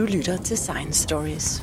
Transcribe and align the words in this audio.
Du 0.00 0.04
lytter 0.04 0.36
til 0.36 0.58
Science 0.58 1.02
Stories. 1.02 1.62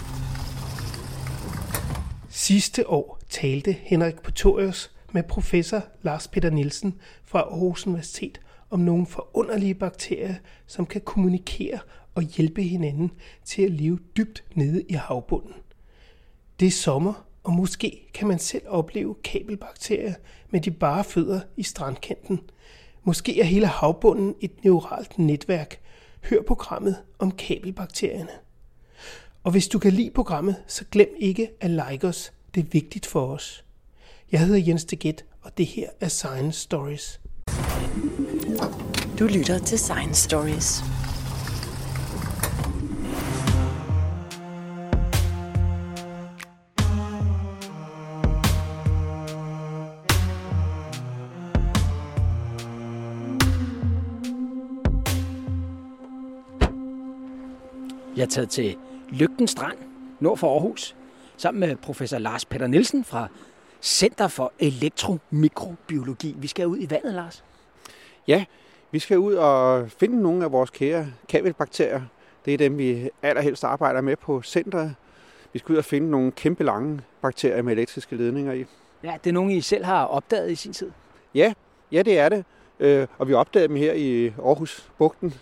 Sidste 2.30 2.90
år 2.90 3.19
talte 3.29 3.71
Henrik 3.71 4.21
Potorius 4.21 4.92
med 5.12 5.24
professor 5.24 5.84
Lars 6.02 6.28
Peter 6.28 6.50
Nielsen 6.50 6.96
fra 7.23 7.39
Aarhus 7.39 7.88
Universitet 7.88 8.39
om 8.70 8.79
nogle 8.79 9.05
forunderlige 9.05 9.73
bakterier, 9.73 10.36
som 10.68 10.86
kan 10.86 11.02
kommunikere 11.02 11.79
og 12.15 12.23
hjælpe 12.23 12.62
hinanden 12.62 13.12
til 13.46 13.62
at 13.62 13.71
leve 13.71 14.00
dybt 14.18 14.44
nede 14.56 14.84
i 14.90 14.94
havbunden. 14.94 15.54
Det 16.60 16.66
er 16.66 16.72
sommer, 16.72 17.26
og 17.44 17.54
måske 17.54 18.10
kan 18.14 18.28
man 18.28 18.40
selv 18.40 18.64
opleve 18.68 19.16
kabelbakterier 19.24 20.14
med 20.50 20.62
de 20.62 20.72
bare 20.72 21.04
fødder 21.04 21.40
i 21.56 21.64
strandkanten. 21.64 22.40
Måske 23.04 23.40
er 23.40 23.46
hele 23.46 23.68
havbunden 23.68 24.36
et 24.42 24.64
neuralt 24.64 25.20
netværk. 25.20 25.80
Hør 26.23 26.41
programmet 26.41 26.97
om 27.20 27.31
kabelbakterierne. 27.31 28.31
Og 29.44 29.52
hvis 29.52 29.67
du 29.67 29.80
kan 29.80 29.94
lide 29.94 30.12
programmet, 30.12 30.55
så 30.67 30.85
glem 30.91 31.16
ikke 31.20 31.49
at 31.59 31.70
like 31.70 32.08
os. 32.08 32.31
Det 32.55 32.63
er 32.63 32.67
vigtigt 32.71 33.05
for 33.05 33.27
os. 33.34 33.63
Jeg 34.31 34.39
hedder 34.39 34.63
Jens 34.67 34.85
Deget, 34.85 35.25
og 35.41 35.58
det 35.58 35.66
her 35.66 35.89
er 35.99 36.08
Science 36.08 36.59
Stories. 36.59 37.20
Du 39.20 39.27
lytter 39.27 39.59
til 39.59 39.80
Science 39.80 40.23
Stories. 40.23 40.97
Jeg 58.17 58.23
er 58.23 58.27
taget 58.27 58.49
til 58.49 58.77
Lygten 59.09 59.48
Strand, 59.48 59.77
nord 60.20 60.38
for 60.38 60.53
Aarhus, 60.53 60.95
sammen 61.38 61.59
med 61.59 61.75
professor 61.75 62.17
Lars 62.17 62.45
Peter 62.45 62.67
Nielsen 62.67 63.03
fra 63.03 63.28
Center 63.81 64.28
for 64.28 64.53
Elektromikrobiologi. 64.59 66.36
Vi 66.38 66.47
skal 66.47 66.67
ud 66.67 66.77
i 66.80 66.89
vandet, 66.89 67.14
Lars. 67.14 67.44
Ja, 68.27 68.45
vi 68.92 69.00
skal 69.00 69.19
ud 69.19 69.33
og 69.33 69.92
finde 69.92 70.22
nogle 70.22 70.44
af 70.44 70.52
vores 70.52 70.69
kære 70.69 71.08
kabelbakterier. 71.30 72.02
Det 72.45 72.53
er 72.53 72.58
dem, 72.58 72.77
vi 72.77 73.09
allerhelst 73.22 73.64
arbejder 73.64 74.02
med 74.02 74.16
på 74.16 74.42
centret. 74.42 74.95
Vi 75.53 75.59
skal 75.59 75.73
ud 75.73 75.77
og 75.77 75.86
finde 75.86 76.09
nogle 76.11 76.31
kæmpe 76.31 76.64
lange 76.64 77.02
bakterier 77.22 77.61
med 77.61 77.73
elektriske 77.73 78.16
ledninger 78.16 78.53
i. 78.53 78.66
Ja, 79.03 79.17
det 79.23 79.30
er 79.30 79.33
nogle, 79.33 79.55
I 79.55 79.61
selv 79.61 79.86
har 79.86 80.05
opdaget 80.05 80.52
i 80.52 80.55
sin 80.55 80.73
tid. 80.73 80.92
Ja, 81.36 81.53
ja 81.92 82.02
det 82.02 82.20
er 82.20 82.30
det. 82.30 82.45
Øh, 82.80 83.08
og 83.17 83.27
vi 83.27 83.33
opdagede 83.33 83.67
dem 83.67 83.75
her 83.75 83.94
i 83.94 84.25
Aarhus 84.27 84.89
Bugten 84.97 85.33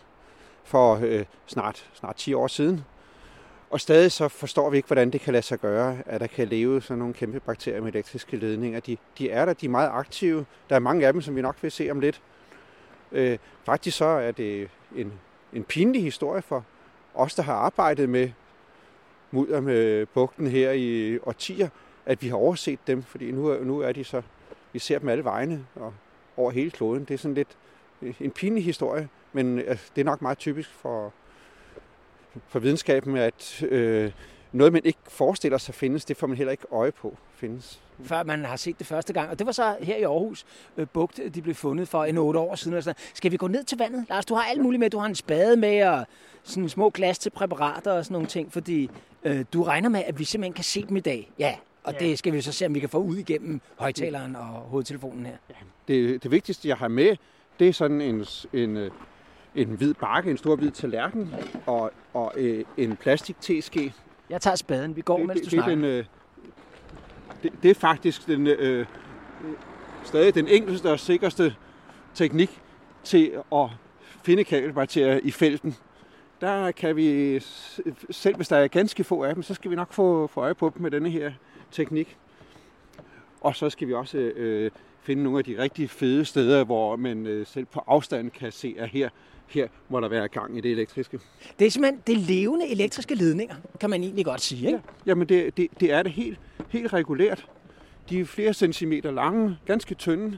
for 0.66 0.99
øh, 1.03 1.25
snart, 1.45 1.89
snart 1.94 2.16
10 2.16 2.33
år 2.33 2.47
siden. 2.47 2.85
Og 3.69 3.81
stadig 3.81 4.11
så 4.11 4.27
forstår 4.27 4.69
vi 4.69 4.77
ikke, 4.77 4.88
hvordan 4.88 5.09
det 5.09 5.22
kan 5.22 5.33
lade 5.33 5.44
sig 5.44 5.59
gøre, 5.59 5.97
at 6.05 6.22
der 6.22 6.27
kan 6.27 6.47
leve 6.47 6.81
sådan 6.81 6.99
nogle 6.99 7.13
kæmpe 7.13 7.39
bakterier 7.39 7.81
med 7.81 7.94
elektriske 7.94 8.38
ledninger. 8.38 8.80
De, 8.80 8.97
de 9.17 9.30
er 9.30 9.45
der, 9.45 9.53
de 9.53 9.66
er 9.66 9.69
meget 9.69 9.89
aktive. 9.94 10.45
Der 10.69 10.75
er 10.75 10.80
mange 10.80 11.07
af 11.07 11.13
dem, 11.13 11.22
som 11.22 11.35
vi 11.35 11.41
nok 11.41 11.55
vil 11.61 11.72
se 11.72 11.91
om 11.91 11.99
lidt. 11.99 12.22
Øh, 13.11 13.38
faktisk 13.63 13.97
så 13.97 14.05
er 14.05 14.31
det 14.31 14.69
en, 14.95 15.13
en 15.53 15.63
pinlig 15.63 16.03
historie 16.03 16.41
for 16.41 16.66
os, 17.13 17.35
der 17.35 17.44
har 17.44 17.53
arbejdet 17.53 18.09
med 18.09 18.29
mudder 19.31 19.61
med 19.61 20.05
bugten 20.05 20.47
her 20.47 20.72
i 20.72 21.19
årtier, 21.19 21.69
at 22.05 22.22
vi 22.22 22.27
har 22.27 22.35
overset 22.35 22.79
dem, 22.88 23.03
fordi 23.03 23.31
nu, 23.31 23.63
nu 23.63 23.79
er 23.79 23.91
de 23.91 24.03
så, 24.03 24.22
vi 24.73 24.79
ser 24.79 25.00
dem 25.00 25.09
alle 25.09 25.23
vegne 25.23 25.66
og 25.75 25.94
over 26.38 26.52
hele 26.52 26.72
kloden. 26.72 27.05
Det 27.05 27.13
er 27.13 27.17
sådan 27.17 27.35
lidt 27.35 27.57
en 28.19 28.31
pinlig 28.31 28.63
historie, 28.65 29.09
men 29.33 29.59
altså, 29.59 29.85
det 29.95 30.01
er 30.01 30.05
nok 30.05 30.21
meget 30.21 30.38
typisk 30.38 30.69
for, 30.69 31.13
for 32.47 32.59
videnskaben, 32.59 33.17
at 33.17 33.63
øh, 33.63 34.11
noget, 34.51 34.73
man 34.73 34.81
ikke 34.85 34.99
forestiller 35.07 35.57
sig 35.57 35.75
findes, 35.75 36.05
det 36.05 36.17
får 36.17 36.27
man 36.27 36.38
heller 36.38 36.51
ikke 36.51 36.66
øje 36.71 36.91
på 36.91 37.17
findes. 37.35 37.81
Før 38.03 38.23
man 38.23 38.45
har 38.45 38.55
set 38.55 38.79
det 38.79 38.88
første 38.88 39.13
gang. 39.13 39.29
Og 39.29 39.39
det 39.39 39.45
var 39.47 39.51
så 39.51 39.75
her 39.79 39.95
i 39.95 40.03
Aarhus 40.03 40.45
øh, 40.78 40.88
Bugt, 40.94 41.19
de 41.35 41.41
blev 41.41 41.55
fundet 41.55 41.88
for 41.88 42.05
en 42.05 42.17
otte 42.17 42.39
år 42.39 42.55
siden. 42.55 42.81
sådan. 42.81 43.01
Skal 43.13 43.31
vi 43.31 43.38
gå 43.38 43.47
ned 43.47 43.63
til 43.63 43.78
vandet? 43.78 44.05
Lars, 44.09 44.25
du 44.25 44.35
har 44.35 44.44
alt 44.44 44.61
muligt 44.61 44.79
med. 44.79 44.89
Du 44.89 44.97
har 44.97 45.05
en 45.05 45.16
spade 45.16 45.57
med 45.57 45.84
og 45.84 46.05
sådan 46.44 46.69
små 46.69 46.89
glas 46.89 47.19
til 47.19 47.29
præparater 47.29 47.91
og 47.91 48.05
sådan 48.05 48.13
nogle 48.13 48.28
ting, 48.28 48.53
fordi 48.53 48.89
øh, 49.23 49.45
du 49.53 49.63
regner 49.63 49.89
med, 49.89 50.03
at 50.05 50.19
vi 50.19 50.23
simpelthen 50.23 50.53
kan 50.53 50.63
se 50.63 50.85
dem 50.85 50.97
i 50.97 51.00
dag. 51.00 51.31
Ja, 51.39 51.55
og 51.84 51.94
ja. 51.94 52.00
det 52.00 52.19
skal 52.19 52.34
vi 52.34 52.41
så 52.41 52.51
se, 52.51 52.66
om 52.66 52.75
vi 52.75 52.79
kan 52.79 52.89
få 52.89 52.97
ud 52.97 53.17
igennem 53.17 53.61
højtaleren 53.75 54.35
og 54.35 54.45
hovedtelefonen 54.45 55.25
her. 55.25 55.38
Ja. 55.50 55.55
Det, 55.88 56.23
det 56.23 56.31
vigtigste, 56.31 56.67
jeg 56.67 56.78
har 56.78 56.88
med, 56.88 57.16
det 57.59 57.67
er 57.67 57.73
sådan 57.73 58.01
en, 58.01 58.25
en, 58.53 58.77
øh, 58.77 58.91
en 59.55 59.67
hvid 59.67 59.93
bakke, 59.93 60.31
en 60.31 60.38
stor 60.38 60.55
hvid 60.55 60.71
tallerken 60.71 61.33
og, 61.66 61.91
og 62.13 62.33
øh, 62.38 62.63
en 62.77 62.95
plastik 62.95 63.35
teske. 63.41 63.93
Jeg 64.29 64.41
tager 64.41 64.55
spaden. 64.55 64.95
Vi 64.95 65.01
går, 65.01 65.17
det, 65.17 65.27
mens 65.27 65.41
det, 65.41 65.51
du 65.51 65.55
det, 65.55 65.63
er 65.63 65.69
den, 65.69 65.83
øh, 65.83 66.05
det, 67.43 67.53
det 67.63 67.71
er 67.71 67.75
faktisk 67.75 68.27
den, 68.27 68.47
øh, 68.47 68.85
stadig 70.03 70.35
den 70.35 70.47
enkleste 70.47 70.91
og 70.91 70.99
sikreste 70.99 71.55
teknik 72.13 72.61
til 73.03 73.31
at 73.53 73.69
finde 74.23 74.43
kabelbakterier 74.43 75.19
i 75.23 75.31
felten. 75.31 75.75
Der 76.41 76.72
kan 76.72 76.95
vi, 76.95 77.39
selv 78.11 78.35
hvis 78.35 78.47
der 78.47 78.57
er 78.57 78.67
ganske 78.67 79.03
få 79.03 79.23
af 79.23 79.33
dem, 79.33 79.43
så 79.43 79.53
skal 79.53 79.72
vi 79.72 79.75
nok 79.75 79.93
få, 79.93 80.27
få 80.27 80.41
øje 80.41 80.55
på 80.55 80.72
dem 80.75 80.81
med 80.81 80.91
denne 80.91 81.09
her 81.09 81.31
teknik. 81.72 82.17
Og 83.45 83.56
så 83.56 83.69
skal 83.69 83.88
vi 83.88 83.94
også 83.94 84.17
øh, 84.17 84.72
finde 85.01 85.23
nogle 85.23 85.38
af 85.39 85.45
de 85.45 85.57
rigtig 85.57 85.89
fede 85.89 86.25
steder, 86.25 86.63
hvor 86.63 86.95
man 86.95 87.28
øh, 87.28 87.45
selv 87.47 87.66
på 87.66 87.83
afstand 87.88 88.31
kan 88.31 88.51
se, 88.51 88.75
at 88.78 88.89
her, 88.89 89.09
her 89.47 89.67
må 89.89 90.00
der 90.00 90.07
være 90.07 90.28
gang 90.28 90.57
i 90.57 90.61
det 90.61 90.72
elektriske. 90.72 91.19
Det 91.59 91.67
er 91.67 91.72
simpelthen 91.72 92.01
det 92.07 92.17
levende 92.17 92.67
elektriske 92.72 93.16
ledninger, 93.16 93.55
kan 93.79 93.89
man 93.89 94.03
egentlig 94.03 94.25
godt 94.25 94.41
sige. 94.41 94.67
Ikke? 94.67 94.78
Ja, 94.78 94.81
jamen 95.05 95.29
det, 95.29 95.57
det, 95.57 95.67
det 95.79 95.91
er 95.91 96.03
det 96.03 96.11
helt, 96.11 96.39
helt 96.69 96.94
regulært. 96.94 97.47
De 98.09 98.19
er 98.19 98.25
flere 98.25 98.53
centimeter 98.53 99.11
lange, 99.11 99.57
ganske 99.66 99.95
tynde, 99.95 100.38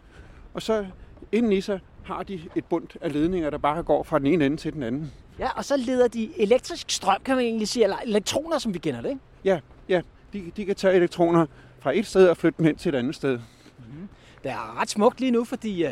og 0.53 0.61
så 0.61 0.85
inden 1.31 1.51
i 1.51 1.61
sig 1.61 1.79
har 2.03 2.23
de 2.23 2.41
et 2.55 2.65
bund 2.65 2.87
af 3.01 3.13
ledninger, 3.13 3.49
der 3.49 3.57
bare 3.57 3.83
går 3.83 4.03
fra 4.03 4.19
den 4.19 4.27
ene 4.27 4.45
ende 4.45 4.57
til 4.57 4.73
den 4.73 4.83
anden. 4.83 5.11
Ja, 5.39 5.49
og 5.57 5.65
så 5.65 5.77
leder 5.77 6.07
de 6.07 6.29
elektrisk 6.37 6.89
strøm, 6.91 7.21
kan 7.25 7.35
man 7.35 7.45
egentlig 7.45 7.67
sige, 7.67 7.83
eller 7.83 7.97
elektroner, 8.05 8.57
som 8.57 8.73
vi 8.73 8.79
kender 8.79 9.01
det, 9.01 9.09
ikke? 9.09 9.21
Ja, 9.43 9.59
ja. 9.89 10.01
De, 10.33 10.51
de 10.57 10.65
kan 10.65 10.75
tage 10.75 10.93
elektroner 10.93 11.45
fra 11.79 11.97
et 11.97 12.05
sted 12.05 12.29
og 12.29 12.37
flytte 12.37 12.57
dem 12.57 12.65
hen 12.65 12.75
til 12.75 12.89
et 12.89 12.97
andet 12.97 13.15
sted. 13.15 13.39
Mm-hmm. 13.77 14.07
Det 14.43 14.51
er 14.51 14.81
ret 14.81 14.89
smukt 14.89 15.19
lige 15.19 15.31
nu, 15.31 15.43
fordi 15.43 15.85
uh, 15.85 15.91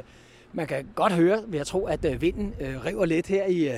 man 0.54 0.68
kan 0.68 0.88
godt 0.96 1.14
høre, 1.14 1.44
vil 1.48 1.58
jeg 1.58 1.68
tro, 1.68 1.86
at 1.86 2.06
uh, 2.06 2.22
vinden 2.22 2.54
uh, 2.60 2.86
river 2.86 3.06
lidt 3.06 3.28
her 3.28 3.46
i, 3.46 3.70
uh, 3.70 3.76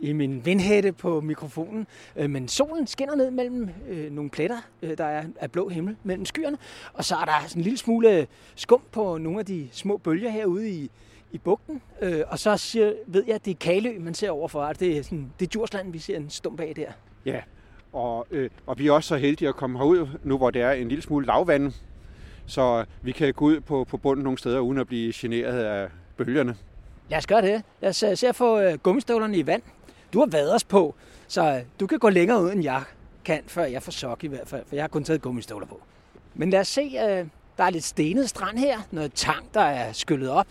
i 0.00 0.12
min 0.12 0.44
vindhætte 0.44 0.92
på 0.92 1.20
mikrofonen. 1.20 1.86
Uh, 2.16 2.30
men 2.30 2.48
solen 2.48 2.86
skinner 2.86 3.14
ned 3.14 3.30
mellem 3.30 3.70
nogle 4.10 4.30
pletter, 4.30 4.58
der 4.98 5.04
er 5.04 5.24
af 5.40 5.50
blå 5.50 5.68
himmel 5.68 5.96
mellem 6.02 6.24
skyerne. 6.24 6.58
Og 6.92 7.04
så 7.04 7.16
er 7.16 7.24
der 7.24 7.32
sådan 7.46 7.60
en 7.60 7.64
lille 7.64 7.78
smule 7.78 8.26
skum 8.54 8.82
på 8.92 9.18
nogle 9.18 9.38
af 9.38 9.46
de 9.46 9.68
små 9.72 9.96
bølger 9.96 10.30
herude 10.30 10.70
i, 10.70 10.90
i 11.32 11.38
bugten. 11.38 11.82
Og 12.26 12.38
så 12.38 12.56
siger, 12.56 12.92
ved 13.06 13.24
jeg, 13.26 13.34
at 13.34 13.44
det 13.44 13.50
er 13.50 13.54
Kalø, 13.54 13.98
man 14.00 14.14
ser 14.14 14.30
overfor. 14.30 14.72
Det 14.72 14.98
er, 14.98 15.02
sådan, 15.02 15.32
det 15.40 15.46
er 15.46 15.50
Djursland, 15.50 15.92
vi 15.92 15.98
ser 15.98 16.16
en 16.16 16.30
stump 16.30 16.60
af 16.60 16.72
der. 16.76 16.92
Ja, 17.26 17.40
og, 17.92 18.26
øh, 18.30 18.50
og 18.66 18.78
vi 18.78 18.86
er 18.86 18.92
også 18.92 19.08
så 19.08 19.16
heldige 19.16 19.48
at 19.48 19.56
komme 19.56 19.78
herud 19.78 20.08
nu, 20.24 20.36
hvor 20.36 20.50
det 20.50 20.62
er 20.62 20.70
en 20.72 20.88
lille 20.88 21.02
smule 21.02 21.26
lavvand. 21.26 21.72
Så 22.46 22.84
vi 23.02 23.12
kan 23.12 23.34
gå 23.34 23.44
ud 23.44 23.60
på, 23.60 23.84
på 23.84 23.96
bunden 23.96 24.24
nogle 24.24 24.38
steder, 24.38 24.58
uden 24.58 24.78
at 24.78 24.86
blive 24.86 25.12
generet 25.16 25.64
af 25.64 25.88
bølgerne. 26.16 26.56
Lad 27.08 27.18
os 27.18 27.26
gøre 27.26 27.42
det. 27.42 27.62
Lad 27.80 27.90
os 27.90 28.02
øh, 28.02 28.16
se 28.16 28.28
at 28.28 28.36
få 28.36 28.60
øh, 28.60 28.78
gummistøvlerne 28.78 29.36
i 29.36 29.46
vand. 29.46 29.62
Du 30.12 30.18
har 30.18 30.26
vaders 30.26 30.64
på, 30.64 30.94
så 31.28 31.54
øh, 31.54 31.60
du 31.80 31.86
kan 31.86 31.98
gå 31.98 32.08
længere 32.08 32.42
ud, 32.42 32.52
end 32.52 32.62
jeg 32.62 32.82
kan, 33.24 33.40
før 33.46 33.64
jeg 33.64 33.82
får 33.82 33.92
sok 33.92 34.24
i 34.24 34.26
hvert 34.26 34.48
fald, 34.48 34.64
for 34.68 34.76
jeg 34.76 34.82
har 34.82 34.88
kun 34.88 35.04
taget 35.04 35.22
gummistøvler 35.22 35.66
på. 35.66 35.80
Men 36.34 36.50
lad 36.50 36.60
os 36.60 36.68
se, 36.68 36.80
øh, 36.80 37.26
der 37.56 37.64
er 37.64 37.70
lidt 37.70 37.84
stenet 37.84 38.28
strand 38.28 38.58
her, 38.58 38.78
noget 38.90 39.12
tang, 39.14 39.54
der 39.54 39.60
er 39.60 39.92
skyllet 39.92 40.30
op, 40.30 40.46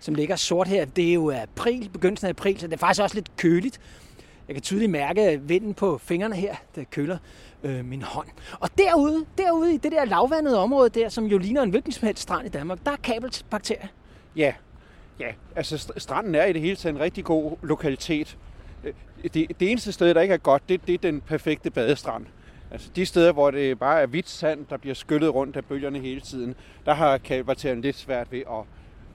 som 0.00 0.14
ligger 0.14 0.36
sort 0.36 0.68
her. 0.68 0.84
Det 0.84 1.08
er 1.08 1.14
jo 1.14 1.30
april, 1.30 1.88
begyndelsen 1.92 2.26
af 2.26 2.30
april, 2.30 2.60
så 2.60 2.66
det 2.66 2.72
er 2.72 2.78
faktisk 2.78 3.02
også 3.02 3.14
lidt 3.16 3.36
køligt. 3.36 3.80
Jeg 4.48 4.54
kan 4.54 4.62
tydeligt 4.62 4.90
mærke 4.90 5.40
vinden 5.42 5.74
på 5.74 5.98
fingrene 5.98 6.36
her, 6.36 6.54
der 6.74 6.84
køler 6.90 7.18
øh, 7.62 7.84
min 7.84 8.02
hånd. 8.02 8.28
Og 8.60 8.68
derude, 8.78 9.24
derude 9.38 9.74
i 9.74 9.76
det 9.76 9.92
der 9.92 10.04
lavvandede 10.04 10.58
område 10.58 10.88
der, 10.88 11.08
som 11.08 11.24
jo 11.24 11.38
ligner 11.38 11.62
en 11.62 11.70
hvilken 11.70 11.92
som 11.92 12.06
helst 12.06 12.22
strand 12.22 12.46
i 12.46 12.50
Danmark, 12.50 12.78
der 12.86 12.92
er 12.92 12.96
kabelbakterier. 12.96 13.86
Ja, 14.36 14.54
ja. 15.20 15.32
Altså 15.56 15.92
stranden 15.96 16.34
er 16.34 16.44
i 16.44 16.52
det 16.52 16.60
hele 16.60 16.76
taget 16.76 16.94
en 16.94 17.00
rigtig 17.00 17.24
god 17.24 17.56
lokalitet. 17.62 18.38
Øh, 18.84 18.92
det, 19.22 19.60
det 19.60 19.70
eneste 19.70 19.92
sted, 19.92 20.14
der 20.14 20.20
ikke 20.20 20.34
er 20.34 20.38
godt, 20.38 20.68
det, 20.68 20.86
det 20.86 20.94
er 20.94 20.98
den 20.98 21.20
perfekte 21.20 21.70
badestrand. 21.70 22.26
Altså 22.70 22.90
de 22.96 23.06
steder, 23.06 23.32
hvor 23.32 23.50
det 23.50 23.78
bare 23.78 24.00
er 24.00 24.06
hvidt 24.06 24.28
sand, 24.28 24.66
der 24.70 24.76
bliver 24.76 24.94
skyllet 24.94 25.34
rundt 25.34 25.56
af 25.56 25.64
bølgerne 25.64 25.98
hele 25.98 26.20
tiden, 26.20 26.54
der 26.86 26.94
har 26.94 27.18
kabelbakterien 27.18 27.80
lidt 27.80 27.96
svært 27.96 28.32
ved 28.32 28.38
at 28.40 28.64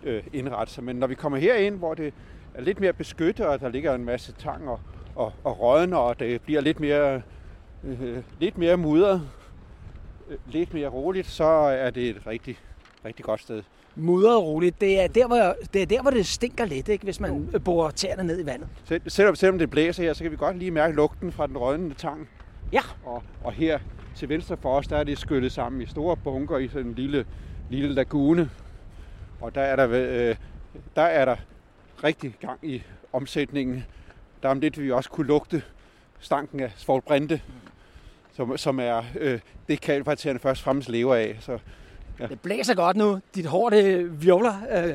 øh, 0.03 0.23
indrette 0.33 0.73
sig. 0.73 0.83
Men 0.83 0.95
når 0.95 1.07
vi 1.07 1.15
kommer 1.15 1.37
herind, 1.37 1.77
hvor 1.77 1.93
det 1.93 2.13
er 2.53 2.61
lidt 2.61 2.79
mere 2.79 2.93
beskyttet, 2.93 3.45
og 3.45 3.59
der 3.59 3.69
ligger 3.69 3.95
en 3.95 4.05
masse 4.05 4.31
tang 4.31 4.69
og, 4.69 4.79
og, 5.15 5.33
og 5.43 5.59
rådne, 5.59 5.97
og 5.97 6.19
det 6.19 6.41
bliver 6.41 6.61
lidt 6.61 6.79
mere, 6.79 7.21
øh, 7.83 8.17
lidt 8.39 8.57
mere 8.57 8.77
mudret, 8.77 9.29
øh, 10.29 10.37
lidt 10.47 10.73
mere 10.73 10.87
roligt, 10.87 11.27
så 11.27 11.43
er 11.43 11.89
det 11.89 12.09
et 12.09 12.27
rigtig, 12.27 12.57
rigtig 13.05 13.25
godt 13.25 13.41
sted 13.41 13.63
mudret 13.95 14.35
og 14.35 14.43
roligt. 14.43 14.81
Det 14.81 15.01
er, 15.01 15.07
der, 15.07 15.27
hvor, 15.27 15.55
det 15.73 15.81
er 15.81 15.85
der, 15.85 16.01
hvor 16.01 16.11
det 16.11 16.25
stinker 16.25 16.65
lidt, 16.65 16.89
ikke? 16.89 17.03
hvis 17.03 17.19
man 17.19 17.49
borer 17.65 17.91
tæerne 17.91 18.23
ned 18.23 18.43
i 18.43 18.45
vandet. 18.45 18.67
Selv, 18.83 19.01
selvom, 19.07 19.35
selvom 19.35 19.59
det 19.59 19.69
blæser 19.69 20.03
her, 20.03 20.13
så 20.13 20.23
kan 20.23 20.31
vi 20.31 20.37
godt 20.37 20.57
lige 20.57 20.71
mærke 20.71 20.95
lugten 20.95 21.31
fra 21.31 21.47
den 21.47 21.57
rødende 21.57 21.95
tang. 21.95 22.29
Ja. 22.73 22.81
Og, 23.05 23.23
og 23.43 23.51
her 23.51 23.79
til 24.15 24.29
venstre 24.29 24.57
for 24.57 24.77
os, 24.77 24.87
der 24.87 24.97
er 24.97 25.03
det 25.03 25.17
skyllet 25.17 25.51
sammen 25.51 25.81
i 25.81 25.85
store 25.85 26.17
bunker 26.17 26.57
i 26.57 26.67
sådan 26.67 26.87
en 26.87 26.93
lille, 26.93 27.25
lille 27.69 27.93
lagune. 27.93 28.49
Og 29.41 29.55
der 29.55 29.61
er 29.61 29.75
der, 29.75 29.87
øh, 29.91 30.35
der 30.95 31.01
er 31.01 31.25
der 31.25 31.35
rigtig 32.03 32.35
gang 32.41 32.59
i 32.63 32.83
omsætningen. 33.13 33.85
Der 34.43 34.49
om 34.49 34.59
lidt, 34.59 34.81
vi 34.81 34.91
også 34.91 35.09
kunne 35.09 35.27
lugte 35.27 35.63
stanken 36.19 36.59
af 36.59 36.71
svovlbrinte, 36.77 37.41
som, 38.33 38.57
som 38.57 38.79
er 38.79 39.03
øh, 39.19 39.39
det 39.67 39.81
kalkvartererne 39.81 40.39
først 40.39 40.61
og 40.61 40.63
fremmest 40.63 40.89
lever 40.89 41.15
af. 41.15 41.37
Så 41.39 41.59
Ja. 42.21 42.27
Det 42.27 42.39
blæser 42.39 42.75
godt 42.75 42.97
nu. 42.97 43.19
Dit 43.35 43.45
hår 43.45 43.69
det 43.69 44.21
violer 44.21 44.53
øh, 44.71 44.93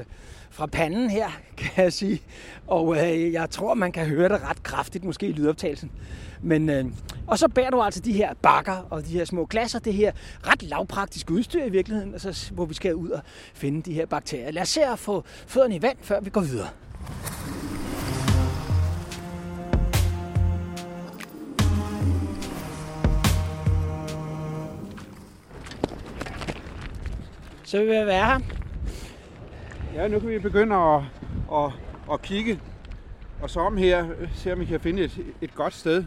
fra 0.50 0.66
panden 0.66 1.10
her, 1.10 1.28
kan 1.56 1.84
jeg 1.84 1.92
sige. 1.92 2.22
Og 2.66 2.96
øh, 2.96 3.32
jeg 3.32 3.50
tror, 3.50 3.74
man 3.74 3.92
kan 3.92 4.06
høre 4.06 4.28
det 4.28 4.42
ret 4.42 4.62
kraftigt, 4.62 5.04
måske 5.04 5.26
i 5.26 5.32
lydoptagelsen. 5.32 5.90
Men, 6.42 6.70
øh, 6.70 6.84
og 7.26 7.38
så 7.38 7.48
bærer 7.48 7.70
du 7.70 7.82
altså 7.82 8.00
de 8.00 8.12
her 8.12 8.34
bakker 8.42 8.86
og 8.90 9.06
de 9.06 9.12
her 9.12 9.24
små 9.24 9.44
glasser, 9.44 9.78
det 9.78 9.94
her 9.94 10.12
ret 10.46 10.62
lavpraktiske 10.62 11.32
udstyr 11.32 11.64
i 11.64 11.70
virkeligheden, 11.70 12.12
altså, 12.12 12.50
hvor 12.54 12.64
vi 12.64 12.74
skal 12.74 12.94
ud 12.94 13.08
og 13.08 13.20
finde 13.54 13.82
de 13.82 13.92
her 13.92 14.06
bakterier. 14.06 14.50
Lad 14.50 14.62
os 14.62 14.68
se 14.68 14.84
at 14.84 14.98
få 14.98 15.24
fødderne 15.26 15.76
i 15.76 15.82
vand, 15.82 15.98
før 16.00 16.20
vi 16.20 16.30
går 16.30 16.40
videre. 16.40 16.68
Så 27.66 27.78
vil 27.78 27.94
jeg 27.94 28.06
være 28.06 28.26
her. 28.26 28.40
Ja, 29.94 30.08
nu 30.08 30.20
kan 30.20 30.28
vi 30.28 30.38
begynde 30.38 30.76
at, 30.76 31.02
at, 31.52 31.72
at 32.12 32.22
kigge 32.22 32.60
og 33.40 33.50
så 33.50 33.60
om 33.60 33.76
her, 33.76 34.06
se 34.34 34.52
om 34.52 34.60
vi 34.60 34.64
kan 34.64 34.80
finde 34.80 35.02
et, 35.02 35.18
et 35.40 35.54
godt 35.54 35.74
sted. 35.74 36.04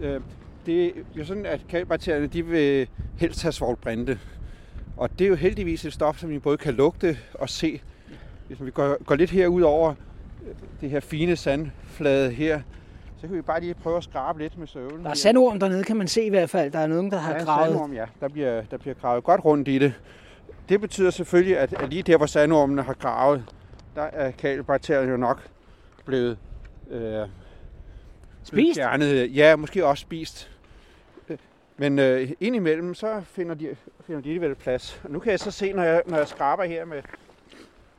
Øh, 0.00 0.20
det 0.66 0.86
er 0.86 0.90
jo 1.16 1.24
sådan, 1.24 1.46
at 1.46 1.60
kalkbakterierne 1.68 2.26
de 2.26 2.46
vil 2.46 2.88
helst 3.16 3.42
have 3.42 3.52
svovlbrinte. 3.52 4.18
Og 4.96 5.18
det 5.18 5.24
er 5.24 5.28
jo 5.28 5.34
heldigvis 5.34 5.84
et 5.84 5.92
stof, 5.92 6.18
som 6.18 6.30
vi 6.30 6.38
både 6.38 6.56
kan 6.56 6.74
lugte 6.74 7.18
og 7.34 7.48
se. 7.48 7.80
Hvis 8.46 8.64
vi 8.64 8.70
går, 8.70 9.04
går 9.04 9.14
lidt 9.14 9.30
herud 9.30 9.62
over 9.62 9.94
øh, 10.46 10.54
det 10.80 10.90
her 10.90 11.00
fine 11.00 11.36
sandflade 11.36 12.30
her, 12.30 12.60
så 13.20 13.26
kan 13.26 13.36
vi 13.36 13.42
bare 13.42 13.60
lige 13.60 13.74
prøve 13.74 13.96
at 13.96 14.04
skrabe 14.04 14.38
lidt 14.38 14.58
med 14.58 14.66
søvlen. 14.66 15.04
Der 15.04 15.10
er 15.10 15.14
sandorm 15.14 15.60
dernede, 15.60 15.84
kan 15.84 15.96
man 15.96 16.08
se 16.08 16.22
i 16.22 16.28
hvert 16.30 16.50
fald. 16.50 16.70
Der 16.70 16.78
er 16.78 16.86
nogen, 16.86 17.10
der 17.10 17.18
har 17.18 17.32
ja, 17.32 17.44
gravet. 17.44 17.68
Sandorm, 17.68 17.92
ja. 17.92 18.04
Der 18.20 18.28
bliver, 18.28 18.62
der 18.70 18.76
bliver 18.76 18.94
gravet 18.94 19.24
godt 19.24 19.44
rundt 19.44 19.68
i 19.68 19.78
det. 19.78 19.94
Det 20.68 20.80
betyder 20.80 21.10
selvfølgelig, 21.10 21.58
at, 21.58 21.72
at 21.72 21.88
lige 21.88 22.02
der, 22.02 22.16
hvor 22.16 22.26
sandormene 22.26 22.82
har 22.82 22.94
gravet, 22.94 23.44
der 23.96 24.02
er 24.02 24.30
kalibakterierne 24.30 25.10
jo 25.10 25.16
nok 25.16 25.48
blevet 26.04 26.38
øh, 26.90 27.28
spist. 28.42 28.78
Fjernet. 28.78 29.36
Ja, 29.36 29.56
måske 29.56 29.86
også 29.86 30.02
spist. 30.02 30.50
Men 31.76 31.98
øh, 31.98 32.30
indimellem, 32.40 32.94
så 32.94 33.22
finder 33.24 33.54
de, 33.54 33.76
finder 34.06 34.20
de 34.22 34.28
alligevel 34.28 34.54
plads. 34.54 35.00
Og 35.04 35.10
nu 35.10 35.18
kan 35.18 35.30
jeg 35.30 35.40
så 35.40 35.50
se, 35.50 35.72
når 35.72 35.82
jeg, 35.82 36.02
når 36.06 36.16
jeg 36.16 36.28
skraber 36.28 36.64
her 36.64 36.84
med, 36.84 37.02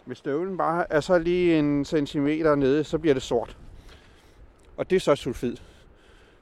med 0.06 0.16
støvlen, 0.16 0.58
bare 0.58 0.86
er 0.90 1.00
så 1.00 1.20
lige 1.20 1.60
en 1.60 1.86
centimeter 1.86 2.56
nede, 2.56 2.84
så 2.84 2.98
bliver 2.98 3.14
det 3.14 3.24
sort. 3.24 3.58
Og 4.78 4.90
det 4.90 4.96
er 4.96 5.00
så 5.00 5.16
sulfid. 5.16 5.58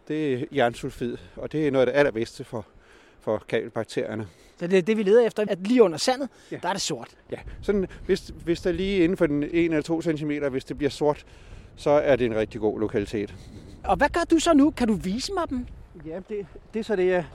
Det 0.07 0.33
er 0.33 0.45
jernsulfid, 0.55 1.17
og 1.35 1.51
det 1.51 1.67
er 1.67 1.71
noget 1.71 1.85
af 1.87 1.93
det 1.93 1.99
allerbedste 1.99 2.43
for, 2.43 2.65
for 3.19 3.43
kalbakterierne. 3.49 4.27
Så 4.57 4.67
det 4.67 4.77
er 4.77 4.81
det, 4.81 4.97
vi 4.97 5.03
leder 5.03 5.25
efter, 5.27 5.45
at 5.49 5.67
lige 5.67 5.83
under 5.83 5.97
sandet, 5.97 6.29
Ja. 6.51 6.59
der 6.63 6.69
er 6.69 6.73
det 6.73 6.81
sort. 6.81 7.07
Ja, 7.31 7.37
sådan, 7.61 7.87
hvis, 8.05 8.33
hvis 8.43 8.61
der 8.61 8.71
lige 8.71 9.03
inden 9.03 9.17
for 9.17 9.25
den 9.27 9.43
1 9.43 9.49
eller 9.53 9.81
2 9.81 10.01
cm, 10.01 10.31
hvis 10.51 10.65
det 10.65 10.77
bliver 10.77 10.89
sort, 10.89 11.25
så 11.75 11.89
er 11.89 12.15
det 12.15 12.25
en 12.25 12.35
rigtig 12.35 12.61
god 12.61 12.79
lokalitet. 12.79 13.35
Og 13.83 13.95
hvad 13.97 14.09
gør 14.09 14.21
du 14.31 14.39
så 14.39 14.53
nu? 14.53 14.71
Kan 14.71 14.87
du 14.87 14.93
vise 14.93 15.33
mig 15.33 15.49
dem? 15.49 15.65
Ja, 16.05 16.19
det, 16.29 16.45
det 16.73 16.79
er 16.79 16.83
så 16.83 16.95
det, 16.95 17.05
jeg 17.07 17.25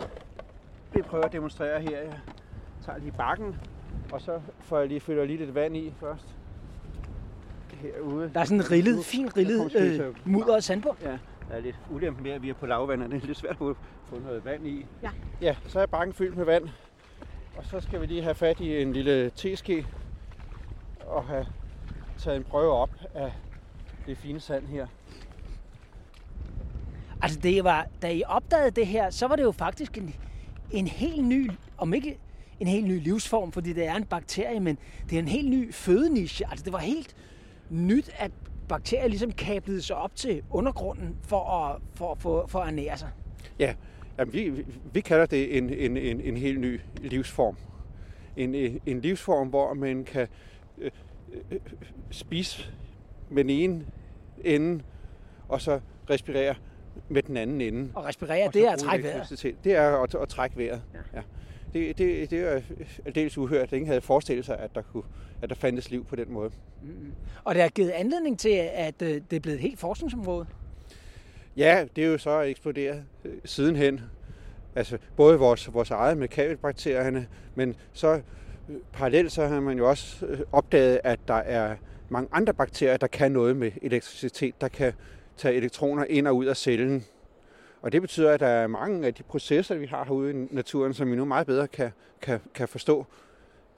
vil 0.94 1.02
prøve 1.02 1.24
at 1.24 1.32
demonstrere 1.32 1.80
her. 1.80 1.98
Jeg 1.98 2.18
tager 2.86 2.98
lige 2.98 3.12
bakken, 3.12 3.56
og 4.12 4.20
så 4.20 4.40
får 4.60 4.78
jeg 4.78 4.88
lige, 4.88 5.00
fylder 5.00 5.24
lige 5.24 5.38
lidt 5.38 5.54
vand 5.54 5.76
i 5.76 5.92
først. 6.00 6.24
Herude. 7.84 8.30
Der 8.34 8.40
er 8.40 8.44
sådan 8.44 8.60
en 8.60 8.70
rillet, 8.70 9.04
fin 9.04 9.36
rillet 9.36 9.74
øh, 9.76 10.14
mudder 10.24 10.54
og 10.54 10.62
sandbund. 10.62 10.96
Ja, 11.02 11.18
der 11.48 11.54
er 11.54 11.60
lidt 11.60 11.76
ulempe 11.90 12.22
med, 12.22 12.30
at 12.30 12.42
vi 12.42 12.50
er 12.50 12.54
på 12.54 12.66
lavvand, 12.66 13.02
og 13.02 13.10
det 13.10 13.22
er 13.22 13.26
lidt 13.26 13.38
svært 13.38 13.50
at 13.50 13.58
få 13.58 13.76
få 14.08 14.18
noget 14.18 14.44
vand 14.44 14.66
i. 14.66 14.86
Ja. 15.02 15.10
Ja, 15.40 15.56
så 15.68 15.80
er 15.80 15.86
bakken 15.86 16.14
fyldt 16.14 16.36
med 16.36 16.44
vand. 16.44 16.68
Og 17.56 17.64
så 17.64 17.80
skal 17.80 18.00
vi 18.00 18.06
lige 18.06 18.22
have 18.22 18.34
fat 18.34 18.60
i 18.60 18.82
en 18.82 18.92
lille 18.92 19.30
teske 19.36 19.86
og 21.00 21.24
have 21.24 21.46
taget 22.18 22.36
en 22.36 22.44
prøve 22.44 22.72
op 22.72 22.90
af 23.14 23.32
det 24.06 24.18
fine 24.18 24.40
sand 24.40 24.66
her. 24.66 24.86
Altså, 27.22 27.40
det 27.40 27.64
var, 27.64 27.86
da 28.02 28.12
I 28.12 28.22
opdagede 28.26 28.70
det 28.70 28.86
her, 28.86 29.10
så 29.10 29.26
var 29.26 29.36
det 29.36 29.42
jo 29.42 29.52
faktisk 29.52 29.98
en, 29.98 30.14
en 30.70 30.86
helt 30.86 31.24
ny, 31.24 31.50
om 31.78 31.94
ikke 31.94 32.18
en 32.60 32.66
helt 32.66 32.86
ny 32.86 33.02
livsform, 33.02 33.52
fordi 33.52 33.72
det 33.72 33.86
er 33.86 33.94
en 33.94 34.04
bakterie, 34.04 34.60
men 34.60 34.78
det 35.10 35.16
er 35.16 35.18
en 35.22 35.28
helt 35.28 35.50
ny 35.50 35.74
fødeniche. 35.74 36.46
Altså, 36.50 36.64
det 36.64 36.72
var 36.72 36.78
helt 36.78 37.16
nyt, 37.70 38.10
at 38.18 38.30
bakterier 38.68 39.08
ligesom 39.08 39.32
kablede 39.32 39.82
sig 39.82 39.96
op 39.96 40.16
til 40.16 40.42
undergrunden 40.50 41.16
for 41.22 41.50
at, 41.50 41.80
for, 41.94 42.14
for, 42.14 42.46
for 42.46 42.60
at 42.60 42.68
ernære 42.68 42.98
sig. 42.98 43.08
Ja, 43.58 43.74
jamen, 44.18 44.32
vi, 44.32 44.64
vi, 44.92 45.00
kalder 45.00 45.26
det 45.26 45.56
en, 45.56 45.70
en, 45.70 45.96
en, 45.96 46.20
en 46.20 46.36
helt 46.36 46.60
ny 46.60 46.80
livsform. 46.98 47.56
En, 48.36 48.54
en, 48.54 48.80
en 48.86 49.00
livsform, 49.00 49.48
hvor 49.48 49.74
man 49.74 50.04
kan 50.04 50.28
øh, 50.78 50.90
øh, 51.50 51.60
spise 52.10 52.72
med 53.30 53.44
den 53.44 53.50
ene 53.50 53.86
ende, 54.44 54.82
og 55.48 55.60
så 55.60 55.80
respirere 56.10 56.54
med 57.08 57.22
den 57.22 57.36
anden 57.36 57.60
ende. 57.60 57.90
Og 57.94 58.04
respirere, 58.04 58.46
Og 58.46 58.54
det 58.54 58.66
er 58.66 58.70
at 58.72 58.78
trække 58.78 59.04
vejret. 59.04 59.56
Det 59.64 59.76
er 59.76 60.02
at, 60.02 60.14
at 60.14 60.28
trække 60.28 60.56
vejret. 60.56 60.82
Ja. 60.94 60.98
Ja. 61.14 61.22
Det, 61.74 61.98
det, 61.98 62.30
det 62.30 62.40
er 62.40 62.60
aldeles 63.04 63.38
uhørt. 63.38 63.72
Ingen 63.72 63.86
havde 63.86 64.00
forestillet 64.00 64.44
sig, 64.46 64.58
at 64.58 64.74
der, 64.74 64.82
kunne, 64.82 65.02
at 65.42 65.48
der 65.48 65.54
fandtes 65.54 65.90
liv 65.90 66.04
på 66.04 66.16
den 66.16 66.32
måde. 66.32 66.50
Og 67.44 67.54
det 67.54 67.62
har 67.62 67.68
givet 67.68 67.90
anledning 67.90 68.38
til, 68.38 68.68
at 68.74 69.02
øh, 69.02 69.20
det 69.30 69.36
er 69.36 69.40
blevet 69.40 69.56
et 69.56 69.60
helt 69.60 69.78
forskningsområde. 69.78 70.46
Ja, 71.56 71.84
det 71.96 72.04
er 72.04 72.08
jo 72.08 72.18
så 72.18 72.40
eksploderet 72.40 73.04
øh, 73.24 73.32
sidenhen. 73.44 74.00
Altså 74.74 74.98
både 75.16 75.38
vores, 75.38 75.74
vores 75.74 75.90
eget 75.90 76.18
med 76.18 76.28
kabelbakterierne, 76.28 77.26
men 77.54 77.76
så 77.92 78.20
øh, 78.68 78.76
parallelt 78.92 79.32
så 79.32 79.46
har 79.46 79.60
man 79.60 79.78
jo 79.78 79.88
også 79.88 80.26
opdaget, 80.52 81.00
at 81.04 81.20
der 81.28 81.34
er 81.34 81.76
mange 82.08 82.28
andre 82.32 82.54
bakterier, 82.54 82.96
der 82.96 83.06
kan 83.06 83.32
noget 83.32 83.56
med 83.56 83.70
elektricitet, 83.82 84.60
der 84.60 84.68
kan 84.68 84.92
tage 85.36 85.54
elektroner 85.54 86.04
ind 86.04 86.28
og 86.28 86.36
ud 86.36 86.44
af 86.44 86.56
cellen. 86.56 87.04
Og 87.84 87.92
det 87.92 88.02
betyder, 88.02 88.32
at 88.32 88.40
der 88.40 88.46
er 88.46 88.66
mange 88.66 89.06
af 89.06 89.14
de 89.14 89.22
processer, 89.22 89.74
vi 89.74 89.86
har 89.86 90.04
herude 90.04 90.30
i 90.30 90.46
naturen, 90.50 90.94
som 90.94 91.10
vi 91.10 91.16
nu 91.16 91.24
meget 91.24 91.46
bedre 91.46 91.68
kan, 91.68 91.90
kan, 92.22 92.40
kan 92.54 92.68
forstå. 92.68 93.06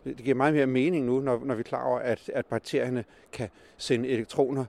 Det 0.05 0.17
giver 0.17 0.35
meget 0.35 0.55
mere 0.55 0.67
mening 0.67 1.07
nu, 1.07 1.21
når, 1.21 1.43
når 1.45 1.55
vi 1.55 1.61
er 1.61 1.65
klar 1.65 1.85
over, 1.85 1.99
at, 1.99 2.31
at 2.35 2.47
bakterierne 2.47 3.05
kan 3.33 3.49
sende 3.77 4.09
elektroner 4.09 4.65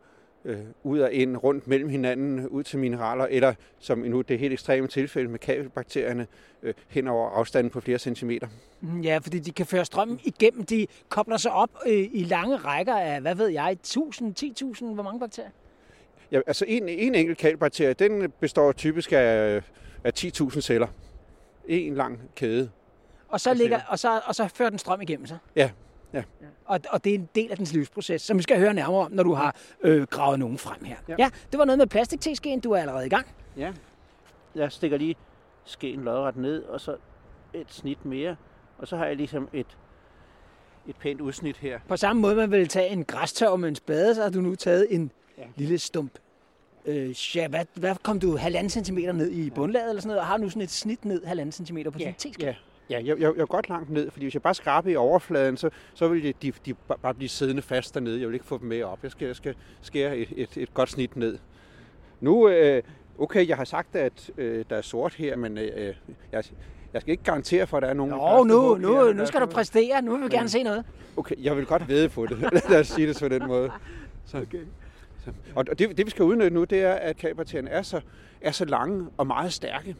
øh, 0.45 0.59
ud 0.83 0.99
og 0.99 1.13
ind, 1.13 1.37
rundt 1.37 1.67
mellem 1.67 1.89
hinanden, 1.89 2.47
ud 2.47 2.63
til 2.63 2.79
mineraler, 2.79 3.25
eller 3.25 3.53
som 3.79 3.99
nu 3.99 4.21
det 4.21 4.39
helt 4.39 4.53
ekstreme 4.53 4.87
tilfælde 4.87 5.29
med 5.29 5.39
kabelbakterierne, 5.39 6.27
øh, 6.63 6.73
hen 6.87 7.07
over 7.07 7.29
afstanden 7.29 7.71
på 7.71 7.81
flere 7.81 7.99
centimeter. 7.99 8.47
Mm, 8.81 9.01
ja, 9.01 9.17
fordi 9.17 9.39
de 9.39 9.51
kan 9.51 9.65
føre 9.65 9.85
strømmen 9.85 10.19
igennem. 10.23 10.63
De 10.65 10.87
kobler 11.09 11.37
sig 11.37 11.51
op 11.51 11.69
øh, 11.87 12.07
i 12.11 12.23
lange 12.23 12.55
rækker 12.55 12.95
af, 12.95 13.21
hvad 13.21 13.35
ved 13.35 13.47
jeg, 13.47 13.71
1000, 13.71 14.35
10.000, 14.79 14.93
hvor 14.93 15.03
mange 15.03 15.19
bakterier? 15.19 15.49
Ja, 16.31 16.41
altså 16.47 16.65
en, 16.67 16.89
en 16.89 17.15
enkelt 17.15 17.37
kabelbakterie, 17.37 17.93
den 17.93 18.31
består 18.39 18.71
typisk 18.71 19.11
af, 19.11 19.61
af 20.03 20.11
10.000 20.19 20.61
celler. 20.61 20.87
En 21.67 21.95
lang 21.95 22.19
kæde. 22.35 22.69
Og 23.29 23.41
så, 23.41 23.49
Jeg 23.49 23.57
ligger, 23.57 23.79
og, 23.87 23.99
så, 23.99 24.21
og 24.25 24.35
så 24.35 24.47
fører 24.47 24.69
den 24.69 24.79
strøm 24.79 25.01
igennem 25.01 25.25
sig. 25.25 25.37
Ja, 25.55 25.69
ja. 26.13 26.23
Og, 26.65 26.79
og 26.89 27.03
det 27.03 27.09
er 27.09 27.15
en 27.15 27.29
del 27.35 27.51
af 27.51 27.57
dens 27.57 27.73
livsproces, 27.73 28.21
som 28.21 28.37
vi 28.37 28.43
skal 28.43 28.59
høre 28.59 28.73
nærmere 28.73 29.05
om, 29.05 29.11
når 29.11 29.23
du 29.23 29.33
har 29.33 29.55
øh, 29.81 30.03
gravet 30.03 30.39
nogen 30.39 30.57
frem 30.57 30.83
her. 30.83 30.95
Ja. 31.07 31.15
Ja. 31.19 31.29
det 31.51 31.57
var 31.59 31.65
noget 31.65 31.77
med 31.77 31.87
plastik 31.87 32.19
du 32.63 32.71
er 32.71 32.77
allerede 32.77 33.05
i 33.05 33.09
gang. 33.09 33.27
Ja. 33.57 33.73
Jeg 34.55 34.71
stikker 34.71 34.97
lige 34.97 35.15
skeen 35.65 36.03
lodret 36.03 36.35
ned, 36.35 36.63
og 36.63 36.81
så 36.81 36.95
et 37.53 37.73
snit 37.73 38.05
mere. 38.05 38.35
Og 38.77 38.87
så 38.87 38.97
har 38.97 39.05
jeg 39.05 39.15
ligesom 39.15 39.49
et, 39.53 39.77
et 40.87 40.95
pænt 40.95 41.21
udsnit 41.21 41.57
her. 41.57 41.79
På 41.87 41.97
samme 41.97 42.21
måde, 42.21 42.35
man 42.35 42.51
vil 42.51 42.67
tage 42.67 42.89
en 42.89 43.05
græstørv 43.05 43.57
med 43.57 43.69
en 43.69 43.75
spade, 43.75 44.15
så 44.15 44.23
har 44.23 44.29
du 44.29 44.41
nu 44.41 44.55
taget 44.55 44.87
en 44.89 45.11
ja. 45.37 45.43
Lille 45.55 45.77
stump. 45.77 46.11
Øh, 46.85 47.35
ja, 47.35 47.47
hvad, 47.47 47.65
hvad 47.75 47.95
kom 48.03 48.19
du 48.19 48.37
halvanden 48.37 48.69
centimeter 48.69 49.11
ned 49.11 49.31
i 49.31 49.49
bundlaget 49.49 49.89
eller 49.89 50.01
sådan 50.01 50.07
noget, 50.07 50.19
og 50.21 50.27
har 50.27 50.37
nu 50.37 50.49
sådan 50.49 50.61
et 50.61 50.71
snit 50.71 51.05
ned 51.05 51.25
halvanden 51.25 51.51
centimeter 51.51 51.91
på 51.91 51.99
Ja, 51.99 52.05
din 52.05 52.13
teske? 52.13 52.43
Ja, 52.45 52.55
ja 52.89 52.95
jeg, 52.97 53.07
jeg, 53.07 53.33
jeg 53.35 53.41
er 53.41 53.45
godt 53.45 53.69
langt 53.69 53.89
ned, 53.89 54.11
fordi 54.11 54.25
hvis 54.25 54.33
jeg 54.33 54.41
bare 54.41 54.53
skraber 54.53 54.89
i 54.89 54.95
overfladen, 54.95 55.57
så, 55.57 55.69
så 55.93 56.07
vil 56.07 56.23
de, 56.23 56.33
de, 56.41 56.53
de 56.65 56.73
ba- 56.91 56.95
bare 57.01 57.13
blive 57.13 57.29
siddende 57.29 57.61
fast 57.61 57.93
dernede. 57.93 58.19
Jeg 58.19 58.27
vil 58.27 58.33
ikke 58.33 58.45
få 58.45 58.57
dem 58.57 58.67
med 58.67 58.83
op. 58.83 58.99
Jeg 59.03 59.11
skal, 59.11 59.25
jeg 59.25 59.35
skal 59.35 59.55
skære 59.81 60.17
et, 60.17 60.33
et, 60.35 60.57
et 60.57 60.73
godt 60.73 60.89
snit 60.89 61.15
ned. 61.15 61.37
Nu 62.21 62.49
øh, 62.49 62.83
Okay, 63.19 63.47
jeg 63.47 63.57
har 63.57 63.63
sagt, 63.65 63.95
at 63.95 64.31
øh, 64.37 64.65
der 64.69 64.75
er 64.75 64.81
sort 64.81 65.13
her, 65.13 65.35
men 65.35 65.57
øh, 65.57 65.95
jeg, 66.31 66.43
jeg 66.93 67.01
skal 67.01 67.11
ikke 67.11 67.23
garantere 67.23 67.67
for, 67.67 67.77
at 67.77 67.83
der 67.83 67.89
er 67.89 67.93
nogen... 67.93 68.13
Jo, 68.13 68.43
nu, 68.43 68.77
nu, 68.77 69.05
her, 69.05 69.13
nu 69.13 69.25
skal 69.25 69.41
du 69.41 69.45
præstere. 69.45 70.01
Nu 70.01 70.17
vil 70.17 70.23
vi 70.23 70.35
gerne 70.35 70.49
se 70.49 70.63
noget. 70.63 70.85
Okay, 71.17 71.35
jeg 71.43 71.57
vil 71.57 71.65
godt 71.65 71.87
vide 71.87 72.09
på 72.09 72.25
det. 72.25 72.39
Lad 72.69 72.79
os 72.79 72.87
sige 72.87 73.07
det 73.07 73.17
på 73.21 73.27
den 73.27 73.47
måde. 73.47 73.71
Så, 74.25 74.37
okay. 74.37 74.63
Og 75.55 75.79
det, 75.79 75.97
det, 75.97 76.05
vi 76.05 76.11
skal 76.11 76.25
udnytte 76.25 76.49
nu, 76.49 76.63
det 76.63 76.81
er, 76.81 76.93
at 76.93 77.17
kabelpartierne 77.17 77.69
er 77.69 77.81
så, 77.81 78.01
er 78.41 78.51
så 78.51 78.65
lange 78.65 79.07
og 79.17 79.27
meget 79.27 79.53
stærke. 79.53 79.95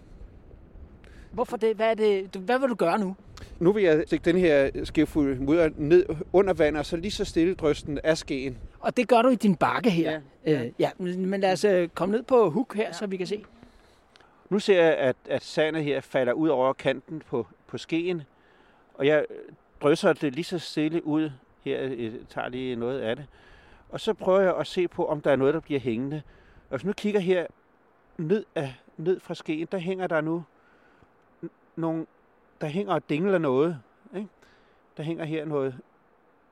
Hvorfor 1.32 1.58
det? 1.58 1.76
Hvad, 1.76 1.90
er 1.90 1.94
det? 1.94 2.42
Hvad 2.42 2.60
vil 2.60 2.70
du 2.70 2.76
gøre 2.76 3.00
nu? 3.00 3.16
Nu 3.60 3.72
vil 3.72 3.84
jeg 3.84 4.04
stikke 4.08 4.26
den 4.26 4.38
her 4.38 4.70
skefuld 4.84 5.40
mudder 5.40 5.70
ned 5.76 6.06
under 6.34 6.54
vand, 6.54 6.78
og 6.78 6.86
så 6.86 6.98
lige 6.98 7.12
så 7.12 7.26
stille 7.26 7.56
drysten 7.56 8.00
af 8.04 8.18
skeen. 8.18 8.58
Og 8.80 8.98
det 8.98 9.08
gør 9.08 9.22
du 9.22 9.30
i 9.30 9.36
din 9.36 9.56
bakke 9.56 9.90
her. 9.90 10.22
Ja, 10.46 10.66
øh, 10.66 10.72
ja 10.80 10.92
men 10.98 11.40
lad 11.40 11.52
os 11.52 11.64
øh, 11.64 11.88
komme 11.88 12.16
ned 12.16 12.24
på 12.24 12.50
hook 12.50 12.76
her, 12.76 12.84
ja. 12.84 12.94
så 12.94 13.08
vi 13.08 13.18
kan 13.18 13.28
se. 13.28 13.44
Nu 14.50 14.60
ser 14.60 14.84
jeg, 14.84 14.94
at, 14.94 15.16
at 15.30 15.44
sandet 15.44 15.84
her 15.84 16.02
falder 16.02 16.34
ud 16.34 16.50
over 16.50 16.74
kanten 16.74 17.22
på, 17.30 17.48
på 17.68 17.78
skeen, 17.78 18.22
og 18.94 19.08
jeg 19.08 19.26
drysser 19.82 20.14
det 20.14 20.34
lige 20.34 20.46
så 20.46 20.60
stille 20.60 21.08
ud. 21.08 21.32
Her 21.64 21.82
jeg 21.82 22.12
tager 22.30 22.50
lige 22.50 22.76
noget 22.76 23.00
af 23.00 23.16
det. 23.16 23.26
Og 23.90 24.00
så 24.00 24.14
prøver 24.14 24.40
jeg 24.40 24.56
at 24.56 24.68
se 24.68 24.88
på, 24.88 25.06
om 25.06 25.22
der 25.22 25.32
er 25.32 25.36
noget, 25.36 25.54
der 25.54 25.60
bliver 25.60 25.80
hængende. 25.80 26.22
Og 26.70 26.78
hvis 26.78 26.86
nu 26.86 26.94
kigger 26.94 27.20
her 27.20 27.48
ned, 28.18 28.46
af, 28.56 28.76
ned 28.98 29.20
fra 29.20 29.34
skeen, 29.34 29.68
der 29.72 29.78
hænger 29.78 30.08
der 30.08 30.22
nu 30.22 30.44
nogle, 31.76 32.06
der 32.62 32.68
hænger 32.68 32.94
og 32.94 33.10
dingler 33.10 33.38
noget. 33.38 33.80
Ikke? 34.16 34.28
Der 34.98 35.04
hænger 35.04 35.26
her 35.26 35.46
noget, 35.46 35.76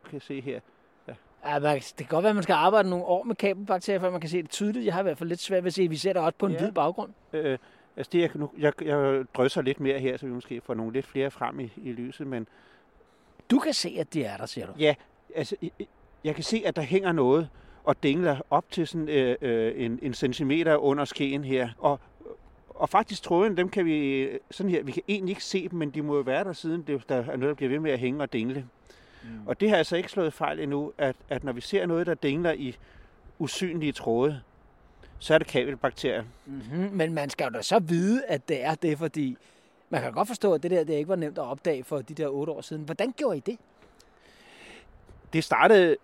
kan 0.03 0.13
jeg 0.13 0.21
se 0.21 0.41
her. 0.41 0.59
Ja. 1.07 1.13
Ja, 1.45 1.59
man, 1.59 1.75
det 1.75 1.97
kan 1.97 2.07
godt 2.07 2.23
være, 2.23 2.29
at 2.29 2.35
man 2.35 2.43
skal 2.43 2.53
arbejde 2.53 2.89
nogle 2.89 3.05
år 3.05 3.23
med 3.23 3.35
kabelbakterier, 3.35 3.99
før 3.99 4.09
man 4.09 4.21
kan 4.21 4.29
se 4.29 4.41
det 4.41 4.49
tydeligt. 4.49 4.85
Jeg 4.85 4.93
har 4.93 5.01
i 5.01 5.03
hvert 5.03 5.17
fald 5.17 5.29
lidt 5.29 5.39
svært 5.39 5.63
ved 5.63 5.67
at 5.67 5.73
se, 5.73 5.83
at 5.83 5.89
vi 5.89 5.95
ser 5.95 6.13
det 6.13 6.21
også 6.21 6.37
på 6.37 6.45
en 6.45 6.51
ja. 6.51 6.59
hvid 6.59 6.71
baggrund. 6.71 7.11
Øh, 7.33 7.57
altså 7.97 8.09
det, 8.11 8.21
jeg, 8.21 8.29
nu, 8.33 8.51
jeg, 8.57 8.83
jeg 8.83 9.25
drysser 9.33 9.61
lidt 9.61 9.79
mere 9.79 9.99
her, 9.99 10.17
så 10.17 10.25
vi 10.25 10.31
måske 10.31 10.61
får 10.61 10.73
nogle 10.73 10.93
lidt 10.93 11.05
flere 11.05 11.31
frem 11.31 11.59
i, 11.59 11.71
i 11.77 11.91
lyset, 11.91 12.27
men... 12.27 12.47
Du 13.51 13.59
kan 13.59 13.73
se, 13.73 13.97
at 13.99 14.13
de 14.13 14.23
er 14.23 14.37
der, 14.37 14.45
siger 14.45 14.67
du? 14.67 14.73
Ja, 14.79 14.95
altså 15.35 15.55
jeg 16.25 16.35
kan 16.35 16.43
se, 16.43 16.63
at 16.65 16.75
der 16.75 16.81
hænger 16.81 17.11
noget 17.11 17.49
og 17.83 18.03
dingler 18.03 18.37
op 18.49 18.71
til 18.71 18.87
sådan 18.87 19.09
øh, 19.09 19.35
øh, 19.41 19.73
en, 19.75 19.99
en 20.01 20.13
centimeter 20.13 20.75
under 20.75 21.05
skeen 21.05 21.43
her. 21.43 21.69
Og, 21.77 21.99
og 22.69 22.89
faktisk 22.89 23.23
tråden, 23.23 23.57
dem 23.57 23.69
kan 23.69 23.85
vi 23.85 24.29
sådan 24.51 24.69
her, 24.69 24.83
vi 24.83 24.91
kan 24.91 25.03
egentlig 25.07 25.31
ikke 25.31 25.43
se 25.43 25.69
dem, 25.69 25.79
men 25.79 25.89
de 25.89 26.01
må 26.01 26.15
jo 26.15 26.21
være 26.21 26.43
der 26.43 26.53
siden, 26.53 26.81
det, 26.81 27.09
der 27.09 27.15
er 27.15 27.25
noget, 27.25 27.41
der 27.41 27.53
bliver 27.53 27.69
ved 27.69 27.79
med 27.79 27.91
at 27.91 27.99
hænge 27.99 28.21
og 28.21 28.33
dingle. 28.33 28.67
Mm. 29.23 29.47
Og 29.47 29.59
det 29.59 29.69
har 29.69 29.77
altså 29.77 29.95
ikke 29.95 30.09
slået 30.09 30.33
fejl 30.33 30.59
endnu, 30.59 30.93
at, 30.97 31.15
at 31.29 31.43
når 31.43 31.51
vi 31.51 31.61
ser 31.61 31.85
noget, 31.85 32.07
der 32.07 32.13
dingler 32.13 32.51
i 32.51 32.77
usynlige 33.39 33.91
tråde, 33.91 34.41
så 35.19 35.33
er 35.33 35.37
det 35.37 35.47
kabelbakterier. 35.47 36.23
Mm-hmm. 36.45 36.89
Men 36.93 37.13
man 37.13 37.29
skal 37.29 37.43
jo 37.43 37.49
da 37.49 37.61
så 37.61 37.79
vide, 37.79 38.25
at 38.25 38.47
det 38.47 38.63
er 38.63 38.75
det, 38.75 38.97
fordi 38.97 39.37
man 39.89 40.01
kan 40.01 40.11
godt 40.11 40.27
forstå, 40.27 40.53
at 40.53 40.63
det 40.63 40.71
der 40.71 40.83
det 40.83 40.93
ikke 40.93 41.09
var 41.09 41.15
nemt 41.15 41.37
at 41.37 41.43
opdage 41.43 41.83
for 41.83 42.01
de 42.01 42.13
der 42.13 42.27
otte 42.27 42.51
år 42.51 42.61
siden. 42.61 42.83
Hvordan 42.83 43.13
gjorde 43.17 43.37
I 43.37 43.39
det? 43.39 43.57
Det 45.33 45.43
startede 45.43 45.95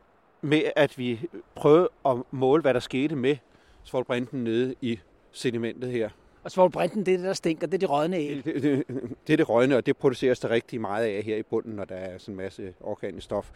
med, 0.42 0.64
at 0.76 0.98
vi 0.98 1.20
prøvede 1.56 1.90
at 2.06 2.18
måle, 2.32 2.62
hvad 2.62 2.74
der 2.74 2.80
skete 2.80 3.16
med 3.16 3.38
svovlbrinten 3.84 4.44
nede 4.44 4.76
i 4.82 5.00
sedimentet 5.32 5.92
her. 5.92 6.10
Og 6.44 6.52
svovlbrinten, 6.52 7.06
det 7.06 7.14
er 7.14 7.18
det, 7.18 7.26
der 7.26 7.34
stinker, 7.34 7.68
det 7.68 7.74
er 7.74 7.88
de 7.88 7.94
rådne 7.94 8.18
æg. 8.18 8.46
Det, 8.46 8.64
det, 8.64 8.84
det 9.28 9.34
er 9.34 9.38
det 9.38 9.50
rådne, 9.50 9.78
og 9.78 9.86
det 9.86 9.98
produceres 9.98 10.40
der 10.40 10.50
rigtig 10.50 10.82
meget 10.82 11.06
af 11.06 11.24
her 11.24 11.38
i 11.38 11.44
bunden, 11.44 11.76
når 11.76 11.86
der 11.86 11.96
er 11.96 12.18
sådan 12.18 12.34
en 12.34 12.38
masse 12.38 12.74
organisk 12.82 13.26
stof. 13.26 13.52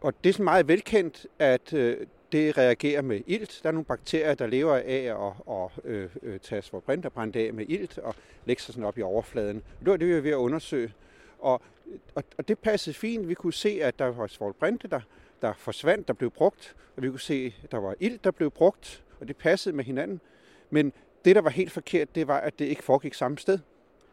Og 0.00 0.14
det 0.24 0.28
er 0.28 0.32
sådan 0.32 0.44
meget 0.44 0.68
velkendt, 0.68 1.26
at 1.38 1.72
øh, 1.72 1.96
det 2.32 2.58
reagerer 2.58 3.02
med 3.02 3.20
ilt. 3.26 3.60
Der 3.62 3.68
er 3.68 3.72
nogle 3.72 3.84
bakterier, 3.84 4.34
der 4.34 4.46
lever 4.46 4.76
af 4.76 5.32
at, 5.48 5.54
at 5.56 5.70
øh, 5.84 6.08
øh, 6.22 6.40
tage 6.40 6.62
svovlbrint 6.62 7.06
og 7.06 7.12
brænde 7.12 7.38
af 7.38 7.54
med 7.54 7.64
ilt 7.68 7.98
og 7.98 8.14
lægge 8.44 8.62
sig 8.62 8.74
sådan 8.74 8.86
op 8.86 8.98
i 8.98 9.02
overfladen. 9.02 9.56
Det 9.56 9.90
var 9.90 9.96
det, 9.96 10.08
vi 10.08 10.14
var 10.14 10.20
ved 10.20 10.30
at 10.30 10.36
undersøge. 10.36 10.92
Og, 11.38 11.62
og, 12.14 12.24
og 12.38 12.48
det 12.48 12.58
passede 12.58 12.96
fint. 12.96 13.28
Vi 13.28 13.34
kunne 13.34 13.52
se, 13.52 13.78
at 13.82 13.98
der 13.98 14.06
var 14.06 14.26
svovlbrinte, 14.26 14.88
der, 14.88 15.00
der 15.42 15.52
forsvandt, 15.52 16.08
der 16.08 16.14
blev 16.14 16.30
brugt. 16.30 16.76
Og 16.96 17.02
vi 17.02 17.08
kunne 17.08 17.20
se, 17.20 17.54
at 17.64 17.72
der 17.72 17.78
var 17.78 17.94
ilt, 18.00 18.24
der 18.24 18.30
blev 18.30 18.50
brugt, 18.50 19.04
og 19.20 19.28
det 19.28 19.36
passede 19.36 19.76
med 19.76 19.84
hinanden. 19.84 20.20
Men 20.70 20.92
det, 21.24 21.36
der 21.36 21.42
var 21.42 21.50
helt 21.50 21.72
forkert, 21.72 22.14
det 22.14 22.28
var, 22.28 22.38
at 22.38 22.58
det 22.58 22.64
ikke 22.64 22.84
foregik 22.84 23.14
samme 23.14 23.38
sted. 23.38 23.58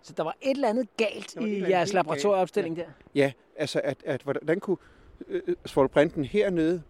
Så 0.02 0.14
der 0.14 0.24
var 0.24 0.38
et 0.42 0.52
eller 0.52 0.70
andet 0.70 0.88
galt 0.98 1.36
i 1.36 1.62
jeres 1.62 1.94
laboratorieopstilling 1.94 2.78
ja. 2.78 2.82
der? 2.82 2.90
Ja, 3.16 3.32
altså 3.56 3.82
at, 3.84 3.98
at 4.06 4.22
hvordan 4.22 4.60
kunne 4.60 4.78
øh, 5.28 5.42
svovlbrinten 5.66 6.26
hernede 6.26 6.84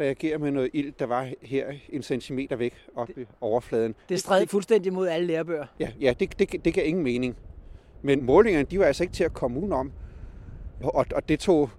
reagere 0.00 0.38
med 0.38 0.50
noget 0.50 0.70
ild, 0.72 0.92
der 0.98 1.06
var 1.06 1.28
her 1.42 1.72
en 1.88 2.02
centimeter 2.02 2.56
væk 2.56 2.74
op 2.94 3.10
i 3.10 3.26
overfladen. 3.40 3.94
Det 4.08 4.20
stræd 4.20 4.46
fuldstændig 4.46 4.92
mod 4.92 5.08
alle 5.08 5.26
lærebøger. 5.26 5.66
Ja, 5.80 5.90
ja 6.00 6.14
det, 6.20 6.38
det, 6.38 6.64
det 6.64 6.74
gav 6.74 6.86
ingen 6.86 7.04
mening. 7.04 7.36
Men 8.02 8.24
målingerne, 8.24 8.64
de 8.64 8.78
var 8.78 8.84
altså 8.84 9.02
ikke 9.02 9.14
til 9.14 9.24
at 9.24 9.32
komme 9.32 9.60
udenom. 9.60 9.92
Og, 10.82 11.06
og 11.14 11.28
det 11.28 11.40
tog 11.40 11.70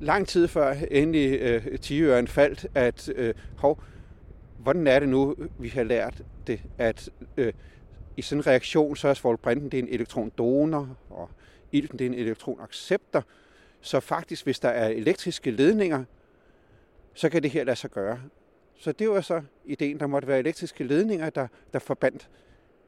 lang 0.00 0.28
tid 0.28 0.48
før 0.48 0.74
endelig 0.90 1.40
øh, 1.40 1.78
tiøren 1.78 2.28
faldt, 2.28 2.66
at 2.74 3.12
øh, 3.16 3.34
hov, 3.56 3.82
hvordan 4.58 4.86
er 4.86 4.98
det 4.98 5.08
nu, 5.08 5.34
vi 5.58 5.68
har 5.68 5.82
lært 5.82 6.22
det, 6.46 6.60
at 6.78 7.10
øh, 7.36 7.52
i 8.16 8.22
sådan 8.22 8.40
en 8.40 8.46
reaktion, 8.46 8.96
så 8.96 9.08
er 9.08 9.14
svovlbrinten 9.14 9.70
det 9.70 9.78
er 9.78 9.82
en 9.82 9.88
elektron-donor, 9.88 10.96
og 11.10 11.30
ilten 11.72 11.98
det 11.98 12.04
er 12.04 12.08
en 12.08 12.14
elektronacceptor. 12.14 13.24
Så 13.80 14.00
faktisk, 14.00 14.44
hvis 14.44 14.60
der 14.60 14.68
er 14.68 14.88
elektriske 14.88 15.50
ledninger, 15.50 16.04
så 17.14 17.28
kan 17.28 17.42
det 17.42 17.50
her 17.50 17.64
lade 17.64 17.76
sig 17.76 17.90
gøre. 17.90 18.20
Så 18.76 18.92
det 18.92 19.08
var 19.08 19.20
så 19.20 19.42
ideen, 19.64 20.00
der 20.00 20.06
måtte 20.06 20.28
være 20.28 20.38
elektriske 20.38 20.84
ledninger, 20.84 21.30
der, 21.30 21.46
der 21.72 21.78
forbandt 21.78 22.28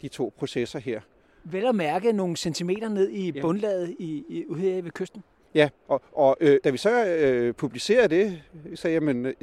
de 0.02 0.08
to 0.08 0.32
processer 0.38 0.78
her. 0.78 1.00
Vel 1.44 1.66
at 1.66 1.74
mærke 1.74 2.12
nogle 2.12 2.36
centimeter 2.36 2.88
ned 2.88 3.10
i 3.10 3.40
bundlaget 3.40 3.96
i, 3.98 4.24
i, 4.28 4.44
ude 4.48 4.84
ved 4.84 4.90
kysten? 4.90 5.22
Ja, 5.56 5.68
og, 5.88 6.02
og 6.12 6.36
øh, 6.40 6.60
da 6.64 6.70
vi 6.70 6.76
så 6.76 7.06
øh, 7.06 7.54
publicerede 7.54 8.08
det, 8.08 8.42
så 8.74 8.88
jamen, 8.88 9.26
øh, 9.26 9.34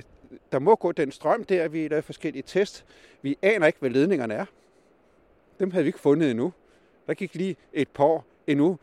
der 0.51 0.59
må 0.59 0.75
gå 0.75 0.91
den 0.91 1.11
strøm 1.11 1.43
der, 1.43 1.67
vi 1.67 1.87
lavede 1.87 2.01
forskellige 2.01 2.43
test. 2.47 2.85
Vi 3.21 3.37
aner 3.41 3.67
ikke, 3.67 3.79
hvad 3.79 3.89
ledningerne 3.89 4.33
er. 4.33 4.45
Dem 5.59 5.71
havde 5.71 5.83
vi 5.83 5.87
ikke 5.87 5.99
fundet 5.99 6.31
endnu. 6.31 6.53
Der 7.07 7.13
gik 7.13 7.35
lige 7.35 7.55
et 7.73 7.87
par 7.87 8.03
år 8.03 8.25
endnu, 8.47 8.77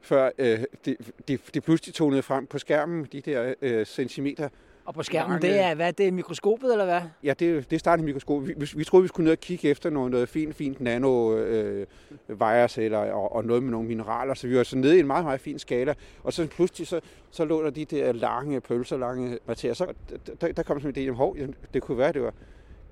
før 0.00 0.30
øh, 0.38 0.64
det 0.84 0.96
de, 1.28 1.38
de 1.54 1.60
pludselig 1.60 1.94
tonede 1.94 2.22
frem 2.22 2.46
på 2.46 2.58
skærmen, 2.58 3.04
de 3.12 3.20
der 3.20 3.54
øh, 3.62 3.86
centimeter 3.86 4.48
og 4.86 4.94
på 4.94 5.02
skærmen, 5.02 5.30
mange, 5.30 5.48
det 5.48 5.60
er, 5.60 5.74
hvad, 5.74 5.92
det 5.92 6.08
er 6.08 6.12
mikroskopet, 6.12 6.72
eller 6.72 6.84
hvad? 6.84 7.00
Ja, 7.22 7.34
det, 7.38 7.70
det 7.70 7.80
startede 7.80 8.06
mikroskop. 8.06 8.46
Vi, 8.46 8.54
vi 8.76 8.84
troede, 8.84 9.02
vi 9.02 9.08
skulle 9.08 9.24
ned 9.24 9.32
og 9.32 9.38
kigge 9.38 9.68
efter 9.68 9.90
noget, 9.90 10.10
noget 10.10 10.28
fint, 10.28 10.54
fint 10.54 10.80
nano 10.80 11.36
øh, 11.36 11.86
eller, 12.76 12.98
og, 12.98 13.32
og, 13.32 13.44
noget 13.44 13.62
med 13.62 13.70
nogle 13.70 13.88
mineraler. 13.88 14.34
Så 14.34 14.46
vi 14.46 14.56
var 14.56 14.62
så 14.62 14.76
nede 14.76 14.96
i 14.96 15.00
en 15.00 15.06
meget, 15.06 15.24
meget 15.24 15.40
fin 15.40 15.58
skala. 15.58 15.94
Og 16.24 16.32
så 16.32 16.46
pludselig, 16.46 16.86
så, 16.86 17.00
så 17.30 17.44
lå 17.44 17.64
der 17.64 17.70
de 17.70 17.84
der 17.84 18.12
lange 18.12 18.60
pølser, 18.60 18.96
lange 18.96 19.38
materier. 19.46 19.74
Så 19.74 19.92
der, 20.40 20.52
der 20.52 20.62
kom 20.62 20.80
sådan 20.80 21.02
en 21.02 21.08
idé 21.08 21.10
om, 21.10 21.16
hov, 21.16 21.36
det 21.74 21.82
kunne 21.82 21.98
være, 21.98 22.12
det 22.12 22.22
var 22.22 22.32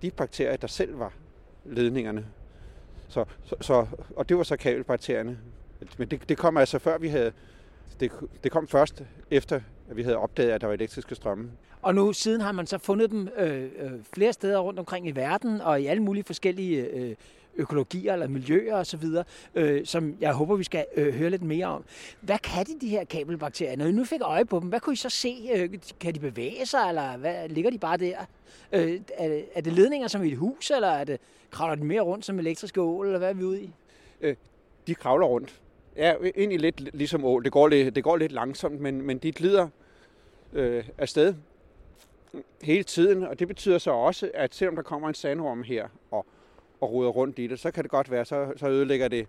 de 0.02 0.10
bakterier, 0.10 0.56
der 0.56 0.66
selv 0.66 0.98
var 0.98 1.12
ledningerne. 1.64 2.26
Så, 3.08 3.24
så, 3.44 3.56
så, 3.60 3.86
og 4.16 4.28
det 4.28 4.36
var 4.36 4.42
så 4.42 4.56
kabelbakterierne. 4.56 5.38
Men 5.98 6.08
det, 6.08 6.28
det 6.28 6.38
kom 6.38 6.56
altså 6.56 6.78
før 6.78 6.98
vi 6.98 7.08
havde... 7.08 7.32
Det, 8.00 8.12
det 8.44 8.52
kom 8.52 8.68
først 8.68 9.02
efter, 9.30 9.60
at 9.90 9.96
vi 9.96 10.02
havde 10.02 10.16
opdaget, 10.16 10.50
at 10.50 10.60
der 10.60 10.66
var 10.66 10.74
elektriske 10.74 11.14
strømme. 11.14 11.50
Og 11.82 11.94
nu 11.94 12.12
siden 12.12 12.40
har 12.40 12.52
man 12.52 12.66
så 12.66 12.78
fundet 12.78 13.10
dem 13.10 13.28
øh, 13.36 13.62
øh, 13.78 13.90
flere 14.12 14.32
steder 14.32 14.58
rundt 14.58 14.78
omkring 14.78 15.08
i 15.08 15.10
verden, 15.10 15.60
og 15.60 15.80
i 15.80 15.86
alle 15.86 16.02
mulige 16.02 16.24
forskellige 16.24 16.86
øh, 16.86 17.14
økologier 17.56 18.12
eller 18.12 18.28
miljøer 18.28 18.76
osv., 18.76 19.04
øh, 19.54 19.86
som 19.86 20.16
jeg 20.20 20.32
håber, 20.32 20.56
vi 20.56 20.64
skal 20.64 20.86
øh, 20.96 21.14
høre 21.14 21.30
lidt 21.30 21.42
mere 21.42 21.66
om. 21.66 21.84
Hvad 22.20 22.38
kan 22.38 22.66
de, 22.66 22.80
de 22.80 22.88
her 22.88 23.04
kabelbakterier? 23.04 23.76
Når 23.76 23.84
I 23.84 23.92
nu 23.92 24.04
fik 24.04 24.20
øje 24.22 24.44
på 24.44 24.60
dem, 24.60 24.68
hvad 24.68 24.80
kunne 24.80 24.92
I 24.92 24.96
så 24.96 25.10
se? 25.10 25.50
Øh, 25.54 25.70
kan 26.00 26.14
de 26.14 26.20
bevæge 26.20 26.66
sig, 26.66 26.88
eller 26.88 27.16
hvad, 27.16 27.48
ligger 27.48 27.70
de 27.70 27.78
bare 27.78 27.96
der? 27.96 28.18
Øh, 28.72 29.00
er, 29.18 29.28
det, 29.28 29.44
er 29.54 29.60
det 29.60 29.72
ledninger 29.72 30.08
som 30.08 30.22
i 30.24 30.32
et 30.32 30.38
hus, 30.38 30.70
eller 30.70 30.88
er 30.88 31.04
det, 31.04 31.20
kravler 31.50 31.74
de 31.74 31.84
mere 31.84 32.00
rundt 32.00 32.24
som 32.24 32.38
elektriske 32.38 32.80
ål, 32.80 33.06
eller 33.06 33.18
hvad 33.18 33.28
er 33.30 33.34
vi 33.34 33.44
ude 33.44 33.62
i? 33.62 33.70
Øh, 34.20 34.36
de 34.86 34.94
kravler 34.94 35.26
rundt. 35.26 35.60
Ja, 35.96 36.14
egentlig 36.36 36.60
lidt 36.60 36.94
ligesom 36.94 37.24
ål. 37.24 37.44
Det 37.44 37.52
går 37.52 37.68
lidt, 37.68 37.96
det 37.96 38.04
går 38.04 38.16
lidt 38.16 38.32
langsomt, 38.32 38.80
men, 38.80 39.02
men 39.02 39.18
de 39.18 39.32
glider 39.32 39.68
øh, 40.52 40.84
afsted 40.98 41.34
hele 42.62 42.82
tiden, 42.82 43.22
og 43.22 43.38
det 43.38 43.48
betyder 43.48 43.78
så 43.78 43.90
også, 43.90 44.30
at 44.34 44.54
selvom 44.54 44.76
der 44.76 44.82
kommer 44.82 45.08
en 45.08 45.14
sandorm 45.14 45.62
her 45.62 45.88
og, 46.10 46.26
og 46.80 46.92
ruder 46.92 47.10
rundt 47.10 47.38
i 47.38 47.46
det, 47.46 47.60
så 47.60 47.70
kan 47.70 47.82
det 47.82 47.90
godt 47.90 48.10
være, 48.10 48.24
så, 48.24 48.52
så 48.56 48.68
ødelægger 48.68 49.08
det 49.08 49.26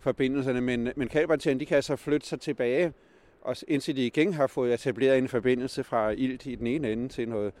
forbindelserne, 0.00 0.60
men, 0.60 0.88
men 0.96 1.08
kabelbakterien, 1.08 1.60
de 1.60 1.66
kan 1.66 1.74
altså 1.74 1.96
flytte 1.96 2.26
sig 2.26 2.40
tilbage, 2.40 2.92
og 3.40 3.56
indtil 3.68 3.96
de 3.96 4.06
igen 4.06 4.32
har 4.32 4.46
fået 4.46 4.74
etableret 4.74 5.18
en 5.18 5.28
forbindelse 5.28 5.84
fra 5.84 6.10
ilt 6.10 6.46
i 6.46 6.54
den 6.54 6.66
ene 6.66 6.92
ende 6.92 7.08
til 7.08 7.28
noget 7.28 7.52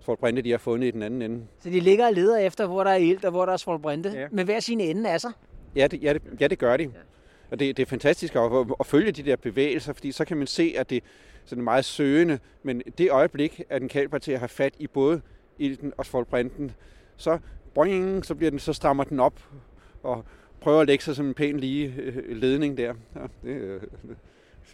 svovlbrinte, 0.00 0.42
de 0.42 0.50
har 0.50 0.58
fundet 0.58 0.88
i 0.88 0.90
den 0.90 1.02
anden 1.02 1.22
ende. 1.22 1.46
Så 1.58 1.70
de 1.70 1.80
ligger 1.80 2.06
og 2.06 2.12
leder 2.12 2.38
efter, 2.38 2.66
hvor 2.66 2.84
der 2.84 2.90
er 2.90 2.96
ilt 2.96 3.24
og 3.24 3.30
hvor 3.30 3.46
der 3.46 3.52
er 3.52 3.56
svovlbrinte, 3.56 4.10
ja. 4.10 4.28
med 4.30 4.44
hver 4.44 4.60
sin 4.60 4.80
ende 4.80 5.10
af 5.10 5.20
sig? 5.20 5.32
Ja, 5.76 5.86
det, 5.86 6.02
ja, 6.02 6.12
det, 6.12 6.22
ja, 6.40 6.46
det 6.46 6.58
gør 6.58 6.76
de. 6.76 6.82
Ja. 6.82 6.88
Og 7.52 7.58
det, 7.58 7.76
det 7.76 7.82
er 7.82 7.86
fantastisk 7.86 8.34
at, 8.36 8.42
at 8.80 8.86
følge 8.86 9.12
de 9.12 9.22
der 9.22 9.36
bevægelser, 9.36 9.92
fordi 9.92 10.12
så 10.12 10.24
kan 10.24 10.36
man 10.36 10.46
se, 10.46 10.74
at 10.76 10.90
det, 10.90 11.02
sådan 11.44 11.64
meget 11.64 11.84
søgende, 11.84 12.38
men 12.62 12.82
det 12.98 13.10
øjeblik, 13.10 13.62
at 13.68 13.82
en 13.82 13.88
kalkpartier 13.88 14.38
har 14.38 14.46
fat 14.46 14.74
i 14.78 14.86
både 14.86 15.20
ilten 15.58 15.92
og 15.96 16.06
svovlbrinten, 16.06 16.72
så, 17.16 17.38
boing, 17.74 18.24
så, 18.24 18.34
bliver 18.34 18.50
den, 18.50 18.58
så 18.58 18.72
strammer 18.72 19.04
den 19.04 19.20
op 19.20 19.40
og 20.02 20.24
prøver 20.60 20.80
at 20.80 20.86
lægge 20.86 21.04
sig 21.04 21.16
som 21.16 21.26
en 21.26 21.34
pæn 21.34 21.60
lige 21.60 21.94
øh, 21.96 22.36
ledning 22.36 22.76
der. 22.76 22.94
Ja, 23.14 23.20
det, 23.42 23.56
øh, 23.56 23.82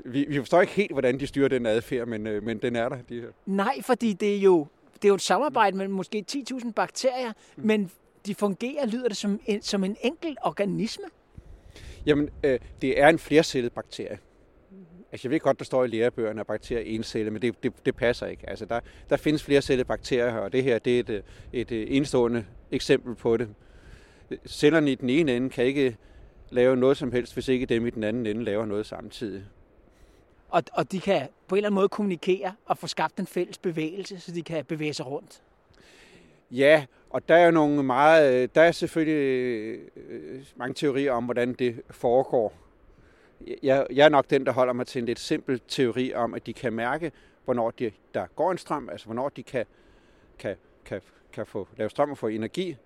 vi, 0.04 0.24
vi 0.28 0.38
forstår 0.38 0.60
ikke 0.60 0.72
helt, 0.72 0.92
hvordan 0.92 1.20
de 1.20 1.26
styrer 1.26 1.48
den 1.48 1.66
adfærd, 1.66 2.06
men, 2.06 2.26
øh, 2.26 2.42
men 2.42 2.58
den 2.58 2.76
er 2.76 2.88
der. 2.88 2.98
De 3.08 3.20
her. 3.20 3.28
Nej, 3.46 3.82
fordi 3.82 4.12
det 4.12 4.36
er 4.36 4.40
jo, 4.40 4.66
det 4.94 5.04
er 5.04 5.08
jo 5.08 5.14
et 5.14 5.22
samarbejde 5.22 5.76
mellem 5.76 5.94
måske 5.94 6.24
10.000 6.30 6.72
bakterier, 6.72 7.32
mm. 7.56 7.66
men 7.66 7.90
de 8.26 8.34
fungerer, 8.34 8.86
lyder 8.86 9.08
det, 9.08 9.16
som 9.16 9.40
en, 9.46 9.62
som 9.62 9.84
en 9.84 9.96
enkelt 10.00 10.38
organisme? 10.42 11.04
Jamen, 12.06 12.30
øh, 12.44 12.58
det 12.82 13.00
er 13.00 13.08
en 13.08 13.18
flercellet 13.18 13.72
bakterie. 13.72 14.18
Altså, 15.12 15.28
jeg 15.28 15.32
ved 15.32 15.40
godt, 15.40 15.58
der 15.58 15.64
står 15.64 15.84
i 15.84 15.86
lærebøgerne, 15.86 16.40
at 16.40 16.46
bakterier 16.46 16.80
er 16.80 16.86
encelle, 16.86 17.30
men 17.30 17.42
det, 17.42 17.62
det, 17.62 17.72
det 17.86 17.96
passer 17.96 18.26
ikke. 18.26 18.50
Altså, 18.50 18.64
der, 18.64 18.80
der 19.10 19.16
findes 19.16 19.42
flercellede 19.42 19.84
bakterier 19.84 20.30
her, 20.30 20.38
og 20.38 20.52
det 20.52 20.64
her 20.64 20.78
det 20.78 20.96
er 20.96 21.00
et, 21.00 21.24
et, 21.52 21.72
et 21.72 21.96
enestående 21.96 22.44
eksempel 22.70 23.14
på 23.14 23.36
det. 23.36 23.48
Cellerne 24.46 24.92
i 24.92 24.94
den 24.94 25.10
ene 25.10 25.36
ende 25.36 25.50
kan 25.50 25.64
ikke 25.64 25.96
lave 26.50 26.76
noget 26.76 26.96
som 26.96 27.12
helst, 27.12 27.34
hvis 27.34 27.48
ikke 27.48 27.66
dem 27.66 27.86
i 27.86 27.90
den 27.90 28.04
anden 28.04 28.26
ende 28.26 28.44
laver 28.44 28.66
noget 28.66 28.86
samtidig. 28.86 29.44
Og, 30.48 30.62
og 30.72 30.92
de 30.92 31.00
kan 31.00 31.28
på 31.48 31.54
en 31.54 31.56
eller 31.56 31.68
anden 31.68 31.74
måde 31.74 31.88
kommunikere 31.88 32.54
og 32.64 32.78
få 32.78 32.86
skabt 32.86 33.18
en 33.18 33.26
fælles 33.26 33.58
bevægelse, 33.58 34.20
så 34.20 34.32
de 34.32 34.42
kan 34.42 34.64
bevæge 34.64 34.94
sig 34.94 35.06
rundt. 35.06 35.42
Ja, 36.50 36.84
og 37.10 37.28
der 37.28 37.34
er 37.34 37.44
jo 37.44 37.50
nogle 37.50 37.82
meget, 37.82 38.54
der 38.54 38.62
er 38.62 38.72
selvfølgelig 38.72 39.78
øh, 39.96 40.44
mange 40.56 40.74
teorier 40.74 41.12
om, 41.12 41.24
hvordan 41.24 41.52
det 41.52 41.80
foregår. 41.90 42.52
Jeg, 43.62 43.86
jeg 43.92 44.04
er 44.04 44.08
nok 44.08 44.30
den, 44.30 44.46
der 44.46 44.52
holder 44.52 44.72
mig 44.72 44.86
til 44.86 44.98
en 44.98 45.06
lidt 45.06 45.18
simpel 45.18 45.60
teori 45.68 46.14
om, 46.14 46.34
at 46.34 46.46
de 46.46 46.52
kan 46.52 46.72
mærke, 46.72 47.12
hvornår 47.44 47.70
de, 47.70 47.90
der 48.14 48.26
går 48.36 48.52
en 48.52 48.58
strøm, 48.58 48.88
altså 48.88 49.06
hvornår 49.06 49.28
de 49.28 49.42
kan, 49.42 49.66
kan, 50.38 50.56
kan, 50.84 51.00
kan 51.32 51.46
få, 51.46 51.68
lave 51.76 51.90
strøm 51.90 52.10
og 52.10 52.18
få 52.18 52.26
energi, 52.26 52.76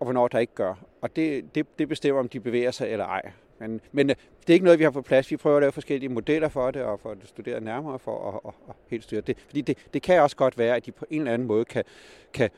og 0.00 0.06
hvornår 0.06 0.28
der 0.28 0.38
ikke 0.38 0.54
gør. 0.54 0.74
Og 1.00 1.16
det, 1.16 1.54
det, 1.54 1.78
det 1.78 1.88
bestemmer, 1.88 2.20
om 2.20 2.28
de 2.28 2.40
bevæger 2.40 2.70
sig 2.70 2.88
eller 2.88 3.06
ej. 3.06 3.32
Men, 3.58 3.80
men 3.92 4.10
øh, 4.10 4.16
det 4.40 4.50
er 4.50 4.54
ikke 4.54 4.64
noget, 4.64 4.78
vi 4.78 4.84
har 4.84 4.90
på 4.90 5.02
plads. 5.02 5.30
Vi 5.30 5.36
prøver 5.36 5.56
at 5.56 5.62
lave 5.62 5.72
forskellige 5.72 6.08
modeller 6.08 6.48
for 6.48 6.70
det, 6.70 6.82
og 6.82 7.00
for 7.00 7.10
at 7.10 7.18
studere 7.24 7.60
nærmere 7.60 7.98
for 7.98 8.42
at, 8.46 8.52
at 8.68 8.74
helt 8.88 9.04
styre 9.04 9.20
det. 9.20 9.38
Fordi 9.46 9.60
det, 9.60 9.78
det 9.94 10.02
kan 10.02 10.20
også 10.20 10.36
godt 10.36 10.58
være, 10.58 10.76
at 10.76 10.86
de 10.86 10.92
på 10.92 11.06
en 11.10 11.20
eller 11.20 11.32
anden 11.32 11.48
måde 11.48 11.64
kan, 11.64 11.84
kan, 12.32 12.50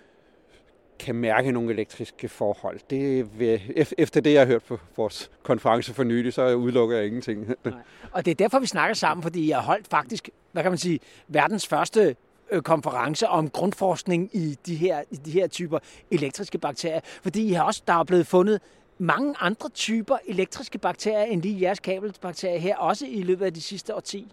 kan 0.98 1.14
mærke 1.14 1.52
nogle 1.52 1.72
elektriske 1.72 2.28
forhold. 2.28 2.80
Det 2.90 3.38
vil, 3.38 3.84
efter 3.98 4.20
det, 4.20 4.32
jeg 4.32 4.40
har 4.40 4.46
hørt 4.46 4.62
på 4.62 4.78
vores 4.96 5.30
konference 5.42 5.94
for 5.94 6.04
nylig, 6.04 6.32
så 6.32 6.54
udelukker 6.54 6.96
jeg 6.96 7.06
ingenting. 7.06 7.46
Nej. 7.64 7.74
Og 8.12 8.24
det 8.24 8.30
er 8.30 8.34
derfor, 8.34 8.58
vi 8.58 8.66
snakker 8.66 8.94
sammen, 8.94 9.22
fordi 9.22 9.48
jeg 9.48 9.56
har 9.56 9.62
holdt 9.62 9.86
faktisk, 9.88 10.30
hvad 10.52 10.62
kan 10.62 10.72
man 10.72 10.78
sige, 10.78 11.00
verdens 11.28 11.66
første 11.66 12.16
øh, 12.50 12.62
konference 12.62 13.28
om 13.28 13.50
grundforskning 13.50 14.30
i 14.32 14.58
de 14.66 14.74
her, 14.74 15.02
i 15.10 15.16
de 15.16 15.30
her 15.30 15.46
typer 15.46 15.78
elektriske 16.10 16.58
bakterier. 16.58 17.00
Fordi 17.04 17.48
I 17.48 17.52
har 17.52 17.64
også, 17.64 17.82
der 17.86 17.92
er 17.92 18.04
blevet 18.04 18.26
fundet 18.26 18.60
mange 18.98 19.34
andre 19.40 19.68
typer 19.68 20.16
elektriske 20.26 20.78
bakterier 20.78 21.24
end 21.24 21.42
lige 21.42 21.62
jeres 21.62 21.80
kabelbakterier 21.80 22.58
her, 22.58 22.76
også 22.76 23.06
i 23.06 23.22
løbet 23.22 23.46
af 23.46 23.54
de 23.54 23.60
sidste 23.60 23.94
årti? 23.94 24.32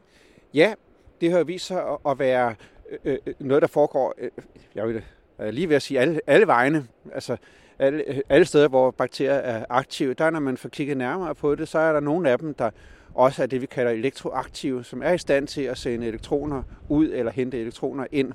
Ja, 0.54 0.74
det 1.22 1.32
har 1.32 1.44
vist 1.44 1.66
sig 1.66 1.84
at 2.08 2.20
være 2.20 2.56
øh, 3.04 3.18
øh, 3.26 3.34
noget, 3.40 3.62
der 3.62 3.68
foregår, 3.68 4.16
jeg 4.76 4.88
vil 4.88 5.04
Øh, 5.42 5.54
lige 5.54 5.70
ved 5.70 5.76
at 5.76 5.82
sige 5.82 6.00
alle, 6.00 6.20
alle 6.28 6.48
vegne. 6.48 6.88
Altså 7.14 7.38
alle, 7.80 8.24
alle 8.30 8.46
steder, 8.46 8.68
hvor 8.68 8.92
bakterier 8.92 9.34
er 9.34 9.66
aktive, 9.70 10.14
der 10.14 10.30
når 10.30 10.40
man 10.40 10.58
får 10.58 10.70
kigget 10.70 10.98
nærmere 10.98 11.36
på 11.36 11.56
det, 11.56 11.68
så 11.68 11.80
er 11.80 11.94
der 11.94 12.00
nogle 12.00 12.30
af 12.30 12.40
dem, 12.40 12.54
der 12.54 12.70
også 13.14 13.44
er 13.44 13.48
det, 13.48 13.62
vi 13.62 13.66
kalder 13.66 13.92
elektroaktive, 13.92 14.84
som 14.84 15.02
er 15.02 15.12
i 15.12 15.18
stand 15.18 15.48
til 15.48 15.62
at 15.62 15.78
sende 15.78 16.08
elektroner 16.08 16.64
ud 16.90 17.10
eller 17.10 17.32
hente 17.32 17.62
elektroner 17.62 18.08
ind. 18.12 18.34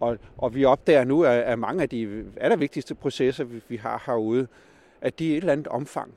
Og, 0.00 0.18
og 0.36 0.54
vi 0.54 0.64
opdager 0.64 1.04
nu, 1.04 1.24
at, 1.24 1.38
at 1.38 1.58
mange 1.58 1.82
af 1.82 1.88
de 1.88 2.24
allervigtigste 2.36 2.94
processer, 2.94 3.44
vi, 3.44 3.60
vi 3.68 3.76
har 3.76 4.02
herude, 4.06 4.46
at 5.00 5.18
de 5.18 5.24
i 5.24 5.30
et 5.30 5.36
eller 5.36 5.52
andet 5.52 5.68
omfang 5.68 6.14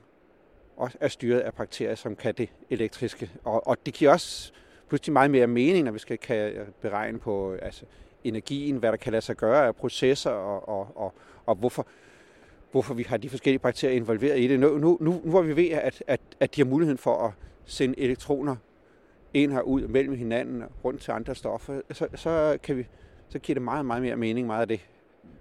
også 0.76 0.98
er 1.00 1.08
styret 1.08 1.40
af 1.40 1.54
bakterier, 1.54 1.94
som 1.94 2.16
kan 2.16 2.34
det 2.34 2.48
elektriske. 2.70 3.30
Og, 3.44 3.66
og 3.66 3.76
det 3.86 3.94
giver 3.94 4.10
også 4.10 4.52
pludselig 4.88 5.12
meget 5.12 5.30
mere 5.30 5.46
mening, 5.46 5.84
når 5.84 5.92
vi 5.92 5.98
skal 5.98 6.18
kan 6.18 6.52
beregne 6.80 7.18
på 7.18 7.52
altså, 7.62 7.84
energien, 8.24 8.76
hvad 8.76 8.90
der 8.90 8.96
kan 8.96 9.12
lade 9.12 9.22
sig 9.22 9.36
gøre 9.36 9.66
af 9.66 9.76
processer, 9.76 10.30
og, 10.30 10.68
og, 10.68 10.96
og, 10.96 11.14
og 11.46 11.54
hvorfor, 11.54 11.86
hvorfor 12.70 12.94
vi 12.94 13.02
har 13.02 13.16
de 13.16 13.30
forskellige 13.30 13.58
bakterier 13.58 13.96
involveret 13.96 14.40
i 14.40 14.48
det. 14.48 14.60
Nu, 14.60 14.78
nu, 14.78 14.98
nu 15.00 15.12
hvor 15.12 15.42
vi 15.42 15.56
ved, 15.56 15.70
at, 15.70 16.02
at, 16.06 16.20
at 16.40 16.56
de 16.56 16.60
har 16.60 16.66
muligheden 16.66 16.98
for 16.98 17.26
at 17.26 17.32
sende 17.64 18.00
elektroner 18.00 18.56
ind 19.34 19.52
og 19.52 19.68
ud 19.68 19.88
mellem 19.88 20.14
hinanden 20.14 20.64
rundt 20.84 21.00
til 21.00 21.12
andre 21.12 21.34
stoffer, 21.34 21.80
så, 21.90 22.08
så, 22.14 22.58
kan 22.62 22.76
vi, 22.76 22.86
så 23.28 23.38
giver 23.38 23.54
det 23.54 23.62
meget, 23.62 23.86
meget 23.86 24.02
mere 24.02 24.16
mening, 24.16 24.46
meget 24.46 24.60
af 24.60 24.68
det, 24.68 24.80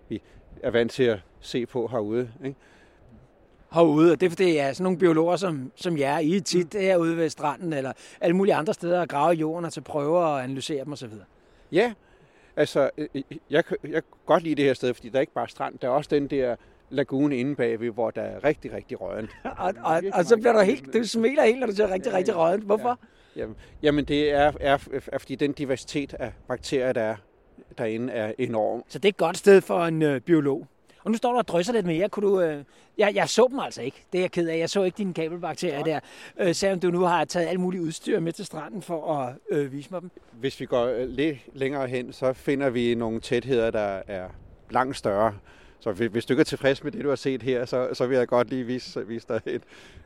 vi 0.09 0.21
er 0.63 0.71
vant 0.71 0.91
til 0.91 1.03
at 1.03 1.19
se 1.39 1.65
på 1.65 1.87
herude. 1.87 2.31
Ikke? 2.45 2.55
herude, 3.73 4.11
og 4.11 4.19
det 4.19 4.25
er 4.25 4.29
fordi, 4.29 4.53
ja, 4.53 4.73
sådan 4.73 4.83
nogle 4.83 4.99
biologer 4.99 5.35
som, 5.35 5.71
som 5.75 5.97
jer, 5.97 6.19
I 6.19 6.35
er 6.35 6.41
tit 6.41 6.73
mm. 6.73 6.79
herude 6.79 7.17
ved 7.17 7.29
stranden, 7.29 7.73
eller 7.73 7.93
alle 8.21 8.35
mulige 8.35 8.55
andre 8.55 8.73
steder, 8.73 9.01
og 9.01 9.09
grave 9.09 9.33
jorden 9.33 9.65
og 9.65 9.73
til 9.73 9.81
prøver 9.81 10.19
og 10.19 10.43
analysere 10.43 10.85
dem 10.85 10.93
osv. 10.93 11.13
Ja, 11.71 11.93
altså, 12.61 12.89
øh, 12.97 13.07
øh, 13.15 13.21
jeg, 13.49 13.63
jeg 13.83 13.91
kan 13.93 14.03
godt 14.25 14.43
lide 14.43 14.55
det 14.55 14.65
her 14.65 14.73
sted, 14.73 14.93
fordi 14.93 15.09
der 15.09 15.15
er 15.15 15.21
ikke 15.21 15.33
bare 15.33 15.49
strand, 15.49 15.79
der 15.79 15.87
er 15.87 15.91
også 15.91 16.09
den 16.13 16.27
der 16.27 16.55
lagune 16.89 17.37
inde 17.37 17.55
bagved, 17.55 17.89
hvor 17.89 18.11
der 18.11 18.21
er 18.21 18.43
rigtig, 18.43 18.73
rigtig 18.73 19.01
rådent. 19.01 19.29
og, 19.57 19.73
og, 19.83 20.01
og, 20.13 20.25
så 20.25 20.37
bliver 20.37 20.53
du 20.53 20.59
helt, 20.59 20.93
du 20.93 21.03
smiler 21.03 21.43
helt, 21.43 21.59
når 21.59 21.67
du 21.67 21.75
ser 21.75 21.93
rigtig, 21.93 22.11
ja, 22.11 22.17
rigtig 22.17 22.37
rådent. 22.37 22.63
Hvorfor? 22.63 22.99
Ja. 23.35 23.41
Jamen, 23.41 23.55
jamen, 23.83 24.05
det 24.05 24.31
er, 24.31 24.51
er, 24.59 24.77
er, 25.11 25.17
fordi 25.17 25.35
den 25.35 25.51
diversitet 25.51 26.13
af 26.13 26.31
bakterier, 26.47 26.93
der 26.93 27.01
er 27.01 27.15
derinde, 27.77 28.13
er 28.13 28.33
enorm. 28.37 28.83
Så 28.87 28.99
det 28.99 29.05
er 29.05 29.09
et 29.09 29.17
godt 29.17 29.37
sted 29.37 29.61
for 29.61 29.85
en 29.85 30.01
øh, 30.01 30.21
biolog. 30.21 30.67
Og 31.03 31.11
nu 31.11 31.17
står 31.17 31.31
du 31.31 31.37
og 31.37 31.47
drysser 31.47 31.73
lidt 31.73 31.85
mere. 31.85 32.09
Kunne 32.09 32.29
du, 32.29 32.41
øh... 32.41 32.63
jeg, 32.97 33.15
jeg 33.15 33.29
så 33.29 33.47
dem 33.51 33.59
altså 33.59 33.81
ikke. 33.81 34.03
Det 34.11 34.17
er 34.17 34.23
jeg 34.23 34.31
ked 34.31 34.47
af. 34.47 34.57
Jeg 34.57 34.69
så 34.69 34.83
ikke 34.83 34.97
dine 34.97 35.13
kabelbakterier 35.13 35.77
ja. 35.77 35.83
der. 35.83 35.99
Øh, 36.39 36.55
selvom 36.55 36.79
du 36.79 36.91
nu 36.91 37.01
har 37.01 37.25
taget 37.25 37.47
alt 37.47 37.59
muligt 37.59 37.83
udstyr 37.83 38.19
med 38.19 38.33
til 38.33 38.45
stranden 38.45 38.81
for 38.81 39.17
at 39.17 39.35
øh, 39.51 39.71
vise 39.71 39.87
mig 39.91 40.01
dem. 40.01 40.11
Hvis 40.31 40.59
vi 40.59 40.65
går 40.65 40.85
øh, 40.85 41.09
lidt 41.09 41.37
længere 41.53 41.87
hen, 41.87 42.13
så 42.13 42.33
finder 42.33 42.69
vi 42.69 42.95
nogle 42.95 43.19
tætheder, 43.19 43.71
der 43.71 44.01
er 44.07 44.29
langt 44.69 44.97
større. 44.97 45.33
Så 45.79 45.91
hvis 45.91 46.25
du 46.25 46.33
ikke 46.33 46.41
er 46.41 46.45
tilfreds 46.45 46.83
med 46.83 46.91
det, 46.91 47.03
du 47.03 47.09
har 47.09 47.15
set 47.15 47.43
her, 47.43 47.65
så, 47.65 47.89
så 47.93 48.07
vil 48.07 48.17
jeg 48.17 48.27
godt 48.27 48.49
lige 48.49 48.63
vise, 48.63 49.07
vise 49.07 49.27
dig 49.27 49.41
et, 49.45 49.61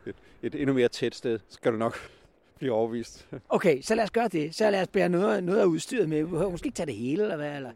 et, 0.05 0.15
et 0.43 0.55
endnu 0.55 0.73
mere 0.73 0.87
tæt 0.87 1.15
sted. 1.15 1.39
Så 1.39 1.55
skal 1.55 1.71
du 1.71 1.77
nok 1.77 1.97
blive 2.59 2.71
overvist. 2.71 3.27
Okay, 3.49 3.81
så 3.81 3.95
lad 3.95 4.03
os 4.03 4.11
gøre 4.11 4.27
det. 4.27 4.55
Så 4.55 4.69
lad 4.69 4.81
os 4.81 4.87
bære 4.87 5.09
noget, 5.09 5.43
noget 5.43 5.59
af 5.59 5.65
udstyret 5.65 6.09
med. 6.09 6.23
Vi 6.23 6.29
behøver 6.29 6.51
måske 6.51 6.65
ikke 6.65 6.75
tage 6.75 6.87
det 6.87 6.95
hele, 6.95 7.23
eller 7.23 7.35
hvad? 7.35 7.55
Eller 7.55 7.71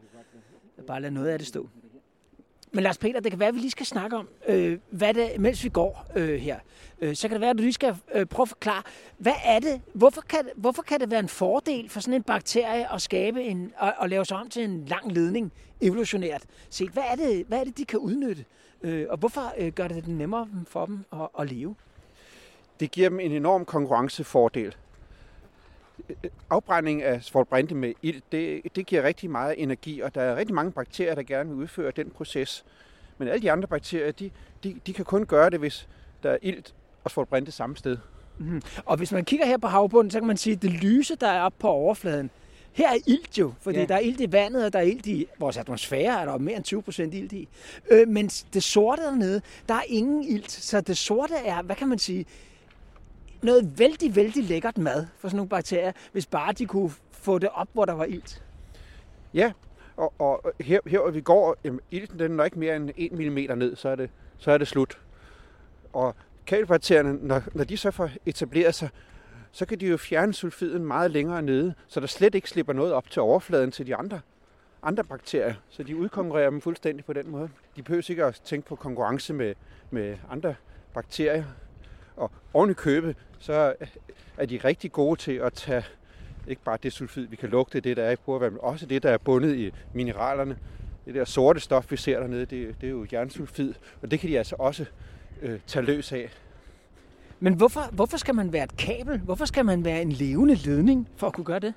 bare 0.87 1.01
lade 1.01 1.13
noget 1.13 1.27
af 1.27 1.39
det 1.39 1.47
stå. 1.47 1.69
Men 2.71 2.83
Lars 2.83 2.97
Peter, 2.97 3.19
det 3.19 3.31
kan 3.31 3.39
være, 3.39 3.49
at 3.49 3.55
vi 3.55 3.59
lige 3.59 3.71
skal 3.71 3.85
snakke 3.85 4.17
om, 4.17 4.27
øh, 4.47 4.79
hvad 4.89 5.13
det 5.13 5.39
mens 5.39 5.63
vi 5.63 5.69
går 5.69 6.05
øh, 6.15 6.39
her. 6.39 6.59
Øh, 7.01 7.15
så 7.15 7.27
kan 7.27 7.35
det 7.35 7.41
være, 7.41 7.49
at 7.49 7.57
du 7.57 7.61
lige 7.61 7.73
skal 7.73 7.95
øh, 8.13 8.25
prøve 8.25 8.43
at 8.43 8.49
forklare, 8.49 8.83
hvad 9.17 9.33
er 9.45 9.59
det, 9.59 9.81
hvorfor 9.93 10.21
kan, 10.21 10.49
hvorfor 10.55 10.81
kan 10.81 10.99
det 10.99 11.11
være 11.11 11.19
en 11.19 11.29
fordel 11.29 11.89
for 11.89 11.99
sådan 11.99 12.13
en 12.13 12.23
bakterie 12.23 12.93
at 12.93 13.01
skabe 13.01 13.43
en, 13.43 13.73
og, 13.77 13.93
og 13.97 14.09
lave 14.09 14.25
sig 14.25 14.37
om 14.37 14.49
til 14.49 14.63
en 14.63 14.85
lang 14.85 15.11
ledning 15.11 15.51
evolutionært 15.81 16.43
set? 16.69 16.89
Hvad 16.89 17.03
er 17.11 17.15
det, 17.15 17.45
hvad 17.47 17.59
er 17.59 17.63
det 17.63 17.77
de 17.77 17.85
kan 17.85 17.99
udnytte? 17.99 18.45
Øh, 18.81 19.05
og 19.09 19.17
hvorfor 19.17 19.53
øh, 19.57 19.71
gør 19.71 19.87
det 19.87 20.05
det 20.05 20.07
nemmere 20.07 20.49
for 20.67 20.85
dem 20.85 21.05
at, 21.13 21.27
at 21.39 21.51
leve? 21.51 21.75
Det 22.79 22.91
giver 22.91 23.09
dem 23.09 23.19
en 23.19 23.31
enorm 23.31 23.65
konkurrencefordel 23.65 24.75
afbrænding 26.49 27.03
af 27.03 27.23
svovlbrinte 27.23 27.75
med 27.75 27.93
ild, 28.01 28.21
det, 28.31 28.61
det 28.75 28.85
giver 28.85 29.03
rigtig 29.03 29.29
meget 29.29 29.61
energi, 29.61 29.99
og 29.99 30.15
der 30.15 30.21
er 30.21 30.35
rigtig 30.35 30.55
mange 30.55 30.71
bakterier, 30.71 31.15
der 31.15 31.23
gerne 31.23 31.49
vil 31.49 31.57
udføre 31.57 31.91
den 31.91 32.09
proces. 32.09 32.65
Men 33.17 33.27
alle 33.27 33.41
de 33.41 33.51
andre 33.51 33.67
bakterier, 33.67 34.11
de, 34.11 34.31
de, 34.63 34.75
de 34.87 34.93
kan 34.93 35.05
kun 35.05 35.25
gøre 35.25 35.49
det, 35.49 35.59
hvis 35.59 35.87
der 36.23 36.31
er 36.31 36.37
ilt 36.41 36.73
og 37.03 37.11
svovlbrinte 37.11 37.51
samme 37.51 37.77
sted. 37.77 37.97
Mm. 38.37 38.61
Og 38.85 38.97
hvis 38.97 39.11
man 39.11 39.25
kigger 39.25 39.45
her 39.45 39.57
på 39.57 39.67
havbunden, 39.67 40.11
så 40.11 40.19
kan 40.19 40.27
man 40.27 40.37
sige, 40.37 40.55
at 40.55 40.61
det 40.61 40.71
lyse, 40.71 41.15
der 41.15 41.27
er 41.27 41.41
oppe 41.41 41.57
på 41.59 41.67
overfladen, 41.67 42.29
her 42.71 42.89
er 42.89 42.97
ilt 43.07 43.37
jo, 43.37 43.53
fordi 43.61 43.79
ja. 43.79 43.85
der 43.85 43.95
er 43.95 43.99
ilt 43.99 44.21
i 44.21 44.31
vandet, 44.31 44.65
og 44.65 44.73
der 44.73 44.79
er 44.79 44.83
ilt 44.83 45.05
i 45.05 45.27
vores 45.39 45.57
atmosfære, 45.57 46.21
er 46.21 46.25
der 46.25 46.37
mere 46.37 46.55
end 46.55 46.63
20 46.63 46.81
procent 46.81 47.13
ilt 47.13 47.33
i. 47.33 47.47
Øh, 47.89 48.07
men 48.07 48.27
det 48.27 48.63
sorte 48.63 49.01
dernede, 49.01 49.41
der 49.69 49.73
er 49.73 49.83
ingen 49.87 50.23
ilt, 50.23 50.51
så 50.51 50.81
det 50.81 50.97
sorte 50.97 51.35
er, 51.45 51.61
hvad 51.61 51.75
kan 51.75 51.87
man 51.87 51.99
sige, 51.99 52.25
noget 53.41 53.79
vældig, 53.79 54.15
vældig 54.15 54.43
lækkert 54.43 54.77
mad 54.77 55.07
for 55.17 55.27
sådan 55.27 55.37
nogle 55.37 55.49
bakterier, 55.49 55.91
hvis 56.11 56.25
bare 56.25 56.53
de 56.53 56.65
kunne 56.65 56.91
få 57.11 57.39
det 57.39 57.49
op, 57.53 57.67
hvor 57.73 57.85
der 57.85 57.93
var 57.93 58.05
ilt. 58.05 58.43
Ja, 59.33 59.51
og, 59.97 60.13
og 60.19 60.53
her, 60.59 60.79
her 60.87 60.99
hvor 60.99 61.11
vi 61.11 61.21
går, 61.21 61.57
jamen, 61.63 61.79
ilten 61.91 62.19
den 62.19 62.39
er 62.39 62.43
ikke 62.43 62.59
mere 62.59 62.75
end 62.75 62.89
1 62.97 63.11
mm 63.11 63.57
ned, 63.57 63.75
så 63.75 63.89
er 63.89 63.95
det, 63.95 64.09
så 64.37 64.51
er 64.51 64.57
det 64.57 64.67
slut. 64.67 64.99
Og 65.93 66.15
kalbakterierne, 66.47 67.13
når, 67.21 67.43
når 67.53 67.63
de 67.63 67.77
så 67.77 67.91
får 67.91 68.09
etableret 68.25 68.75
sig, 68.75 68.89
så 69.51 69.65
kan 69.65 69.79
de 69.79 69.87
jo 69.87 69.97
fjerne 69.97 70.33
sulfiden 70.33 70.85
meget 70.85 71.11
længere 71.11 71.41
nede, 71.41 71.73
så 71.87 71.99
der 71.99 72.07
slet 72.07 72.35
ikke 72.35 72.49
slipper 72.49 72.73
noget 72.73 72.93
op 72.93 73.09
til 73.09 73.21
overfladen 73.21 73.71
til 73.71 73.87
de 73.87 73.95
andre, 73.95 74.21
andre 74.83 75.03
bakterier. 75.03 75.53
Så 75.69 75.83
de 75.83 75.95
udkonkurrerer 75.95 76.49
dem 76.49 76.61
fuldstændig 76.61 77.05
på 77.05 77.13
den 77.13 77.29
måde. 77.29 77.49
De 77.75 77.83
behøver 77.83 78.09
ikke 78.09 78.25
at 78.25 78.41
tænke 78.43 78.67
på 78.67 78.75
konkurrence 78.75 79.33
med, 79.33 79.55
med 79.91 80.17
andre 80.29 80.55
bakterier. 80.93 81.43
Og 82.19 82.31
oven 82.53 82.69
i 82.69 82.73
købet, 82.73 83.15
så 83.39 83.73
er 84.37 84.45
de 84.45 84.57
rigtig 84.57 84.91
gode 84.91 85.19
til 85.19 85.31
at 85.31 85.53
tage 85.53 85.83
ikke 86.47 86.61
bare 86.63 86.77
det 86.83 86.93
sulfid, 86.93 87.27
vi 87.27 87.35
kan 87.35 87.49
lugte, 87.49 87.79
det 87.79 87.97
der 87.97 88.03
er 88.03 88.11
i 88.11 88.15
porvand, 88.15 88.51
men 88.51 88.59
også 88.63 88.85
det, 88.85 89.03
der 89.03 89.09
er 89.09 89.17
bundet 89.17 89.55
i 89.55 89.71
mineralerne. 89.93 90.57
Det 91.05 91.15
der 91.15 91.25
sorte 91.25 91.59
stof, 91.59 91.91
vi 91.91 91.97
ser 91.97 92.19
dernede, 92.19 92.45
det, 92.45 92.75
det 92.81 92.87
er 92.87 92.91
jo 92.91 93.07
jernsulfid, 93.13 93.73
og 94.01 94.11
det 94.11 94.19
kan 94.19 94.29
de 94.29 94.37
altså 94.37 94.55
også 94.59 94.85
øh, 95.41 95.59
tage 95.67 95.85
løs 95.85 96.11
af. 96.11 96.29
Men 97.39 97.53
hvorfor, 97.53 97.81
hvorfor 97.91 98.17
skal 98.17 98.35
man 98.35 98.53
være 98.53 98.63
et 98.63 98.77
kabel? 98.77 99.19
Hvorfor 99.19 99.45
skal 99.45 99.65
man 99.65 99.85
være 99.85 100.01
en 100.01 100.11
levende 100.11 100.55
ledning 100.55 101.09
for 101.17 101.27
at 101.27 101.33
kunne 101.33 101.45
gøre 101.45 101.59
det? 101.59 101.73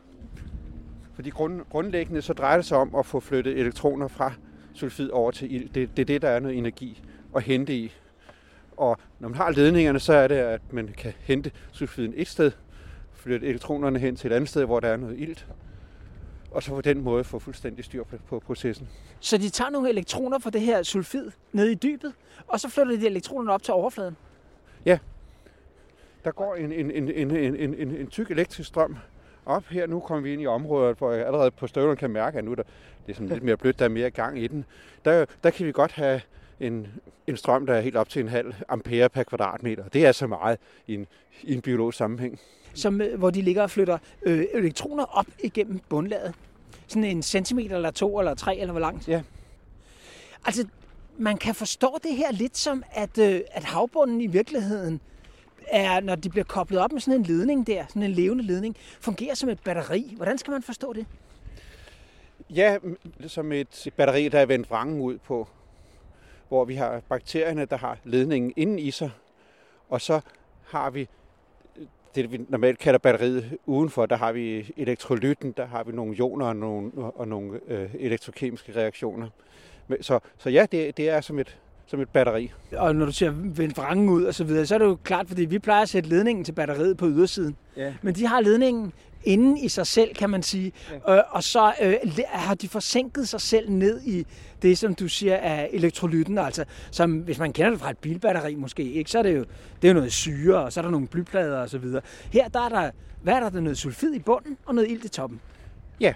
Fordi 1.15 1.31
grund, 1.31 1.61
grundlæggende 1.71 2.23
så 2.23 2.33
drejer 2.33 2.57
det 2.57 2.67
sig 2.67 2.79
om 2.79 2.95
at 2.95 3.07
få 3.07 3.21
flyttet 3.21 3.59
elektroner 3.59 4.09
fra 4.09 4.33
sulfid 4.75 5.11
over 5.11 5.31
til 5.31 5.55
ild. 5.55 5.69
Det, 5.69 5.97
det 5.97 6.03
er 6.03 6.07
det, 6.07 6.23
der 6.23 6.29
er 6.29 6.41
noget 6.41 6.59
energi 6.59 7.03
at 7.37 7.43
hente 7.43 7.75
i. 7.75 7.93
Og 8.83 8.99
når 9.19 9.29
man 9.29 9.37
har 9.37 9.51
ledningerne, 9.51 10.01
så 10.01 10.13
er 10.13 10.29
det, 10.29 10.35
at 10.35 10.61
man 10.71 10.89
kan 10.89 11.13
hente 11.21 11.51
sulfiden 11.73 12.13
et 12.17 12.29
sted, 12.29 12.53
flytte 13.13 13.47
elektronerne 13.47 13.99
hen 13.99 14.17
til 14.17 14.33
et 14.33 14.35
andet 14.35 14.49
sted, 14.49 14.65
hvor 14.65 14.81
der 14.81 14.89
er 14.89 14.97
noget 14.97 15.19
ilt, 15.19 15.47
og 16.51 16.63
så 16.63 16.71
på 16.71 16.81
den 16.81 17.01
måde 17.01 17.25
få 17.25 17.39
fuldstændig 17.39 17.85
styr 17.85 18.05
på, 18.05 18.17
på 18.29 18.41
processen. 18.41 18.89
Så 19.21 19.39
de 19.39 19.49
tager 19.49 19.71
nogle 19.71 19.89
elektroner 19.89 20.39
fra 20.39 20.51
det 20.51 20.61
her 20.61 20.83
sulfid 20.83 21.31
ned 21.53 21.67
i 21.67 21.75
dybet, 21.75 22.13
og 22.47 22.61
så 22.61 22.69
flytter 22.69 22.97
de 22.97 23.07
elektronerne 23.07 23.53
op 23.53 23.63
til 23.63 23.75
overfladen? 23.75 24.17
Ja. 24.85 24.99
Der 26.25 26.31
går 26.31 26.55
en, 26.55 26.73
en, 26.73 26.91
en, 26.91 27.11
en, 27.11 27.31
en, 27.31 27.57
en, 27.57 27.75
en, 27.75 27.97
en 27.97 28.07
tyk 28.07 28.31
elektrisk 28.31 28.69
strøm 28.69 28.97
op 29.47 29.65
her. 29.65 29.87
Nu 29.87 30.01
kommer 30.01 30.23
vi 30.23 30.33
ind 30.33 30.43
i 30.43 30.47
området, 30.47 30.99
hvor 30.99 31.13
jeg 31.13 31.27
allerede 31.27 31.51
på 31.51 31.67
støvlen 31.67 31.97
kan 31.97 32.11
mærke, 32.11 32.39
at 32.39 32.45
nu 32.45 32.55
der, 32.55 32.63
det 33.07 33.13
er 33.13 33.15
sådan 33.15 33.29
lidt 33.29 33.43
mere 33.43 33.57
blødt, 33.57 33.79
der 33.79 33.85
er 33.85 33.89
mere 33.89 34.11
gang 34.11 34.39
i 34.39 34.47
den. 34.47 34.65
Der, 35.05 35.25
der 35.45 35.51
kan 35.51 35.67
vi 35.67 35.73
godt 35.73 35.93
have 35.93 36.21
en, 36.63 36.87
en 37.27 37.37
strøm, 37.37 37.67
der 37.67 37.75
er 37.75 37.81
helt 37.81 37.97
op 37.97 38.09
til 38.09 38.21
en 38.21 38.29
halv 38.29 38.55
ampere 38.69 39.09
per 39.09 39.23
kvadratmeter. 39.23 39.89
Det 39.89 40.07
er 40.07 40.13
så 40.13 40.27
meget 40.27 40.59
i 40.87 40.95
en, 40.95 41.07
i 41.43 41.55
en 41.55 41.61
biologisk 41.61 41.99
sammenhæng. 41.99 42.41
Som, 42.75 43.01
øh, 43.01 43.19
hvor 43.19 43.31
de 43.31 43.43
ligger 43.43 43.63
og 43.63 43.71
flytter 43.71 43.99
øh, 44.23 44.45
elektroner 44.55 45.05
op 45.05 45.27
igennem 45.45 45.81
bundlaget. 45.89 46.35
Sådan 46.87 47.05
en 47.05 47.23
centimeter 47.23 47.77
eller 47.77 47.91
to 47.91 48.19
eller 48.19 48.35
tre, 48.35 48.57
eller 48.57 48.73
hvor 48.73 48.81
langt? 48.81 49.09
Ja. 49.09 49.23
Altså, 50.45 50.67
man 51.19 51.37
kan 51.37 51.55
forstå 51.55 51.99
det 52.03 52.17
her 52.17 52.33
lidt 52.33 52.59
som, 52.59 52.83
at, 52.91 53.19
øh, 53.19 53.41
at 53.51 53.65
havbunden 53.65 54.21
i 54.21 54.27
virkeligheden 54.27 55.01
er, 55.67 56.01
når 56.01 56.15
de 56.15 56.31
bliver 56.31 56.45
koblet 56.45 56.81
op 56.81 56.93
med 56.93 57.01
sådan 57.01 57.21
en 57.21 57.27
ledning 57.27 57.67
der, 57.67 57.85
sådan 57.89 58.03
en 58.03 58.11
levende 58.11 58.45
ledning, 58.45 58.77
fungerer 59.01 59.35
som 59.35 59.49
et 59.49 59.61
batteri. 59.65 60.15
Hvordan 60.17 60.39
skal 60.39 60.51
man 60.51 60.63
forstå 60.63 60.93
det? 60.93 61.07
Ja, 62.51 62.79
som 63.27 63.53
et 63.53 63.89
batteri, 63.97 64.29
der 64.29 64.39
er 64.39 64.47
vendt 64.47 64.71
vrangen 64.71 65.01
ud 65.01 65.19
på, 65.19 65.49
hvor 66.53 66.65
vi 66.65 66.75
har 66.75 67.01
bakterierne, 67.09 67.65
der 67.65 67.77
har 67.77 67.99
ledningen 68.05 68.53
inden 68.57 68.79
i 68.79 68.91
sig, 68.91 69.11
og 69.89 70.01
så 70.01 70.21
har 70.67 70.91
vi 70.91 71.09
øh, 71.77 71.87
det, 72.15 72.33
vi 72.33 72.41
normalt 72.49 72.79
kalder 72.79 72.99
batteriet 72.99 73.59
udenfor, 73.67 74.07
der 74.07 74.17
har 74.17 74.33
vi 74.33 74.73
elektrolytten, 74.77 75.53
der 75.53 75.67
har 75.67 75.85
vi 75.85 75.93
nogle 75.93 76.17
ioner 76.17 76.47
og 76.47 76.57
nogle, 76.57 76.93
og 76.95 77.29
nogle 77.29 77.61
øh, 77.67 77.91
elektrokemiske 77.95 78.77
reaktioner. 78.77 79.29
Så, 80.01 80.21
så 80.39 80.51
ja, 80.51 80.67
det, 80.73 80.97
det 80.97 81.09
er 81.09 81.21
som 81.21 81.39
et, 81.39 81.59
som 81.87 82.01
et 82.01 82.09
batteri. 82.09 82.53
Og 82.73 82.97
når 82.97 83.07
du 83.07 83.13
siger 83.13 83.31
vend 83.31 83.75
vrangen 83.75 84.09
ud 84.09 84.25
og 84.25 84.35
så 84.35 84.45
videre, 84.45 84.67
så 84.67 84.75
er 84.75 84.79
det 84.79 84.85
jo 84.85 84.99
klart, 85.05 85.29
fordi 85.29 85.45
vi 85.45 85.59
plejer 85.59 85.83
at 85.83 85.89
sætte 85.89 86.09
ledningen 86.09 86.45
til 86.45 86.53
batteriet 86.53 86.97
på 86.97 87.07
ydersiden. 87.09 87.57
Ja. 87.77 87.95
Men 88.03 88.15
de 88.15 88.27
har 88.27 88.41
ledningen 88.41 88.93
inden 89.25 89.59
i 89.59 89.69
sig 89.69 89.87
selv, 89.87 90.15
kan 90.15 90.31
man 90.31 90.43
sige. 90.43 90.73
Ja. 91.07 91.17
Øh, 91.17 91.23
og 91.31 91.43
så 91.43 91.73
øh, 91.83 91.95
har 92.29 92.55
de 92.55 92.69
forsinket 92.69 93.29
sig 93.29 93.41
selv 93.41 93.71
ned 93.71 94.03
i 94.03 94.27
det, 94.63 94.79
som 94.79 94.95
du 94.95 95.09
siger 95.09 95.35
er 95.35 95.69
elektrolytten. 95.71 96.39
Altså, 96.39 96.65
som, 96.91 97.19
hvis 97.19 97.39
man 97.39 97.53
kender 97.53 97.71
det 97.71 97.81
fra 97.81 97.91
et 97.91 97.99
bilbatteri 97.99 98.55
måske, 98.55 98.83
ikke, 98.83 99.11
så 99.11 99.19
er 99.19 99.23
det 99.23 99.37
jo, 99.37 99.45
det 99.83 99.89
er 99.89 99.93
jo 99.93 99.95
noget 99.95 100.13
syre, 100.13 100.65
og 100.65 100.73
så 100.73 100.81
er 100.81 100.83
der 100.83 100.91
nogle 100.91 101.07
blyplader 101.07 101.59
og 101.59 101.71
så 101.71 101.79
videre. 101.79 102.03
Her 102.33 102.49
der 102.49 102.61
er 102.61 102.69
der, 102.69 102.91
hvad 103.23 103.35
er 103.35 103.41
der, 103.41 103.51
der 103.51 103.57
er 103.57 103.63
noget 103.63 103.79
sulfid 103.79 104.15
i 104.15 104.19
bunden 104.19 104.57
og 104.67 104.75
noget 104.75 104.91
ilt 104.91 105.05
i 105.05 105.09
toppen. 105.09 105.41
Ja, 106.01 106.15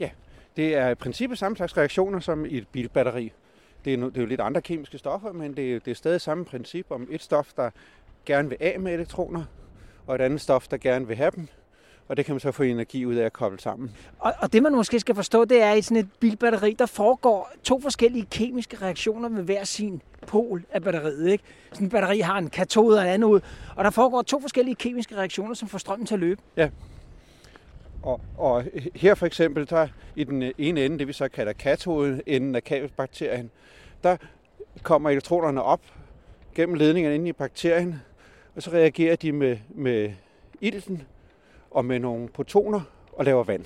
ja. 0.00 0.08
Det 0.56 0.76
er 0.76 0.88
i 0.88 0.94
princippet 0.94 1.38
samme 1.38 1.56
slags 1.56 1.76
reaktioner 1.76 2.20
som 2.20 2.46
i 2.46 2.58
et 2.58 2.68
bilbatteri. 2.68 3.32
Det 3.84 3.94
er, 3.94 3.96
det 3.96 4.16
er 4.16 4.20
jo 4.20 4.26
lidt 4.26 4.40
andre 4.40 4.62
kemiske 4.62 4.98
stoffer, 4.98 5.32
men 5.32 5.56
det 5.56 5.74
er, 5.74 5.78
det 5.78 5.90
er 5.90 5.94
stadig 5.94 6.20
samme 6.20 6.44
princip 6.44 6.86
om 6.90 7.08
et 7.10 7.22
stof, 7.22 7.52
der 7.56 7.70
gerne 8.26 8.48
vil 8.48 8.58
af 8.60 8.80
med 8.80 8.94
elektroner, 8.94 9.44
og 10.06 10.14
et 10.14 10.20
andet 10.20 10.40
stof, 10.40 10.68
der 10.68 10.76
gerne 10.76 11.06
vil 11.06 11.16
have 11.16 11.30
dem 11.36 11.48
og 12.08 12.16
det 12.16 12.24
kan 12.24 12.34
man 12.34 12.40
så 12.40 12.52
få 12.52 12.62
energi 12.62 13.06
ud 13.06 13.14
af 13.14 13.24
at 13.24 13.32
koble 13.32 13.60
sammen. 13.60 13.90
Og, 14.18 14.34
og 14.38 14.52
det 14.52 14.62
man 14.62 14.72
måske 14.72 15.00
skal 15.00 15.14
forstå, 15.14 15.44
det 15.44 15.62
er, 15.62 15.70
at 15.70 15.78
i 15.78 15.82
sådan 15.82 15.96
et 15.96 16.08
bilbatteri, 16.20 16.76
der 16.78 16.86
foregår 16.86 17.52
to 17.62 17.80
forskellige 17.80 18.26
kemiske 18.30 18.76
reaktioner 18.82 19.28
med 19.28 19.42
hver 19.42 19.64
sin 19.64 20.02
pol 20.26 20.64
af 20.70 20.82
batteriet. 20.82 21.28
Ikke? 21.32 21.44
Sådan 21.72 21.86
et 21.86 21.92
batteri 21.92 22.20
har 22.20 22.38
en 22.38 22.50
katode 22.50 22.98
og 22.98 23.04
en 23.04 23.10
anode, 23.10 23.40
og 23.76 23.84
der 23.84 23.90
foregår 23.90 24.22
to 24.22 24.40
forskellige 24.40 24.74
kemiske 24.74 25.16
reaktioner, 25.16 25.54
som 25.54 25.68
får 25.68 25.78
strømmen 25.78 26.06
til 26.06 26.14
at 26.14 26.20
løbe. 26.20 26.40
Ja. 26.56 26.68
Og, 28.04 28.20
og 28.36 28.64
her 28.94 29.14
for 29.14 29.26
eksempel, 29.26 29.70
der 29.70 29.88
i 30.16 30.24
den 30.24 30.52
ene 30.58 30.84
ende, 30.84 30.98
det 30.98 31.08
vi 31.08 31.12
så 31.12 31.28
kalder 31.28 31.52
katoden, 31.52 32.54
af 32.54 32.64
kabelbakterien, 32.64 33.50
der 34.02 34.16
kommer 34.82 35.10
elektronerne 35.10 35.62
op 35.62 35.80
gennem 36.54 36.74
ledningerne 36.74 37.14
inde 37.14 37.28
i 37.28 37.32
bakterien, 37.32 38.02
og 38.56 38.62
så 38.62 38.70
reagerer 38.70 39.16
de 39.16 39.32
med, 39.32 39.56
med 39.68 40.12
ilten, 40.60 41.02
og 41.70 41.84
med 41.84 41.98
nogle 41.98 42.28
protoner 42.28 42.80
og 43.12 43.24
laver 43.24 43.44
vand. 43.44 43.64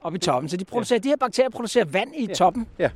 Op 0.00 0.14
i 0.14 0.18
toppen. 0.18 0.48
Så 0.48 0.56
de, 0.56 0.64
producerer, 0.64 0.98
ja. 0.98 1.02
de 1.02 1.08
her 1.08 1.16
bakterier 1.16 1.50
producerer 1.50 1.84
vand 1.84 2.14
i 2.16 2.26
ja. 2.26 2.34
toppen? 2.34 2.68
Ja. 2.78 2.90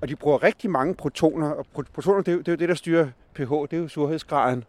Og 0.00 0.08
de 0.08 0.16
bruger 0.16 0.42
rigtig 0.42 0.70
mange 0.70 0.94
protoner, 0.94 1.50
og 1.50 1.66
protoner 1.92 2.22
det 2.22 2.28
er, 2.28 2.32
jo, 2.32 2.38
det 2.38 2.48
er 2.48 2.52
jo 2.52 2.56
det, 2.56 2.68
der 2.68 2.74
styrer 2.74 3.08
pH, 3.34 3.50
det 3.50 3.72
er 3.72 3.76
jo 3.76 3.88
surhedsgraden. 3.88 4.64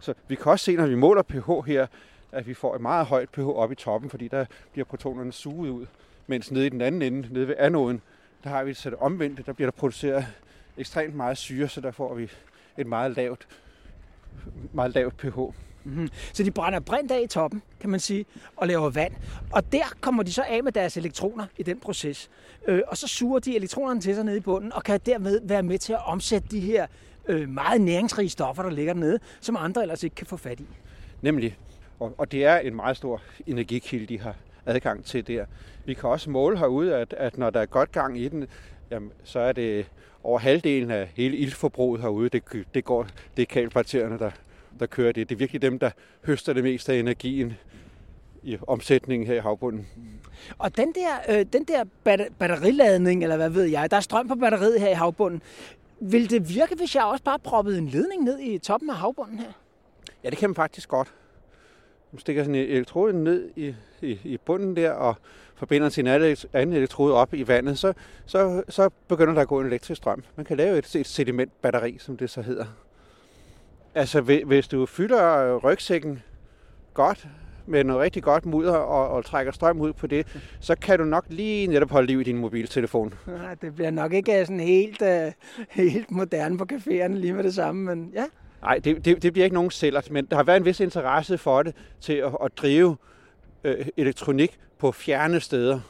Så 0.00 0.14
vi 0.28 0.34
kan 0.34 0.52
også 0.52 0.64
se, 0.64 0.76
når 0.76 0.86
vi 0.86 0.94
måler 0.94 1.22
pH 1.22 1.50
her, 1.66 1.86
at 2.32 2.46
vi 2.46 2.54
får 2.54 2.74
et 2.74 2.80
meget 2.80 3.06
højt 3.06 3.30
pH 3.30 3.40
op 3.48 3.72
i 3.72 3.74
toppen, 3.74 4.10
fordi 4.10 4.28
der 4.28 4.44
bliver 4.72 4.84
protonerne 4.84 5.32
suget 5.32 5.70
ud. 5.70 5.86
Mens 6.26 6.50
nede 6.50 6.66
i 6.66 6.68
den 6.68 6.80
anden 6.80 7.02
ende, 7.02 7.28
nede 7.32 7.48
ved 7.48 7.54
anoden, 7.58 8.00
der 8.44 8.50
har 8.50 8.64
vi 8.64 8.72
det 8.72 8.94
omvendt, 8.94 9.46
der 9.46 9.52
bliver 9.52 9.70
der 9.70 9.76
produceret 9.76 10.26
ekstremt 10.76 11.14
meget 11.14 11.38
syre, 11.38 11.68
så 11.68 11.80
der 11.80 11.90
får 11.90 12.14
vi 12.14 12.30
et 12.78 12.86
meget 12.86 13.16
lavt, 13.16 13.48
meget 14.72 14.94
lavt 14.94 15.16
pH. 15.16 15.38
Mm-hmm. 15.84 16.08
Så 16.32 16.42
de 16.42 16.50
brænder 16.50 16.80
brint 16.80 17.10
af 17.10 17.22
i 17.22 17.26
toppen, 17.26 17.62
kan 17.80 17.90
man 17.90 18.00
sige, 18.00 18.26
og 18.56 18.66
laver 18.66 18.90
vand. 18.90 19.12
Og 19.52 19.72
der 19.72 19.84
kommer 20.00 20.22
de 20.22 20.32
så 20.32 20.42
af 20.42 20.64
med 20.64 20.72
deres 20.72 20.96
elektroner 20.96 21.46
i 21.58 21.62
den 21.62 21.80
proces. 21.80 22.30
Øh, 22.66 22.82
og 22.86 22.96
så 22.96 23.08
suger 23.08 23.38
de 23.38 23.56
elektronerne 23.56 24.00
til 24.00 24.14
sig 24.14 24.24
nede 24.24 24.36
i 24.36 24.40
bunden, 24.40 24.72
og 24.72 24.84
kan 24.84 25.00
dermed 25.06 25.40
være 25.44 25.62
med 25.62 25.78
til 25.78 25.92
at 25.92 26.06
omsætte 26.06 26.48
de 26.48 26.60
her 26.60 26.86
øh, 27.28 27.48
meget 27.48 27.80
næringsrige 27.80 28.28
stoffer, 28.28 28.62
der 28.62 28.70
ligger 28.70 28.92
dernede, 28.92 29.18
som 29.40 29.56
andre 29.56 29.82
ellers 29.82 30.02
ikke 30.02 30.16
kan 30.16 30.26
få 30.26 30.36
fat 30.36 30.60
i. 30.60 30.66
Nemlig. 31.22 31.56
Og, 32.00 32.14
og 32.18 32.32
det 32.32 32.44
er 32.44 32.58
en 32.58 32.74
meget 32.74 32.96
stor 32.96 33.22
energikilde, 33.46 34.06
de 34.06 34.20
har 34.20 34.34
adgang 34.66 35.04
til 35.04 35.26
der. 35.26 35.44
Vi 35.84 35.94
kan 35.94 36.08
også 36.08 36.30
måle 36.30 36.58
herude, 36.58 36.96
at, 36.96 37.12
at 37.12 37.38
når 37.38 37.50
der 37.50 37.60
er 37.60 37.66
godt 37.66 37.92
gang 37.92 38.18
i 38.18 38.28
den, 38.28 38.46
jamen, 38.90 39.12
så 39.24 39.38
er 39.38 39.52
det 39.52 39.86
over 40.22 40.38
halvdelen 40.38 40.90
af 40.90 41.10
hele 41.14 41.36
iltforbruget 41.36 42.00
herude, 42.00 42.28
det, 42.28 42.42
det 42.74 42.84
går, 42.84 43.06
det 43.36 43.42
er 43.42 43.46
kalbakterierne, 43.46 44.18
der, 44.18 44.30
der 44.80 44.86
kører 44.86 45.12
det. 45.12 45.28
Det 45.28 45.34
er 45.34 45.38
virkelig 45.38 45.62
dem, 45.62 45.78
der 45.78 45.90
høster 46.24 46.52
det 46.52 46.62
meste 46.62 46.92
af 46.92 46.96
energien 46.96 47.52
i 48.42 48.58
omsætningen 48.66 49.26
her 49.26 49.34
i 49.34 49.38
havbunden. 49.38 49.86
Og 50.58 50.76
den 50.76 50.92
der, 50.94 51.38
øh, 51.38 51.46
den 51.52 51.64
der 51.64 51.84
batteriladning, 52.38 53.22
eller 53.22 53.36
hvad 53.36 53.50
ved 53.50 53.64
jeg, 53.64 53.90
der 53.90 53.96
er 53.96 54.00
strøm 54.00 54.28
på 54.28 54.34
batteriet 54.34 54.80
her 54.80 54.88
i 54.88 54.94
havbunden. 54.94 55.42
Vil 56.00 56.30
det 56.30 56.48
virke, 56.48 56.74
hvis 56.74 56.94
jeg 56.94 57.04
også 57.04 57.24
bare 57.24 57.38
proppede 57.38 57.78
en 57.78 57.88
ledning 57.88 58.24
ned 58.24 58.40
i 58.40 58.58
toppen 58.58 58.90
af 58.90 58.96
havbunden 58.96 59.38
her? 59.38 59.52
Ja, 60.24 60.30
det 60.30 60.38
kan 60.38 60.50
man 60.50 60.54
faktisk 60.54 60.88
godt. 60.88 61.12
Stikker 62.18 62.42
sådan 62.42 62.54
en 62.54 62.68
elektrode 62.68 63.24
ned 63.24 63.50
i, 63.56 63.74
i, 64.02 64.20
i 64.24 64.38
bunden 64.44 64.76
der, 64.76 64.90
og 64.90 65.16
forbinder 65.54 65.88
sin 65.88 66.06
anden 66.06 66.72
elektrode 66.72 67.14
op 67.14 67.34
i 67.34 67.48
vandet, 67.48 67.78
så, 67.78 67.92
så, 68.26 68.62
så 68.68 68.90
begynder 69.08 69.34
der 69.34 69.40
at 69.40 69.48
gå 69.48 69.60
en 69.60 69.66
elektrisk 69.66 69.98
strøm. 69.98 70.24
Man 70.36 70.46
kan 70.46 70.56
lave 70.56 70.78
et, 70.78 70.96
et 70.96 71.06
sedimentbatteri, 71.06 71.96
som 71.98 72.16
det 72.16 72.30
så 72.30 72.42
hedder. 72.42 72.64
Altså, 73.94 74.20
hvis 74.20 74.68
du 74.68 74.86
fylder 74.86 75.36
øh, 75.36 75.56
rygsækken 75.56 76.22
godt, 76.94 77.28
med 77.66 77.84
noget 77.84 78.02
rigtig 78.02 78.22
godt 78.22 78.46
mudder 78.46 78.72
og, 78.72 79.08
og 79.08 79.24
trækker 79.24 79.52
strøm 79.52 79.80
ud 79.80 79.92
på 79.92 80.06
det, 80.06 80.26
så 80.60 80.74
kan 80.74 80.98
du 80.98 81.04
nok 81.04 81.24
lige 81.28 81.66
netop 81.66 81.90
holde 81.90 82.06
liv 82.06 82.20
i 82.20 82.24
din 82.24 82.38
mobiltelefon. 82.38 83.14
Nej, 83.26 83.54
det 83.54 83.74
bliver 83.74 83.90
nok 83.90 84.12
ikke 84.12 84.40
øh, 84.40 84.46
sådan 84.46 84.60
helt, 84.60 85.02
uh, 85.02 85.32
helt 85.84 86.10
moderne 86.10 86.58
på 86.58 86.66
caféerne 86.72 87.14
lige 87.14 87.32
med 87.32 87.44
det 87.44 87.54
samme, 87.54 87.84
men 87.84 88.10
ja. 88.14 88.24
Nej, 88.66 88.78
det, 88.78 89.04
det, 89.04 89.22
det 89.22 89.32
bliver 89.32 89.44
ikke 89.44 89.54
nogen 89.54 89.70
celler, 89.70 90.00
men 90.10 90.26
der 90.26 90.36
har 90.36 90.42
været 90.42 90.56
en 90.56 90.64
vis 90.64 90.80
interesse 90.80 91.38
for 91.38 91.62
det 91.62 91.74
til 92.00 92.12
at, 92.12 92.32
at 92.44 92.58
drive 92.58 92.96
øh, 93.64 93.86
elektronik 93.96 94.58
på 94.78 94.92
fjerne 94.92 95.40
steder. 95.40 95.80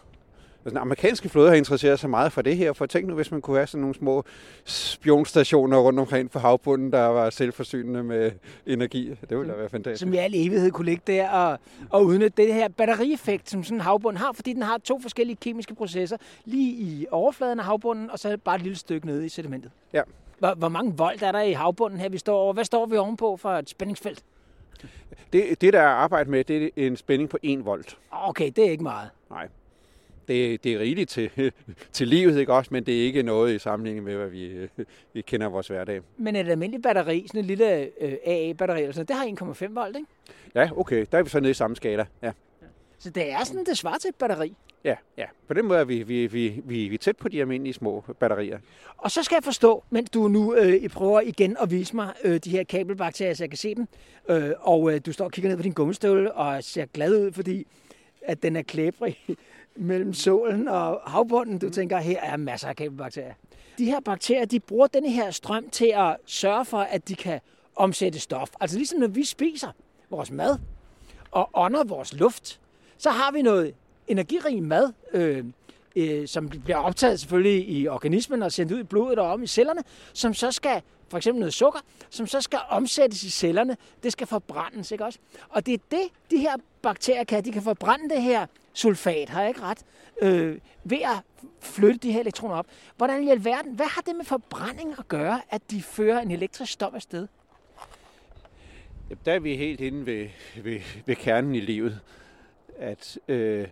Altså, 0.65 0.71
den 0.71 0.77
amerikanske 0.77 1.29
flåde 1.29 1.49
har 1.49 1.57
interesseret 1.57 2.01
sig 2.01 2.11
meget 2.11 2.33
for 2.33 2.43
det 2.43 2.57
her, 2.57 2.73
for 2.73 2.87
tænk 2.87 3.07
nu, 3.07 3.15
hvis 3.15 3.31
man 3.31 3.41
kunne 3.41 3.57
have 3.57 3.67
sådan 3.67 3.81
nogle 3.81 3.95
små 3.95 4.25
spionstationer 4.65 5.79
rundt 5.79 6.01
omkring 6.01 6.31
på 6.31 6.39
havbunden, 6.39 6.93
der 6.93 7.07
var 7.07 7.31
selvforsynende 7.31 8.03
med 8.03 8.31
energi. 8.67 9.09
Det 9.29 9.39
ville 9.39 9.53
da 9.53 9.59
være 9.59 9.69
fantastisk. 9.69 10.01
Som 10.01 10.15
i 10.15 10.17
al 10.17 10.33
evighed 10.35 10.71
kunne 10.71 10.85
ligge 10.85 11.03
der 11.07 11.29
og, 11.29 11.59
og 11.91 12.05
udnytte 12.05 12.43
det 12.43 12.55
her 12.55 12.69
batterieffekt, 12.69 13.51
som 13.51 13.65
sådan 13.65 13.77
en 13.77 13.81
havbund 13.81 14.17
har, 14.17 14.33
fordi 14.33 14.53
den 14.53 14.63
har 14.63 14.79
to 14.79 15.01
forskellige 15.01 15.37
kemiske 15.41 15.75
processer, 15.75 16.17
lige 16.45 16.73
i 16.73 17.07
overfladen 17.11 17.59
af 17.59 17.65
havbunden, 17.65 18.11
og 18.11 18.19
så 18.19 18.37
bare 18.45 18.57
et 18.57 18.63
lille 18.63 18.79
stykke 18.79 19.07
nede 19.07 19.27
i 19.27 19.29
sedimentet. 19.29 19.71
Ja. 19.93 20.03
Hvor, 20.39 20.55
hvor 20.55 20.69
mange 20.69 20.97
volt 20.97 21.23
er 21.23 21.33
der 21.33 21.41
i 21.41 21.53
havbunden 21.53 22.01
her, 22.01 22.09
vi 22.09 22.19
står 22.19 22.39
over? 22.39 22.53
Hvad 22.53 22.65
står 22.65 22.87
vi 22.87 22.97
ovenpå 22.97 23.37
for 23.37 23.51
et 23.51 23.71
spændingsfelt? 23.71 24.25
Det, 25.33 25.61
det 25.61 25.73
der 25.73 25.81
er 25.81 25.87
arbejdet 25.87 26.31
med, 26.31 26.45
det 26.45 26.65
er 26.65 26.71
en 26.77 26.97
spænding 26.97 27.31
på 27.31 27.39
1 27.43 27.65
volt. 27.65 27.99
Okay, 28.11 28.51
det 28.57 28.67
er 28.67 28.71
ikke 28.71 28.83
meget. 28.83 29.11
Nej. 29.31 29.49
det, 30.29 30.65
det 30.65 30.73
er 30.73 30.79
rigeligt 30.79 31.11
til, 31.11 31.31
til 31.93 32.09
livet, 32.09 32.39
ikke 32.39 32.53
også? 32.53 32.69
Men 32.75 32.87
det 32.87 33.01
er 33.01 33.05
ikke 33.05 33.23
noget 33.23 33.55
i 33.55 33.59
sammenligning 33.59 34.05
med, 34.05 34.17
hvad 34.17 34.29
vi, 34.29 34.69
vi 35.13 35.21
kender 35.21 35.49
vores 35.49 35.69
hverdag. 35.69 36.01
Men 36.17 36.37
et 36.37 36.49
almindeligt 36.49 36.83
batteri, 36.83 37.27
sådan 37.27 37.41
et 37.41 37.47
lille 37.47 37.91
øh, 38.01 38.13
AA-batteri, 38.27 38.81
eller 38.81 38.93
sådan, 38.93 39.07
det 39.07 39.17
har 39.17 39.55
1,5 39.67 39.75
volt, 39.75 39.97
ikke? 39.97 40.09
Ja, 40.55 40.71
okay. 40.77 41.07
Der 41.13 41.19
er 41.19 41.23
vi 41.23 41.29
så 41.29 41.41
nede 41.41 41.51
i 41.51 41.55
samme 41.55 41.77
skala. 41.77 42.07
Ja. 42.23 42.33
Så 42.99 43.11
det 43.11 43.33
er 43.33 43.45
sådan, 43.45 43.65
det 43.65 43.79
svarer 43.79 43.99
til 43.99 44.09
et 44.09 44.15
batteri. 44.15 44.57
Ja, 44.85 44.97
ja. 45.17 45.25
På 45.49 45.55
den 45.55 45.67
måde 45.67 45.79
er 45.79 45.85
vi, 45.85 46.03
vi, 46.03 46.27
vi, 46.27 46.61
vi, 46.65 46.89
vi 46.89 46.95
er 46.95 46.99
tæt 46.99 47.17
på 47.17 47.29
de 47.29 47.41
almindelige 47.41 47.75
små 47.75 48.05
batterier. 48.21 48.59
Og 48.97 49.11
så 49.11 49.23
skal 49.23 49.37
jeg 49.37 49.45
forstå, 49.45 49.85
mens 49.91 50.11
du 50.11 50.29
nu 50.29 50.55
øh, 50.55 50.89
prøver 50.89 51.21
igen 51.21 51.57
at 51.61 51.71
vise 51.71 51.97
mig 51.97 52.13
øh, 52.25 52.39
de 52.39 52.51
her 52.51 52.65
kabelbakterier, 52.65 53.35
så 53.35 53.45
jeg 53.45 53.51
kan 53.51 53.59
se 53.59 53.75
dem, 53.75 53.89
øh, 54.29 54.51
og 54.61 54.93
øh, 54.93 55.01
du 55.07 55.13
står 55.13 55.25
og 55.25 55.33
kigger 55.33 55.49
ned 55.49 55.57
på 55.57 55.63
din 55.63 55.73
gummistøvle 55.73 56.33
og 56.33 56.65
ser 56.65 56.87
glad 56.87 57.27
ud, 57.27 57.33
fordi 57.33 57.67
at 58.23 58.43
den 58.43 58.57
er 58.57 58.63
klæbrig 58.63 59.19
mellem 59.77 60.15
solen 60.15 60.69
og 60.69 61.01
havbunden. 61.07 61.59
Du 61.59 61.71
tænker, 61.71 61.99
her 61.99 62.21
er 62.21 62.37
masser 62.37 62.69
af 62.69 62.77
kabelbakterier. 62.77 63.35
De 63.79 63.85
her 63.85 64.01
bakterier, 64.01 64.45
de 64.45 64.61
bruger 64.61 64.87
denne 64.87 65.11
her 65.11 65.31
strøm 65.31 65.71
til 65.71 65.93
at 65.95 66.17
sørge 66.27 66.65
for, 66.65 66.79
at 66.79 67.09
de 67.09 67.15
kan 67.15 67.41
omsætte 67.77 68.21
stof. 68.21 68.51
Altså 68.61 68.77
ligesom 68.77 68.99
når 68.99 69.07
vi 69.07 69.25
spiser 69.25 69.69
vores 70.11 70.31
mad 70.31 70.59
og 71.31 71.51
ånder 71.55 71.85
vores 71.85 72.13
luft, 72.13 72.61
så 72.99 73.11
har 73.11 73.31
vi 73.33 73.43
noget 73.43 73.75
energirig 74.09 74.63
mad, 74.63 74.93
øh, 75.13 75.45
øh, 75.97 76.29
som 76.29 76.49
bliver 76.49 76.77
optaget 76.77 77.21
selvfølgelig 77.21 77.69
i 77.69 77.89
organismen 77.89 78.43
og 78.43 78.53
sendt 78.53 78.73
ud 78.73 78.81
i 78.81 78.83
blodet 78.83 79.19
og 79.19 79.33
om 79.33 79.43
i 79.43 79.47
cellerne, 79.47 79.83
som 80.13 80.35
så 80.35 80.53
skal, 80.53 80.83
for 81.09 81.17
eksempel 81.17 81.41
noget 81.41 81.55
sukker, 81.55 81.81
som 82.11 82.27
så 82.27 82.41
skal 82.41 82.59
omsættes 82.69 83.23
i 83.23 83.31
cellerne. 83.31 83.77
Det 84.03 84.13
skal 84.13 84.27
forbrændes, 84.27 84.91
ikke 84.91 85.05
også? 85.05 85.19
Og 85.49 85.67
det 85.67 85.75
er 85.75 85.79
det, 85.91 86.09
de 86.31 86.39
her 86.39 86.57
bakterier 86.83 87.25
kan. 87.25 87.45
De 87.45 87.53
kan 87.53 87.63
forbrænde 87.63 88.15
det 88.15 88.23
her 88.23 88.47
sulfat, 88.73 89.29
har 89.29 89.41
jeg 89.41 89.49
ikke 89.49 89.61
ret, 89.63 89.79
øh, 90.23 90.59
ved 90.85 90.99
at 91.03 91.47
flytte 91.61 91.99
de 91.99 92.13
her 92.13 92.21
elektroner 92.21 92.55
op. 92.55 92.67
Hvordan 92.97 93.25
i 93.25 93.31
alverden, 93.31 93.75
hvad 93.75 93.87
har 93.87 94.03
det 94.03 94.17
med 94.17 94.25
forbrænding 94.25 94.95
at 94.99 95.09
gøre, 95.09 95.41
at 95.51 95.71
de 95.71 95.83
fører 95.83 96.21
en 96.21 96.31
elektrisk 96.31 96.73
strøm 96.73 96.95
afsted? 96.95 97.27
Jamen, 99.11 99.21
der 99.25 99.33
er 99.33 99.39
vi 99.39 99.57
helt 99.57 99.81
inde 99.81 100.07
ved, 100.07 100.29
ved, 100.63 100.81
ved 101.07 101.17
kernen 101.17 101.55
i 101.55 101.61
livet. 101.61 102.01
At 102.79 103.19
øh, 103.29 103.67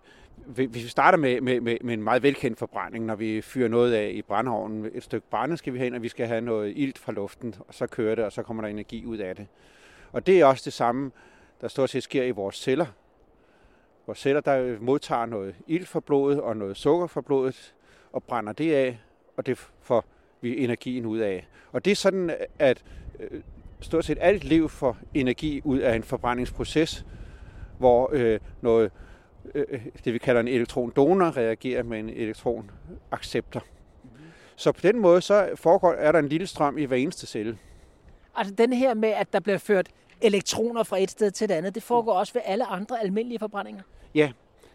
hvis 0.46 0.84
vi 0.84 0.88
starter 0.88 1.18
med, 1.18 1.40
med, 1.40 1.60
med, 1.60 1.76
med 1.80 1.94
en 1.94 2.02
meget 2.02 2.22
velkendt 2.22 2.58
forbrænding, 2.58 3.04
når 3.04 3.14
vi 3.14 3.40
fyrer 3.40 3.68
noget 3.68 3.92
af 3.94 4.10
i 4.14 4.22
brændeovnen, 4.22 4.90
et 4.94 5.02
stykke 5.02 5.26
brænde 5.30 5.56
skal 5.56 5.72
vi 5.72 5.78
have 5.78 5.86
ind, 5.86 5.94
og 5.94 6.02
vi 6.02 6.08
skal 6.08 6.26
have 6.26 6.40
noget 6.40 6.72
ilt 6.76 6.98
fra 6.98 7.12
luften, 7.12 7.54
og 7.68 7.74
så 7.74 7.86
kører 7.86 8.14
det, 8.14 8.24
og 8.24 8.32
så 8.32 8.42
kommer 8.42 8.62
der 8.62 8.68
energi 8.68 9.04
ud 9.04 9.18
af 9.18 9.36
det. 9.36 9.46
Og 10.12 10.26
det 10.26 10.40
er 10.40 10.44
også 10.44 10.62
det 10.64 10.72
samme, 10.72 11.10
der 11.60 11.68
stort 11.68 11.90
set 11.90 12.02
sker 12.02 12.24
i 12.24 12.30
vores 12.30 12.56
celler. 12.56 12.86
Vores 14.06 14.18
celler, 14.18 14.40
der 14.40 14.80
modtager 14.80 15.26
noget 15.26 15.54
ilt 15.66 15.88
fra 15.88 16.00
blodet 16.00 16.40
og 16.40 16.56
noget 16.56 16.76
sukker 16.76 17.06
fra 17.06 17.20
blodet, 17.20 17.74
og 18.12 18.22
brænder 18.22 18.52
det 18.52 18.74
af, 18.74 18.98
og 19.36 19.46
det 19.46 19.68
får 19.80 20.04
vi 20.40 20.64
energien 20.64 21.06
ud 21.06 21.18
af. 21.18 21.46
Og 21.72 21.84
det 21.84 21.90
er 21.90 21.94
sådan, 21.96 22.30
at 22.58 22.84
øh, 23.20 23.40
stort 23.80 24.04
set 24.04 24.18
alt 24.20 24.44
liv 24.44 24.68
får 24.68 24.96
energi 25.14 25.60
ud 25.64 25.78
af 25.78 25.96
en 25.96 26.02
forbrændingsproces, 26.02 27.06
hvor 27.78 28.10
øh, 28.12 28.40
noget 28.60 28.90
øh, 29.54 29.80
det 30.04 30.12
vi 30.12 30.18
kalder 30.18 30.40
en 30.40 30.48
elektron-donor 30.48 31.36
reagerer 31.36 31.82
med 31.82 31.98
en 31.98 32.10
elektron-acceptor. 32.10 33.60
Så 34.56 34.72
på 34.72 34.80
den 34.82 34.98
måde 34.98 35.20
så 35.20 35.50
foregår, 35.54 35.92
er 35.92 36.12
der 36.12 36.18
en 36.18 36.28
lille 36.28 36.46
strøm 36.46 36.78
i 36.78 36.84
hver 36.84 36.96
eneste 36.96 37.26
celle. 37.26 37.58
Altså 38.36 38.54
den 38.54 38.72
her 38.72 38.94
med, 38.94 39.08
at 39.08 39.32
der 39.32 39.40
bliver 39.40 39.58
ført 39.58 39.88
elektroner 40.20 40.82
fra 40.82 40.98
et 40.98 41.10
sted 41.10 41.30
til 41.30 41.44
et 41.44 41.50
andet, 41.50 41.74
det 41.74 41.82
foregår 41.82 42.12
også 42.12 42.32
ved 42.32 42.42
alle 42.44 42.66
andre 42.66 43.00
almindelige 43.00 43.38
forbrændinger? 43.38 43.82
Ja, 44.14 44.32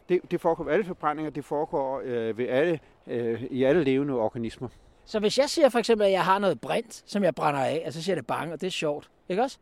det, 0.09 0.31
det 0.31 0.41
foregår 0.41 0.63
ved 0.63 0.73
alle 0.73 0.85
forbrændinger, 0.85 1.31
det 1.31 1.45
foregår 1.45 2.01
øh, 2.05 2.37
ved 2.37 2.47
alle, 2.47 2.79
øh, 3.07 3.43
i 3.43 3.63
alle 3.63 3.83
levende 3.83 4.13
organismer. 4.13 4.67
Så 5.05 5.19
hvis 5.19 5.37
jeg 5.37 5.49
siger 5.49 5.69
for 5.69 5.79
eksempel, 5.79 6.05
at 6.05 6.11
jeg 6.11 6.25
har 6.25 6.39
noget 6.39 6.61
brint, 6.61 7.03
som 7.05 7.23
jeg 7.23 7.35
brænder 7.35 7.59
af, 7.59 7.83
og 7.85 7.93
så 7.93 8.03
siger 8.03 8.15
det 8.15 8.27
bang, 8.27 8.53
og 8.53 8.61
det 8.61 8.67
er 8.67 8.71
sjovt, 8.71 9.09
ikke 9.29 9.43
også? 9.43 9.57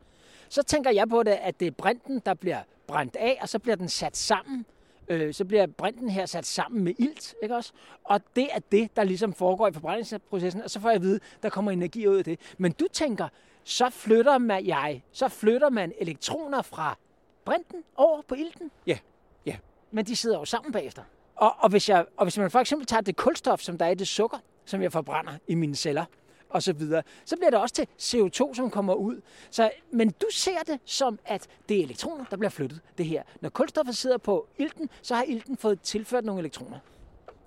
Så 0.48 0.62
tænker 0.62 0.90
jeg 0.90 1.08
på 1.08 1.22
det, 1.22 1.30
at 1.30 1.60
det 1.60 1.66
er 1.66 1.70
brinten, 1.70 2.22
der 2.26 2.34
bliver 2.34 2.58
brændt 2.88 3.16
af, 3.16 3.38
og 3.40 3.48
så 3.48 3.58
bliver 3.58 3.76
den 3.76 3.88
sat 3.88 4.16
sammen 4.16 4.66
øh, 5.08 5.34
så 5.34 5.44
bliver 5.44 5.66
brinten 5.66 6.08
her 6.08 6.26
sat 6.26 6.46
sammen 6.46 6.84
med 6.84 6.94
ilt, 6.98 7.34
ikke 7.42 7.56
også? 7.56 7.72
Og 8.04 8.20
det 8.36 8.48
er 8.52 8.58
det, 8.72 8.96
der 8.96 9.04
ligesom 9.04 9.32
foregår 9.32 9.68
i 9.68 9.72
forbrændingsprocessen, 9.72 10.62
og 10.62 10.70
så 10.70 10.80
får 10.80 10.88
jeg 10.88 10.96
at 10.96 11.02
vide, 11.02 11.20
der 11.42 11.48
kommer 11.48 11.70
energi 11.70 12.06
ud 12.06 12.16
af 12.16 12.24
det. 12.24 12.40
Men 12.58 12.72
du 12.72 12.86
tænker, 12.92 13.28
så 13.64 13.90
flytter 13.90 14.38
man, 14.38 14.66
jeg, 14.66 15.02
så 15.12 15.28
flytter 15.28 15.70
man 15.70 15.92
elektroner 15.98 16.62
fra 16.62 16.98
brinten 17.44 17.82
over 17.96 18.22
på 18.22 18.34
ilten? 18.34 18.70
Ja, 18.86 18.98
ja. 19.46 19.56
Men 19.90 20.06
de 20.06 20.16
sidder 20.16 20.38
jo 20.38 20.44
sammen 20.44 20.72
bagefter. 20.72 21.02
Og, 21.36 21.54
og, 21.58 21.68
hvis 21.68 21.88
jeg, 21.88 22.06
og 22.16 22.24
hvis 22.24 22.38
man 22.38 22.50
for 22.50 22.58
eksempel 22.58 22.86
tager 22.86 23.00
det 23.00 23.16
kulstof, 23.16 23.60
som 23.60 23.78
der 23.78 23.86
er 23.86 23.90
i 23.90 23.94
det 23.94 24.08
sukker, 24.08 24.38
som 24.64 24.82
jeg 24.82 24.92
forbrænder 24.92 25.32
i 25.48 25.54
mine 25.54 25.74
celler, 25.74 26.04
og 26.50 26.62
så 26.62 26.72
videre. 26.72 27.02
Så 27.24 27.36
bliver 27.36 27.50
det 27.50 27.58
også 27.58 27.74
til 27.74 27.86
CO2, 27.98 28.54
som 28.54 28.70
kommer 28.70 28.94
ud. 28.94 29.20
Så, 29.50 29.70
men 29.90 30.10
du 30.10 30.26
ser 30.32 30.58
det 30.66 30.80
som, 30.84 31.18
at 31.24 31.48
det 31.68 31.78
er 31.78 31.82
elektroner, 31.82 32.24
der 32.30 32.36
bliver 32.36 32.50
flyttet, 32.50 32.80
det 32.98 33.06
her. 33.06 33.22
Når 33.40 33.48
kulstoffet 33.48 33.96
sidder 33.96 34.18
på 34.18 34.48
ilten, 34.58 34.90
så 35.02 35.14
har 35.14 35.22
ilten 35.22 35.56
fået 35.56 35.80
tilført 35.80 36.24
nogle 36.24 36.40
elektroner. 36.40 36.78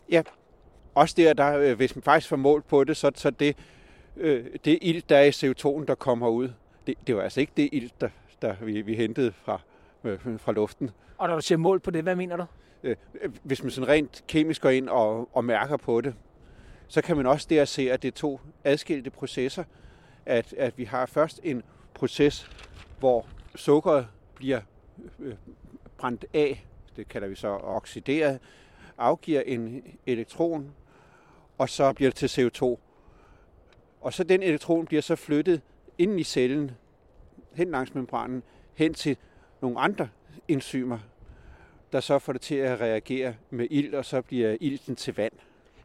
Ja, 0.10 0.22
også 0.96 1.14
der, 1.18 1.34
der 1.34 1.58
øh, 1.58 1.76
hvis 1.76 1.96
man 1.96 2.04
faktisk 2.04 2.30
får 2.30 2.36
mål 2.36 2.62
på 2.62 2.84
det, 2.84 2.98
så, 2.98 3.12
så 3.16 3.30
det, 3.30 3.58
øh, 4.18 4.46
det 4.66 4.80
ilt, 4.82 5.10
der 5.10 5.18
er 5.18 5.24
i 5.24 5.30
CO2'en, 5.30 5.86
der 5.86 5.96
kommer 5.96 6.28
ud, 6.28 6.50
det, 6.88 6.96
det 7.08 7.16
var 7.16 7.22
altså 7.22 7.40
ikke 7.40 7.54
det 7.58 7.70
ilt, 7.72 8.02
der, 8.02 8.10
der 8.42 8.56
vi, 8.62 8.82
vi 8.82 8.96
hentede 8.96 9.32
fra, 9.32 9.62
øh, 10.04 10.20
fra 10.40 10.52
luften. 10.52 10.90
Og 11.18 11.28
når 11.28 11.36
du 11.36 11.42
siger 11.42 11.58
mål 11.58 11.80
på 11.80 11.92
det, 11.92 12.04
hvad 12.04 12.16
mener 12.16 12.38
du? 12.38 12.46
Øh, 12.84 12.96
hvis 13.44 13.64
man 13.64 13.72
sådan 13.72 13.88
rent 13.88 14.24
kemisk 14.28 14.62
går 14.62 14.70
ind 14.70 14.90
og, 14.90 15.30
og 15.34 15.46
mærker 15.46 15.78
på 15.78 16.02
det, 16.02 16.16
så 16.92 17.02
kan 17.02 17.18
man 17.18 17.26
også 17.26 17.48
der 17.50 17.66
se, 17.66 17.92
at 17.92 18.02
det 18.02 18.08
er 18.08 18.12
to 18.12 18.40
adskilte 18.64 19.10
processer. 19.10 19.64
At, 20.26 20.54
at 20.54 20.78
vi 20.78 20.84
har 20.84 21.06
først 21.06 21.40
en 21.44 21.64
proces, 21.94 22.50
hvor 23.00 23.26
sukkeret 23.56 24.08
bliver 24.36 24.62
øh, 25.20 25.36
brændt 25.98 26.26
af, 26.34 26.66
det 26.96 27.08
kalder 27.08 27.28
vi 27.28 27.36
så 27.36 27.48
oxideret, 27.48 28.40
afgiver 28.98 29.42
en 29.42 29.84
elektron, 30.08 30.72
og 31.58 31.70
så 31.70 31.94
bliver 31.94 32.12
det 32.12 32.30
til 32.30 32.48
CO2. 32.48 32.78
Og 34.02 34.14
så 34.14 34.24
den 34.24 34.44
elektron 34.44 34.86
bliver 34.86 35.02
så 35.02 35.16
flyttet 35.16 35.62
ind 35.98 36.20
i 36.20 36.24
cellen, 36.24 36.72
hen 37.54 37.72
langs 37.72 37.96
membranen, 37.96 38.44
hen 38.74 38.94
til 38.94 39.18
nogle 39.62 39.80
andre 39.80 40.10
enzymer, 40.48 41.00
der 41.92 42.00
så 42.00 42.20
får 42.20 42.34
det 42.34 42.42
til 42.42 42.56
at 42.56 42.82
reagere 42.82 43.36
med 43.50 43.68
ild, 43.70 43.94
og 43.94 44.06
så 44.06 44.22
bliver 44.22 44.58
ilten 44.62 44.96
til 44.96 45.16
vand. 45.16 45.34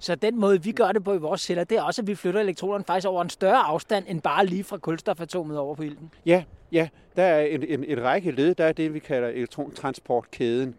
Så 0.07 0.14
den 0.14 0.40
måde, 0.40 0.62
vi 0.62 0.73
gør 0.73 0.92
det 0.92 1.05
på 1.05 1.14
i 1.14 1.19
vores 1.19 1.40
celler, 1.40 1.64
det 1.64 1.79
er 1.79 1.83
også, 1.83 2.03
at 2.03 2.07
vi 2.07 2.14
flytter 2.14 2.40
elektronerne 2.40 2.85
faktisk 2.85 3.09
over 3.09 3.23
en 3.23 3.31
større 3.31 3.59
afstand, 3.59 4.05
end 4.09 4.23
bare 4.23 4.47
lige 4.47 4.64
fra 4.64 4.79
kulstofatomet 4.79 5.59
over 5.59 5.75
på 5.75 5.83
ilten. 5.83 6.11
Ja, 6.27 6.45
ja. 6.73 6.88
Der 7.16 7.23
er 7.23 7.40
en, 7.40 7.62
en, 7.62 7.85
en 7.85 8.03
række 8.03 8.31
led. 8.31 8.55
Der 8.55 8.64
er 8.64 8.73
det, 8.73 8.95
vi 8.95 8.99
kalder 8.99 9.29
elektrontransportkæden 9.29 10.75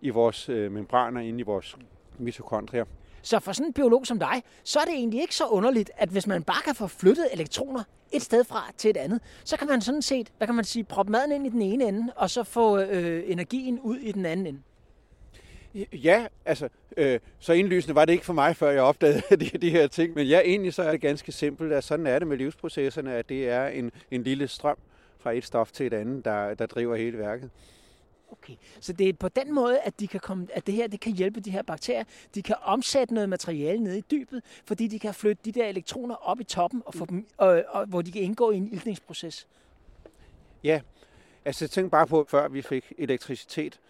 i 0.00 0.10
vores 0.10 0.48
øh, 0.48 0.72
membraner 0.72 1.20
inde 1.20 1.40
i 1.40 1.42
vores 1.42 1.76
mitokondrier. 2.18 2.84
Så 3.22 3.40
for 3.40 3.52
sådan 3.52 3.66
en 3.66 3.72
biolog 3.72 4.06
som 4.06 4.18
dig, 4.18 4.42
så 4.64 4.78
er 4.78 4.84
det 4.84 4.94
egentlig 4.94 5.20
ikke 5.20 5.34
så 5.34 5.46
underligt, 5.46 5.90
at 5.96 6.08
hvis 6.08 6.26
man 6.26 6.42
bare 6.42 6.62
kan 6.64 6.74
få 6.74 6.86
flyttet 6.86 7.28
elektroner 7.32 7.82
et 8.12 8.22
sted 8.22 8.44
fra 8.44 8.70
til 8.76 8.90
et 8.90 8.96
andet, 8.96 9.20
så 9.44 9.56
kan 9.56 9.68
man 9.68 9.80
sådan 9.80 10.02
set, 10.02 10.32
hvad 10.38 10.46
kan 10.46 10.54
man 10.56 10.64
sige, 10.64 10.84
proppe 10.84 11.12
maden 11.12 11.32
ind 11.32 11.46
i 11.46 11.50
den 11.50 11.62
ene 11.62 11.84
ende, 11.84 12.12
og 12.16 12.30
så 12.30 12.42
få 12.42 12.78
øh, 12.78 13.22
energien 13.26 13.80
ud 13.80 13.96
i 13.96 14.12
den 14.12 14.26
anden 14.26 14.46
ende. 14.46 14.60
Ja, 15.92 16.26
altså, 16.44 16.68
øh, 16.96 17.20
så 17.38 17.52
indlysende 17.52 17.94
var 17.94 18.04
det 18.04 18.12
ikke 18.12 18.24
for 18.24 18.32
mig, 18.32 18.56
før 18.56 18.70
jeg 18.70 18.82
opdagede 18.82 19.36
de, 19.44 19.58
de 19.58 19.70
her 19.70 19.86
ting. 19.86 20.14
Men 20.14 20.26
ja, 20.26 20.40
egentlig 20.40 20.74
så 20.74 20.82
er 20.82 20.90
det 20.90 21.00
ganske 21.00 21.32
simpelt, 21.32 21.72
at 21.72 21.84
sådan 21.84 22.06
er 22.06 22.18
det 22.18 22.28
med 22.28 22.36
livsprocesserne, 22.36 23.14
at 23.14 23.28
det 23.28 23.48
er 23.48 23.66
en, 23.66 23.92
en 24.10 24.22
lille 24.22 24.48
strøm 24.48 24.76
fra 25.18 25.32
et 25.32 25.44
stof 25.44 25.72
til 25.72 25.86
et 25.86 25.94
andet, 25.94 26.24
der, 26.24 26.54
der 26.54 26.66
driver 26.66 26.96
hele 26.96 27.18
værket. 27.18 27.50
Okay, 28.32 28.54
så 28.80 28.92
det 28.92 29.08
er 29.08 29.12
på 29.12 29.28
den 29.28 29.54
måde, 29.54 29.80
at, 29.80 30.00
de 30.00 30.08
kan 30.08 30.20
komme, 30.20 30.46
at 30.52 30.66
det 30.66 30.74
her 30.74 30.86
det 30.86 31.00
kan 31.00 31.12
hjælpe 31.12 31.40
de 31.40 31.50
her 31.50 31.62
bakterier. 31.62 32.04
De 32.34 32.42
kan 32.42 32.56
omsætte 32.62 33.14
noget 33.14 33.28
materiale 33.28 33.82
nede 33.84 33.98
i 33.98 34.04
dybet, 34.10 34.42
fordi 34.64 34.86
de 34.86 34.98
kan 34.98 35.14
flytte 35.14 35.42
de 35.44 35.52
der 35.52 35.66
elektroner 35.66 36.14
op 36.14 36.40
i 36.40 36.44
toppen, 36.44 36.82
og 36.86 36.94
få 36.94 37.06
dem, 37.06 37.26
og, 37.36 37.64
og, 37.68 37.86
hvor 37.86 38.02
de 38.02 38.12
kan 38.12 38.22
indgå 38.22 38.50
i 38.50 38.56
en 38.56 38.72
ildningsproces. 38.72 39.48
Ja, 40.64 40.80
altså 41.44 41.68
tænk 41.68 41.90
bare 41.90 42.06
på, 42.06 42.26
før 42.28 42.48
vi 42.48 42.62
fik 42.62 42.92
elektricitet, 42.98 43.80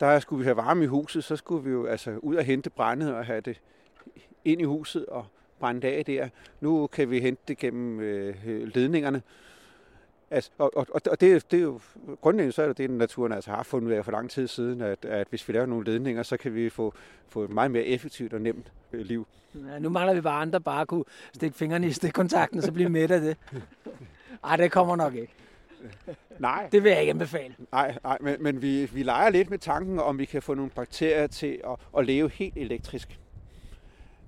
der 0.00 0.18
skulle 0.18 0.38
vi 0.38 0.44
have 0.44 0.56
varme 0.56 0.84
i 0.84 0.86
huset, 0.86 1.24
så 1.24 1.36
skulle 1.36 1.64
vi 1.64 1.70
jo 1.70 1.86
altså 1.86 2.10
ud 2.22 2.36
og 2.36 2.44
hente 2.44 2.70
brændet 2.70 3.14
og 3.14 3.26
have 3.26 3.40
det 3.40 3.60
ind 4.44 4.60
i 4.60 4.64
huset 4.64 5.06
og 5.06 5.26
brænde 5.58 5.86
af 5.86 6.04
der. 6.04 6.28
Nu 6.60 6.86
kan 6.86 7.10
vi 7.10 7.20
hente 7.20 7.42
det 7.48 7.58
gennem 7.58 8.00
øh, 8.00 8.34
ledningerne. 8.74 9.22
Altså, 10.30 10.50
og, 10.58 10.72
og, 10.76 10.86
og 11.10 11.20
det, 11.20 11.50
det 11.50 11.58
er 11.58 11.62
jo 11.62 11.80
grundlæggende 12.20 12.52
så 12.52 12.62
er 12.62 12.66
det 12.66 12.78
det, 12.78 12.90
naturen 12.90 13.32
altså 13.32 13.50
har 13.50 13.62
fundet 13.62 13.88
ud 13.88 13.92
af 13.92 14.04
for 14.04 14.12
lang 14.12 14.30
tid 14.30 14.48
siden, 14.48 14.80
at, 14.80 15.04
at 15.04 15.26
hvis 15.30 15.48
vi 15.48 15.52
laver 15.52 15.66
nogle 15.66 15.84
ledninger, 15.84 16.22
så 16.22 16.36
kan 16.36 16.54
vi 16.54 16.70
få, 16.70 16.94
få 17.28 17.44
et 17.44 17.50
meget 17.50 17.70
mere 17.70 17.84
effektivt 17.84 18.32
og 18.32 18.40
nemt 18.40 18.72
øh, 18.92 19.00
liv. 19.00 19.26
Ja, 19.54 19.78
nu 19.78 19.88
mangler 19.88 20.14
vi 20.14 20.20
bare 20.20 20.42
andre 20.42 20.60
bare 20.60 20.86
kunne 20.86 21.04
stikke 21.34 21.56
fingrene 21.56 21.86
i 21.86 21.92
stikkontakten, 21.92 22.62
så 22.62 22.72
blive 22.72 22.88
med 22.88 23.10
af 23.10 23.20
det. 23.20 23.36
Ej, 24.44 24.56
det 24.56 24.72
kommer 24.72 24.96
nok 24.96 25.14
ikke. 25.14 25.32
Nej. 26.38 26.68
Det 26.72 26.84
vil 26.84 26.90
jeg 26.90 27.00
ikke 27.00 27.10
anbefale. 27.10 27.54
Nej, 27.72 27.98
nej 28.02 28.18
men, 28.20 28.36
men 28.42 28.62
vi, 28.62 28.84
vi 28.84 29.02
leger 29.02 29.30
lidt 29.30 29.50
med 29.50 29.58
tanken, 29.58 30.00
om 30.00 30.18
vi 30.18 30.24
kan 30.24 30.42
få 30.42 30.54
nogle 30.54 30.70
bakterier 30.70 31.26
til 31.26 31.60
at, 31.64 31.76
at 31.98 32.06
leve 32.06 32.30
helt 32.30 32.56
elektrisk. 32.56 33.20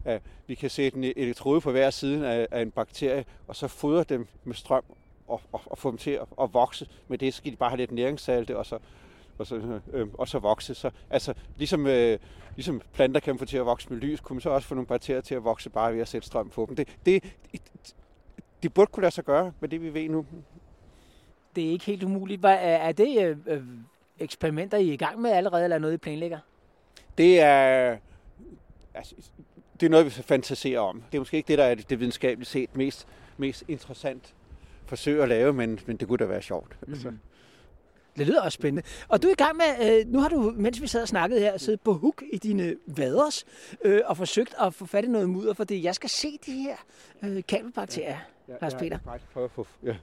Ja, 0.04 0.18
vi 0.46 0.54
kan 0.54 0.70
sætte 0.70 0.98
en 0.98 1.04
elektrode 1.04 1.60
på 1.60 1.70
hver 1.70 1.90
side 1.90 2.28
af, 2.28 2.46
af 2.50 2.62
en 2.62 2.70
bakterie, 2.70 3.24
og 3.48 3.56
så 3.56 3.68
fodre 3.68 4.04
dem 4.04 4.26
med 4.44 4.54
strøm 4.54 4.84
og, 5.28 5.40
og, 5.52 5.60
og 5.64 5.78
få 5.78 5.90
dem 5.90 5.98
til 5.98 6.10
at, 6.10 6.26
at 6.42 6.54
vokse. 6.54 6.88
Med 7.08 7.18
det 7.18 7.34
skal 7.34 7.52
de 7.52 7.56
bare 7.56 7.70
have 7.70 7.76
lidt 7.76 7.92
næringssalte, 7.92 8.56
og 8.56 8.66
så, 8.66 8.78
og 9.38 9.46
så, 9.46 9.80
øh, 9.92 10.08
og 10.14 10.28
så 10.28 10.38
vokse. 10.38 10.74
Så, 10.74 10.90
altså, 11.10 11.34
ligesom, 11.56 11.86
øh, 11.86 12.18
ligesom 12.56 12.82
planter 12.92 13.20
kan 13.20 13.38
få 13.38 13.44
til 13.44 13.56
at 13.56 13.66
vokse 13.66 13.88
med 13.90 13.98
lys, 13.98 14.20
kunne 14.20 14.34
man 14.34 14.40
så 14.40 14.50
også 14.50 14.68
få 14.68 14.74
nogle 14.74 14.86
bakterier 14.86 15.20
til 15.20 15.34
at 15.34 15.44
vokse 15.44 15.70
bare 15.70 15.94
ved 15.94 16.00
at 16.00 16.08
sætte 16.08 16.26
strøm 16.26 16.50
på 16.50 16.66
dem. 16.68 16.76
Det, 16.76 16.88
det, 17.06 17.24
det 18.62 18.74
burde 18.74 18.90
kunne 18.92 19.02
lade 19.02 19.14
sig 19.14 19.24
gøre 19.24 19.52
med 19.60 19.68
det, 19.68 19.82
vi 19.82 19.94
ved 19.94 20.08
nu. 20.08 20.26
Det 21.56 21.66
er 21.66 21.70
ikke 21.70 21.84
helt 21.84 22.02
umuligt. 22.02 22.40
Hvad, 22.40 22.56
er 22.60 22.92
det 22.92 23.22
øh, 23.22 23.36
øh, 23.46 23.62
eksperimenter, 24.18 24.78
I 24.78 24.88
er 24.88 24.92
i 24.92 24.96
gang 24.96 25.20
med 25.20 25.30
allerede, 25.30 25.64
eller 25.64 25.78
noget, 25.78 25.94
I 25.94 25.96
planlægger? 25.96 26.38
Det 27.18 27.40
er, 27.40 27.96
altså, 28.94 29.14
det 29.80 29.86
er 29.86 29.90
noget, 29.90 30.06
vi 30.06 30.10
fantaserer 30.10 30.80
om. 30.80 31.02
Det 31.12 31.18
er 31.18 31.20
måske 31.20 31.36
ikke 31.36 31.48
det, 31.48 31.58
der 31.58 31.64
er 31.64 31.74
det 31.74 32.00
videnskabeligt 32.00 32.50
set 32.50 32.76
mest, 32.76 33.06
mest 33.36 33.64
interessant 33.68 34.34
forsøg 34.86 35.22
at 35.22 35.28
lave, 35.28 35.52
men, 35.52 35.80
men 35.86 35.96
det 35.96 36.08
kunne 36.08 36.18
da 36.18 36.24
være 36.24 36.42
sjovt. 36.42 36.76
Mm-hmm. 36.80 36.92
Altså. 36.92 37.12
Det 38.16 38.26
lyder 38.26 38.42
også 38.42 38.56
spændende. 38.56 38.88
Og 39.08 39.22
du 39.22 39.28
er 39.28 39.32
i 39.32 39.34
gang 39.34 39.56
med, 39.56 40.00
øh, 40.00 40.12
nu 40.12 40.18
har 40.20 40.28
du, 40.28 40.52
mens 40.56 40.82
vi 40.82 40.86
sad 40.86 41.02
og 41.02 41.08
snakkede 41.08 41.40
her, 41.40 41.58
siddet 41.58 41.80
på 41.80 41.92
hook 41.92 42.22
i 42.32 42.38
dine 42.38 42.76
vaders 42.86 43.44
øh, 43.84 44.00
og 44.04 44.16
forsøgt 44.16 44.54
at 44.60 44.74
få 44.74 44.86
fat 44.86 45.04
i 45.04 45.08
noget 45.08 45.30
mudder, 45.30 45.54
fordi 45.54 45.84
jeg 45.84 45.94
skal 45.94 46.10
se 46.10 46.38
de 46.46 46.52
her 46.52 46.76
øh, 47.22 47.42
kabelbakterier, 47.48 48.18
ja, 48.48 48.52
ja, 48.52 48.58
Lars 48.62 48.74
Peter. 48.74 48.98
Jeg, 49.04 49.12
jeg 49.12 49.20
prøve 49.32 49.44
at 49.44 49.50
få, 49.50 49.66
ja, 49.82 49.96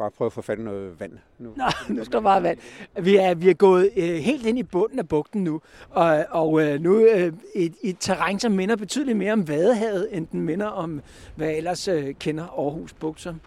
bare 0.00 0.10
prøve 0.10 0.26
at 0.26 0.32
få 0.32 0.42
fat 0.42 0.58
i 0.58 0.62
noget 0.62 1.00
vand 1.00 1.12
nu. 1.38 1.52
Nå, 1.56 1.64
nu 1.94 2.04
skal 2.04 2.12
der 2.12 2.20
bare 2.20 2.42
vand. 2.42 2.58
Vi 3.00 3.16
er, 3.16 3.34
vi 3.34 3.50
er 3.50 3.54
gået 3.54 3.90
øh, 3.96 4.14
helt 4.14 4.46
ind 4.46 4.58
i 4.58 4.62
bunden 4.62 4.98
af 4.98 5.08
bugten 5.08 5.44
nu, 5.44 5.60
og, 5.90 6.26
og 6.30 6.62
øh, 6.62 6.80
nu 6.80 6.98
øh, 6.98 7.32
et, 7.54 7.74
et 7.82 7.96
terræn, 8.00 8.38
som 8.38 8.52
minder 8.52 8.76
betydeligt 8.76 9.18
mere 9.18 9.32
om 9.32 9.48
Vadehavet, 9.48 10.08
end 10.12 10.26
den 10.26 10.40
minder 10.40 10.66
om, 10.66 11.00
hvad 11.36 11.50
ellers 11.50 11.88
øh, 11.88 12.14
kender 12.14 12.44
Aarhus 12.44 12.92
Bugt 12.92 13.20
som. 13.20 13.40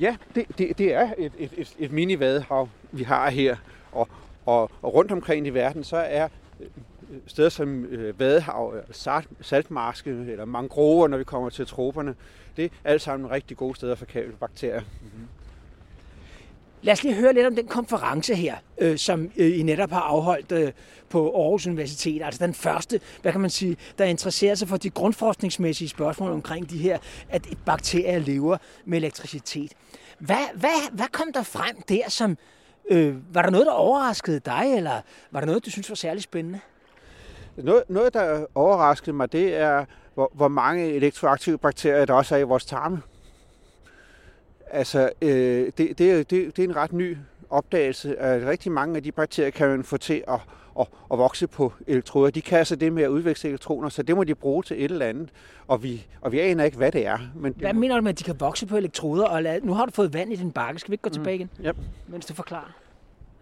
Ja, 0.00 0.16
det, 0.34 0.58
det, 0.58 0.78
det 0.78 0.94
er 0.94 1.12
et, 1.18 1.32
et, 1.38 1.52
et, 1.56 1.76
et 1.78 1.92
mini-vadehav, 1.92 2.68
vi 2.92 3.02
har 3.02 3.30
her. 3.30 3.56
Og, 3.92 4.08
og, 4.46 4.70
og 4.82 4.94
rundt 4.94 5.12
omkring 5.12 5.46
i 5.46 5.50
verden, 5.50 5.84
så 5.84 5.96
er 5.96 6.28
steder 7.26 7.48
som 7.48 7.84
øh, 7.84 8.20
vadehav, 8.20 8.74
øh, 8.76 8.82
salt, 8.90 9.28
saltmarske 9.40 10.10
eller 10.10 10.44
mangrover, 10.44 11.08
når 11.08 11.18
vi 11.18 11.24
kommer 11.24 11.50
til 11.50 11.66
troperne, 11.66 12.14
det 12.56 12.64
er 12.64 12.68
alt 12.84 13.02
sammen 13.02 13.30
rigtig 13.30 13.56
gode 13.56 13.74
steder 13.74 13.94
for 13.94 14.04
kabelbakterier. 14.04 14.80
Mm-hmm. 14.80 15.28
Lad 16.82 16.92
os 16.92 17.02
lige 17.02 17.14
høre 17.14 17.32
lidt 17.32 17.46
om 17.46 17.54
den 17.54 17.66
konference 17.66 18.34
her, 18.34 18.56
øh, 18.78 18.98
som 18.98 19.30
øh, 19.36 19.58
I 19.58 19.62
netop 19.62 19.90
har 19.90 20.00
afholdt 20.00 20.52
øh, 20.52 20.72
på 21.08 21.42
Aarhus 21.42 21.66
Universitet. 21.66 22.22
Altså 22.22 22.46
den 22.46 22.54
første, 22.54 23.00
hvad 23.22 23.32
kan 23.32 23.40
man 23.40 23.50
sige, 23.50 23.76
der 23.98 24.04
interesserer 24.04 24.54
sig 24.54 24.68
for 24.68 24.76
de 24.76 24.90
grundforskningsmæssige 24.90 25.88
spørgsmål 25.88 26.32
omkring 26.32 26.70
de 26.70 26.78
her, 26.78 26.98
at 27.28 27.46
bakterier 27.66 28.18
lever 28.18 28.56
med 28.84 28.98
elektricitet. 28.98 29.72
Hvad, 30.18 30.46
hvad, 30.54 30.90
hvad 30.92 31.06
kom 31.12 31.32
der 31.32 31.42
frem 31.42 31.82
der, 31.88 32.10
som... 32.10 32.38
Øh, 32.90 33.34
var 33.34 33.42
der 33.42 33.50
noget, 33.50 33.66
der 33.66 33.72
overraskede 33.72 34.40
dig, 34.40 34.72
eller 34.76 35.00
var 35.30 35.40
der 35.40 35.46
noget, 35.46 35.64
du 35.64 35.70
synes 35.70 35.88
var 35.88 35.94
særlig 35.94 36.22
spændende? 36.22 36.60
Noget, 37.56 37.82
noget 37.88 38.14
der 38.14 38.46
overraskede 38.54 39.16
mig, 39.16 39.32
det 39.32 39.56
er, 39.56 39.84
hvor, 40.14 40.30
hvor 40.34 40.48
mange 40.48 40.92
elektroaktive 40.92 41.58
bakterier 41.58 42.04
der 42.04 42.14
også 42.14 42.34
er 42.34 42.38
i 42.38 42.42
vores 42.42 42.64
tarme. 42.64 43.02
Altså, 44.70 45.10
øh, 45.22 45.72
det, 45.78 45.98
det, 45.98 45.98
det, 45.98 46.30
det 46.30 46.58
er 46.58 46.68
en 46.68 46.76
ret 46.76 46.92
ny 46.92 47.16
opdagelse, 47.50 48.18
at 48.18 48.46
rigtig 48.46 48.72
mange 48.72 48.96
af 48.96 49.02
de 49.02 49.12
bakterier 49.12 49.50
kan 49.50 49.68
man 49.68 49.84
få 49.84 49.96
til 49.96 50.24
at, 50.28 50.40
at, 50.80 50.86
at 51.12 51.18
vokse 51.18 51.46
på 51.46 51.72
elektroder. 51.86 52.30
De 52.30 52.42
kan 52.42 52.58
altså 52.58 52.76
det 52.76 52.92
med 52.92 53.02
at 53.02 53.08
udveksle 53.08 53.48
elektroner, 53.48 53.88
så 53.88 54.02
det 54.02 54.16
må 54.16 54.24
de 54.24 54.34
bruge 54.34 54.62
til 54.62 54.84
et 54.84 54.90
eller 54.90 55.06
andet, 55.06 55.28
og 55.68 55.82
vi, 55.82 56.06
og 56.20 56.32
vi 56.32 56.40
aner 56.40 56.64
ikke, 56.64 56.76
hvad 56.76 56.92
det 56.92 57.06
er. 57.06 57.18
Men 57.34 57.54
hvad 57.56 57.72
mener 57.74 57.96
du 57.96 58.02
med, 58.02 58.10
at 58.12 58.18
de 58.18 58.24
kan 58.24 58.40
vokse 58.40 58.66
på 58.66 58.76
elektroder? 58.76 59.24
Og 59.24 59.42
lad, 59.42 59.60
nu 59.60 59.74
har 59.74 59.86
du 59.86 59.92
fået 59.92 60.14
vand 60.14 60.32
i 60.32 60.36
din 60.36 60.52
bakke. 60.52 60.80
Skal 60.80 60.90
vi 60.90 60.94
ikke 60.94 61.02
gå 61.02 61.08
mm. 61.08 61.14
tilbage 61.14 61.34
igen? 61.34 61.50
Yep. 61.64 61.76
Mens 62.08 62.26
du 62.26 62.34
forklarer. 62.34 62.72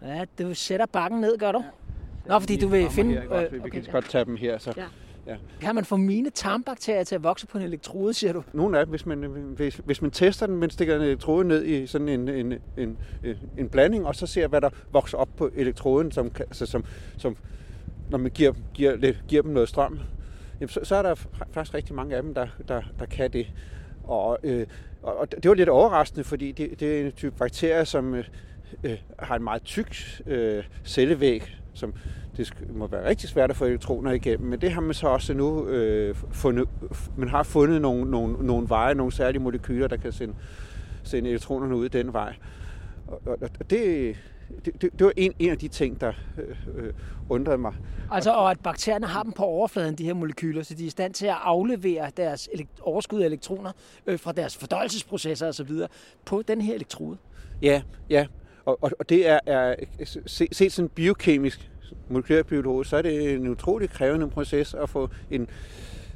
Ja, 0.01 0.25
du 0.39 0.53
sætter 0.53 0.85
bakken 0.85 1.21
ned, 1.21 1.37
gør 1.37 1.51
du? 1.51 1.63
Nå, 2.25 2.39
fordi 2.39 2.57
du 2.57 2.67
vil 2.67 2.89
finde... 2.89 3.13
Her, 3.13 3.33
øh, 3.33 3.45
okay, 3.45 3.59
vi 3.63 3.69
kan 3.69 3.83
godt 3.91 4.09
tage 4.09 4.25
dem 4.25 4.35
her, 4.35 4.57
så... 4.57 4.73
Ja. 4.77 4.85
Ja. 5.27 5.35
Kan 5.61 5.75
man 5.75 5.85
få 5.85 5.97
mine 5.97 6.29
tarmbakterier 6.29 7.03
til 7.03 7.15
at 7.15 7.23
vokse 7.23 7.47
på 7.47 7.57
en 7.57 7.63
elektrode, 7.63 8.13
siger 8.13 8.33
du? 8.33 8.43
Nogle 8.53 8.79
af 8.79 8.85
dem, 8.85 8.89
hvis 8.89 9.05
man, 9.05 9.19
hvis, 9.55 9.81
hvis 9.85 10.01
man 10.01 10.11
tester 10.11 10.45
den, 10.45 10.57
men 10.57 10.69
stikker 10.69 10.95
en 10.95 11.01
elektrode 11.01 11.47
ned 11.47 11.65
i 11.65 11.87
sådan 11.87 12.09
en, 12.09 12.29
en, 12.29 12.53
en, 12.77 12.97
en 13.57 13.69
blanding, 13.69 14.05
og 14.05 14.15
så 14.15 14.27
ser, 14.27 14.47
hvad 14.47 14.61
der 14.61 14.69
vokser 14.91 15.17
op 15.17 15.29
på 15.37 15.49
elektroden, 15.55 16.11
som, 16.11 16.31
altså, 16.39 16.65
som, 16.65 16.85
som 17.17 17.37
når 18.09 18.17
man 18.17 18.31
giver, 18.31 18.53
giver, 18.73 19.13
giver 19.27 19.41
dem 19.41 19.51
noget 19.51 19.69
strøm, 19.69 19.99
jamen, 20.59 20.69
så, 20.69 20.79
så 20.83 20.95
er 20.95 21.01
der 21.01 21.15
faktisk 21.51 21.73
rigtig 21.73 21.95
mange 21.95 22.15
af 22.15 22.23
dem, 22.23 22.33
der, 22.33 22.47
der, 22.67 22.81
der 22.99 23.05
kan 23.05 23.33
det. 23.33 23.47
Og, 24.03 24.37
øh, 24.43 24.67
og 25.03 25.31
det 25.31 25.49
var 25.49 25.55
lidt 25.55 25.69
overraskende, 25.69 26.23
fordi 26.23 26.51
det, 26.51 26.79
det 26.79 27.01
er 27.01 27.05
en 27.05 27.11
type 27.11 27.35
bakterier, 27.37 27.83
som 27.83 28.13
øh, 28.13 28.25
øh 28.83 28.97
har 29.19 29.35
en 29.35 29.43
meget 29.43 29.63
tyk 29.63 29.95
øh, 30.25 30.63
cellevæg, 30.83 31.57
som 31.73 31.93
det 32.37 32.53
må 32.73 32.87
være 32.87 33.09
rigtig 33.09 33.29
svært 33.29 33.49
at 33.49 33.55
få 33.55 33.65
elektroner 33.65 34.11
igennem, 34.11 34.49
men 34.49 34.61
det 34.61 34.71
har 34.71 34.81
man 34.81 34.93
så 34.93 35.07
også 35.07 35.33
nu 35.33 35.67
øh, 35.67 36.15
fundet. 36.31 36.69
Man 37.17 37.29
har 37.29 37.43
fundet 37.43 37.81
nogle, 37.81 38.11
nogle, 38.11 38.45
nogle 38.45 38.69
veje, 38.69 38.95
nogle 38.95 39.11
særlige 39.11 39.41
molekyler, 39.41 39.87
der 39.87 39.97
kan 39.97 40.11
sende, 40.11 40.33
sende 41.03 41.29
elektronerne 41.29 41.75
ud 41.75 41.89
den 41.89 42.13
vej. 42.13 42.35
Og, 43.07 43.21
og, 43.25 43.37
og 43.59 43.69
det, 43.69 44.15
det, 44.65 44.81
det, 44.81 44.99
det 44.99 45.05
var 45.05 45.13
en, 45.17 45.33
en 45.39 45.49
af 45.49 45.57
de 45.57 45.67
ting, 45.67 46.01
der 46.01 46.13
øh, 46.37 46.85
øh, 46.85 46.93
undrede 47.29 47.57
mig. 47.57 47.73
Altså, 48.11 48.31
og 48.31 48.51
at 48.51 48.59
bakterierne 48.59 49.07
har 49.07 49.23
dem 49.23 49.31
på 49.31 49.43
overfladen, 49.43 49.95
de 49.95 50.03
her 50.03 50.13
molekyler, 50.13 50.63
så 50.63 50.73
de 50.73 50.83
er 50.83 50.87
i 50.87 50.89
stand 50.89 51.13
til 51.13 51.25
at 51.25 51.37
aflevere 51.43 52.11
deres 52.17 52.49
overskud 52.81 53.21
af 53.21 53.25
elektroner 53.25 53.71
øh, 54.07 54.19
fra 54.19 54.31
deres 54.31 54.57
fordøjelsesprocesser 54.57 55.47
osv. 55.47 55.71
på 56.25 56.41
den 56.41 56.61
her 56.61 56.73
elektrode. 56.73 57.17
Ja, 57.61 57.81
ja. 58.09 58.25
Og, 58.65 58.83
og, 58.83 58.91
og 58.99 59.09
det 59.09 59.27
er, 59.27 59.39
er 59.45 59.75
set 60.25 60.55
se 60.55 60.69
sådan 60.69 60.89
biokemisk 60.89 61.71
molekylærbiolog, 62.09 62.85
så 62.85 62.97
er 62.97 63.01
det 63.01 63.33
en 63.33 63.47
utrolig 63.47 63.89
krævende 63.89 64.29
proces 64.29 64.73
at 64.73 64.89
få 64.89 65.09
en, 65.31 65.47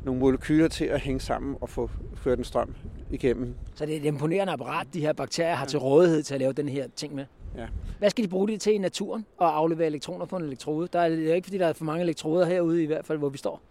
nogle 0.04 0.20
molekyler 0.20 0.68
til 0.68 0.86
at 0.86 1.00
hænge 1.00 1.20
sammen 1.20 1.56
og 1.62 1.70
få 1.70 1.90
ført 2.16 2.38
en 2.38 2.44
strøm 2.44 2.76
igennem. 3.12 3.56
Så 3.76 3.86
det 3.86 3.94
er 3.96 4.00
et 4.00 4.06
imponerende 4.06 4.54
apparat, 4.54 4.88
de 4.94 5.02
her 5.02 5.14
bakterier 5.14 5.56
har 5.56 5.66
til 5.66 5.80
rådighed 5.80 6.24
til 6.24 6.34
at 6.34 6.40
lave 6.40 6.54
den 6.54 6.70
her 6.70 6.88
ting 6.96 7.16
med. 7.16 7.26
Ja. 7.58 7.66
Hvad 8.00 8.10
skal 8.10 8.24
de 8.24 8.30
bruge 8.30 8.48
det 8.48 8.62
til 8.62 8.74
i 8.74 8.78
naturen 8.78 9.26
og 9.38 9.58
aflevere 9.58 9.88
elektroner 9.88 10.26
på 10.26 10.38
en 10.38 10.44
elektrode? 10.44 10.88
Der 10.94 11.00
er 11.00 11.34
ikke, 11.34 11.46
fordi 11.46 11.58
der 11.58 11.68
er 11.68 11.74
for 11.74 11.86
mange 11.86 12.04
elektroder 12.04 12.46
herude 12.46 12.84
i 12.84 12.86
hvert 12.86 13.06
fald, 13.06 13.18
hvor 13.18 13.30
vi 13.30 13.38
står. 13.38 13.62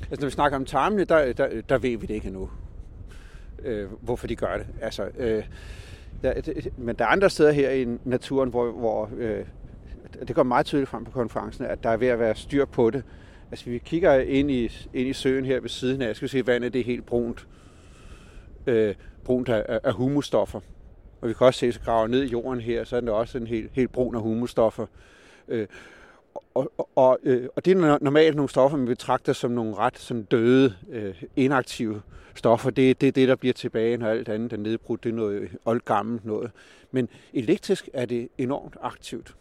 Altså 0.00 0.20
når 0.20 0.26
vi 0.26 0.32
snakker 0.32 0.58
om 0.58 0.64
tarmene, 0.64 1.04
der, 1.04 1.32
der, 1.32 1.60
der 1.60 1.78
ved 1.78 1.98
vi 1.98 2.06
det 2.06 2.14
ikke 2.14 2.26
endnu, 2.26 2.50
øh, 3.62 3.88
hvorfor 4.00 4.26
de 4.26 4.36
gør 4.36 4.56
det. 4.56 4.66
Altså, 4.80 5.08
øh, 5.18 5.44
der, 6.22 6.52
men 6.76 6.96
der 6.96 7.04
er 7.04 7.08
andre 7.08 7.30
steder 7.30 7.52
her 7.52 7.70
i 7.70 7.86
naturen, 8.04 8.50
hvor, 8.50 8.72
hvor 8.72 9.10
øh, 9.18 9.44
det 10.28 10.36
går 10.36 10.42
meget 10.42 10.66
tydeligt 10.66 10.90
frem 10.90 11.04
på 11.04 11.10
konferencen, 11.10 11.64
at 11.64 11.82
der 11.82 11.90
er 11.90 11.96
ved 11.96 12.08
at 12.08 12.18
være 12.18 12.34
styr 12.34 12.64
på 12.64 12.90
det. 12.90 13.04
Altså 13.50 13.70
vi 13.70 13.78
kigger 13.78 14.18
ind 14.18 14.50
i, 14.50 14.88
ind 14.94 15.08
i 15.08 15.12
søen 15.12 15.44
her 15.44 15.60
ved 15.60 15.68
siden 15.68 16.02
af, 16.02 16.06
jeg 16.06 16.16
skal 16.16 16.28
se, 16.28 16.46
vandet 16.46 16.72
det 16.72 16.80
er 16.80 16.84
helt 16.84 17.06
brunt, 17.06 17.46
øh, 18.66 18.94
brunt 19.24 19.48
af, 19.48 19.80
af 19.84 19.92
humusstoffer. 19.92 20.60
Og 21.20 21.28
vi 21.28 21.34
kan 21.34 21.46
også 21.46 21.60
se, 21.60 21.66
at 21.66 21.80
graver 21.84 22.06
ned 22.06 22.22
i 22.22 22.26
jorden 22.26 22.60
her, 22.60 22.84
så 22.84 22.96
er 22.96 23.00
det 23.00 23.10
også 23.10 23.38
en 23.38 23.46
helt, 23.46 23.70
helt 23.72 23.92
brun 23.92 24.14
af 24.14 24.22
humusstoffer. 24.22 24.86
Øh, 25.48 25.66
og, 26.34 26.72
og, 26.78 26.88
og, 26.94 27.18
øh, 27.22 27.48
og 27.56 27.64
det 27.64 27.76
er 27.76 27.98
normalt 28.00 28.36
nogle 28.36 28.48
stoffer, 28.48 28.78
man 28.78 28.86
betragter 28.86 29.32
som 29.32 29.50
nogle 29.50 29.74
ret 29.74 29.98
sådan 29.98 30.22
døde, 30.22 30.74
øh, 30.90 31.22
inaktive 31.36 32.02
stoffer. 32.34 32.70
Det 32.70 32.90
er 32.90 32.94
det, 32.94 33.14
det, 33.14 33.28
der 33.28 33.36
bliver 33.36 33.52
tilbage, 33.52 33.96
når 33.96 34.08
alt 34.08 34.28
andet 34.28 34.52
er 34.52 34.56
nedbrudt. 34.56 35.04
Det 35.04 35.10
er 35.10 35.14
noget 35.14 35.48
oldgammelt 35.64 36.24
noget. 36.24 36.50
Men 36.90 37.08
elektrisk 37.32 37.88
er 37.92 38.04
det 38.04 38.28
enormt 38.38 38.76
aktivt. 38.80 39.34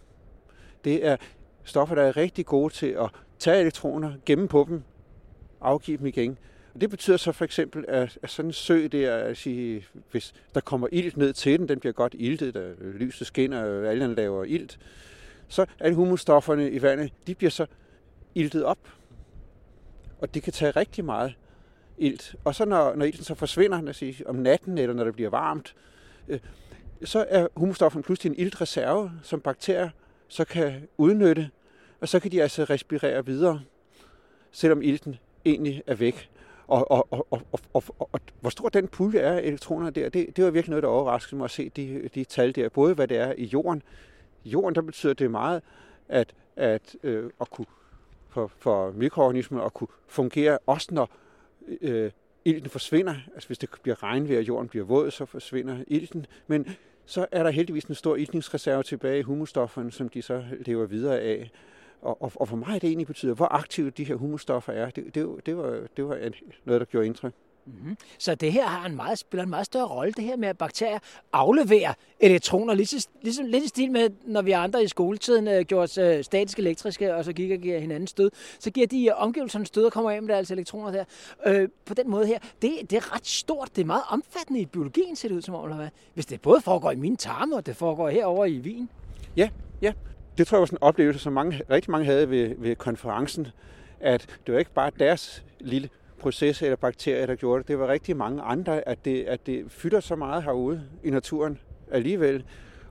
Det 0.84 1.06
er 1.06 1.18
stoffer, 1.64 1.96
der 1.96 2.04
er 2.04 2.18
rigtig 2.18 2.46
gode 2.46 2.74
til 2.74 2.88
at 2.88 3.10
tage 3.40 3.62
elektroner, 3.62 4.14
gemme 4.26 4.48
på 4.48 4.66
dem, 4.70 4.84
afgive 5.62 5.98
dem 5.98 6.06
igen. 6.06 6.38
Og 6.74 6.82
det 6.82 6.90
betyder 6.90 7.18
så 7.18 7.32
for 7.32 7.46
eksempel, 7.46 7.86
at, 7.88 8.20
at 8.24 8.30
sådan 8.30 8.50
en 8.50 8.54
sø 8.54 8.88
der, 8.92 9.16
at 9.16 9.38
sige, 9.38 9.86
hvis 10.12 10.34
der 10.54 10.62
kommer 10.62 10.88
ilt 10.92 11.18
ned 11.18 11.34
til 11.34 11.60
den, 11.60 11.70
den 11.70 11.80
bliver 11.80 11.94
godt 11.94 12.16
iltet, 12.20 12.54
der 12.54 12.74
lyset 12.80 13.28
skinner, 13.28 13.64
og 13.64 13.88
alle 13.88 14.16
laver 14.16 14.44
ilt, 14.44 14.80
så 15.52 15.66
alle 15.80 15.96
humusstofferne 15.96 16.72
i 16.72 16.82
vandet, 16.82 17.14
de 17.28 17.36
bliver 17.36 17.52
så 17.52 17.66
iltet 18.36 18.64
op. 18.64 18.80
Og 20.22 20.34
det 20.34 20.44
kan 20.44 20.54
tage 20.54 20.72
rigtig 20.72 21.06
meget 21.06 21.36
ilt. 21.98 22.36
Og 22.44 22.56
så 22.56 22.66
når, 22.66 22.96
når 22.96 23.06
ilten 23.06 23.24
så 23.24 23.36
forsvinder, 23.36 23.82
lad 23.82 23.94
sige, 23.94 24.28
om 24.28 24.36
natten, 24.36 24.78
eller 24.78 24.96
når 24.96 25.04
det 25.04 25.14
bliver 25.14 25.30
varmt, 25.30 25.76
øh, 26.28 26.40
så 27.04 27.26
er 27.30 27.48
humusstofferne 27.56 28.04
pludselig 28.04 28.30
en 28.30 28.40
iltreserve, 28.40 29.12
som 29.24 29.42
bakterier 29.42 29.90
så 30.28 30.46
kan 30.46 30.88
udnytte, 30.98 31.50
og 32.02 32.10
så 32.10 32.20
kan 32.20 32.32
de 32.32 32.42
altså 32.42 32.64
respirere 32.64 33.26
videre, 33.26 33.62
selvom 34.52 34.82
ilten 34.82 35.16
egentlig 35.46 35.84
er 35.88 35.96
væk. 35.96 36.30
Og, 36.68 36.92
og, 36.92 37.08
og, 37.12 37.28
og, 37.32 37.42
og, 37.52 37.60
og, 37.74 38.08
og 38.14 38.20
hvor 38.42 38.50
stor 38.50 38.70
den 38.70 38.88
pulje 38.88 39.20
er 39.20 39.34
af 39.34 39.42
elektroner 39.42 39.90
der, 39.90 40.10
det, 40.10 40.38
det 40.38 40.44
var 40.44 40.52
virkelig 40.52 40.70
noget, 40.70 40.84
der 40.84 40.90
overraskede 40.90 41.36
mig 41.36 41.46
at 41.46 41.52
se 41.52 41.70
de, 41.70 42.10
de 42.16 42.24
tal 42.24 42.56
der. 42.56 42.70
Både 42.70 42.94
hvad 42.94 43.08
det 43.08 43.18
er 43.18 43.34
i 43.38 43.46
jorden. 43.46 43.84
Jorden, 44.46 44.76
der 44.76 44.82
betyder 44.82 45.14
det 45.14 45.32
meget, 45.32 45.62
at, 46.10 46.34
at, 46.56 46.96
øh, 47.04 47.30
at 47.42 47.50
kunne, 47.50 47.66
for, 48.30 48.52
for 48.58 48.92
mikroorganismer 48.92 49.62
at 49.62 49.74
kunne 49.74 49.88
fungere, 50.08 50.58
også 50.66 50.88
når 50.92 51.10
øh, 51.82 52.12
ilten 52.46 52.70
forsvinder. 52.70 53.16
Altså 53.34 53.50
hvis 53.50 53.58
det 53.58 53.70
bliver 53.84 54.04
regnvejr, 54.04 54.38
og 54.38 54.44
jorden 54.44 54.70
bliver 54.70 54.86
våd, 54.86 55.12
så 55.12 55.26
forsvinder 55.26 55.84
ilten. 55.88 56.26
Men 56.48 56.68
så 57.06 57.26
er 57.32 57.44
der 57.44 57.50
heldigvis 57.50 57.84
en 57.84 57.96
stor 57.96 58.16
iltningsreserve 58.16 58.84
tilbage 58.84 59.20
i 59.20 59.22
humusstofferne, 59.22 59.92
som 59.92 60.10
de 60.10 60.22
så 60.22 60.44
lever 60.66 60.86
videre 60.86 61.20
af. 61.20 61.52
Og, 62.02 62.22
og, 62.22 62.32
og 62.36 62.48
for 62.48 62.56
mig 62.56 62.82
det 62.82 62.88
egentlig 62.88 63.08
betyder, 63.08 63.34
hvor 63.34 63.46
aktive 63.46 63.90
de 63.90 64.04
her 64.04 64.16
humusstoffer 64.16 64.74
er, 64.74 64.90
det, 64.90 65.16
det, 65.16 65.46
det, 65.46 65.58
var, 65.58 65.88
det 65.98 66.08
var 66.08 66.32
noget, 66.66 66.80
der 66.80 66.86
gjorde 66.86 67.08
indtryk. 67.08 67.34
Mm-hmm. 67.66 67.98
Så 68.18 68.36
det 68.36 68.54
her 68.54 68.68
har 68.68 68.86
en 68.86 68.96
meget, 68.96 69.20
spiller 69.20 69.44
en 69.44 69.50
meget 69.50 69.66
større 69.66 69.88
rolle, 69.88 70.14
det 70.14 70.24
her 70.24 70.38
med, 70.38 70.48
at 70.48 70.58
bakterier 70.58 71.00
afleverer 71.34 71.94
elektroner, 72.20 72.74
ligesom, 72.74 73.00
ligesom 73.22 73.46
lidt 73.46 73.64
i 73.64 73.68
stil 73.68 73.92
med, 73.92 74.10
når 74.26 74.42
vi 74.42 74.52
andre 74.52 74.84
i 74.84 74.88
skoletiden 74.88 75.48
øh, 75.48 75.62
gjorde 75.62 75.84
os 75.84 75.98
øh, 75.98 76.24
statisk 76.24 76.60
elektriske, 76.60 77.16
og 77.16 77.26
så 77.26 77.34
gik 77.34 77.52
og 77.52 77.58
giver 77.58 77.80
hinanden 77.80 78.08
stød, 78.08 78.32
så 78.60 78.72
giver 78.72 78.88
de 78.88 79.06
øh, 79.06 79.12
omgivelserne 79.16 79.66
stød 79.66 79.86
og 79.86 79.92
kommer 79.92 80.12
af 80.12 80.22
med 80.22 80.34
deres 80.34 80.52
elektroner 80.52 80.92
der. 80.92 81.04
Øh, 81.46 81.70
på 81.86 81.94
den 81.94 82.10
måde 82.10 82.28
her, 82.28 82.40
det, 82.62 82.72
det 82.90 82.94
er 82.94 83.16
ret 83.16 83.28
stort, 83.28 83.70
det 83.76 83.82
er 83.82 83.86
meget 83.86 84.04
omfattende 84.10 84.60
i 84.60 84.66
biologien, 84.66 85.16
ser 85.16 85.28
det 85.28 85.36
ud 85.36 85.42
som 85.42 85.56
om, 85.56 85.64
eller 85.64 85.78
hvad? 85.78 85.90
Hvis 86.14 86.26
det 86.26 86.42
både 86.42 86.62
foregår 86.62 86.92
i 86.92 86.96
mine 86.96 87.18
tarme, 87.18 87.56
og 87.56 87.66
det 87.66 87.76
foregår 87.76 88.10
herover 88.10 88.46
i 88.46 88.60
Wien. 88.60 88.90
Ja, 89.38 89.50
ja. 89.82 89.94
Det 90.38 90.48
tror 90.48 90.58
jeg 90.58 90.60
var 90.60 90.66
sådan 90.66 90.78
en 90.78 90.84
oplevelse, 90.84 91.20
som 91.20 91.34
mange, 91.34 91.62
rigtig 91.70 91.92
mange 91.92 92.06
havde 92.06 92.30
ved, 92.30 92.56
ved 92.58 92.76
konferencen, 92.76 93.48
at 94.00 94.40
det 94.46 94.54
var 94.54 94.60
ikke 94.60 94.74
bare 94.74 94.92
deres 95.00 95.44
lille 95.60 95.90
proces 96.22 96.62
eller 96.62 96.76
bakterier, 96.76 97.26
der 97.26 97.36
gjorde 97.36 97.60
det. 97.60 97.68
Det 97.68 97.80
var 97.80 97.88
rigtig 97.88 98.18
mange 98.18 98.42
andre, 98.42 98.88
at 98.88 99.06
det, 99.06 99.24
at 99.24 99.46
det 99.46 99.66
fylder 99.68 100.00
så 100.00 100.16
meget 100.16 100.44
herude 100.44 100.84
i 101.04 101.10
naturen 101.10 101.60
alligevel. 101.92 102.44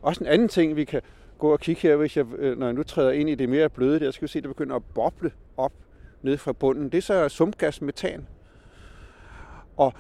Også 0.02 0.24
en 0.24 0.30
anden 0.30 0.48
ting, 0.48 0.76
vi 0.76 0.84
kan 0.84 1.00
gå 1.38 1.52
og 1.52 1.60
kigge 1.60 1.82
her, 1.82 1.96
hvis 1.96 2.16
jeg, 2.16 2.26
øh, 2.38 2.58
når 2.58 2.66
jeg 2.66 2.74
nu 2.74 2.82
træder 2.82 3.10
ind 3.10 3.30
i 3.30 3.34
det 3.34 3.48
mere 3.48 3.68
bløde, 3.68 4.00
der 4.00 4.10
skal 4.10 4.22
vi 4.22 4.28
se, 4.28 4.38
at 4.38 4.42
det 4.42 4.50
begynder 4.50 4.76
at 4.76 4.82
boble 4.94 5.32
op 5.56 5.72
ned 6.22 6.36
fra 6.36 6.52
bunden. 6.52 6.88
Det 6.88 6.98
er 6.98 7.02
så 7.02 7.28
sumpgas 7.28 7.82
metan. 7.82 8.26
Og 9.76 9.92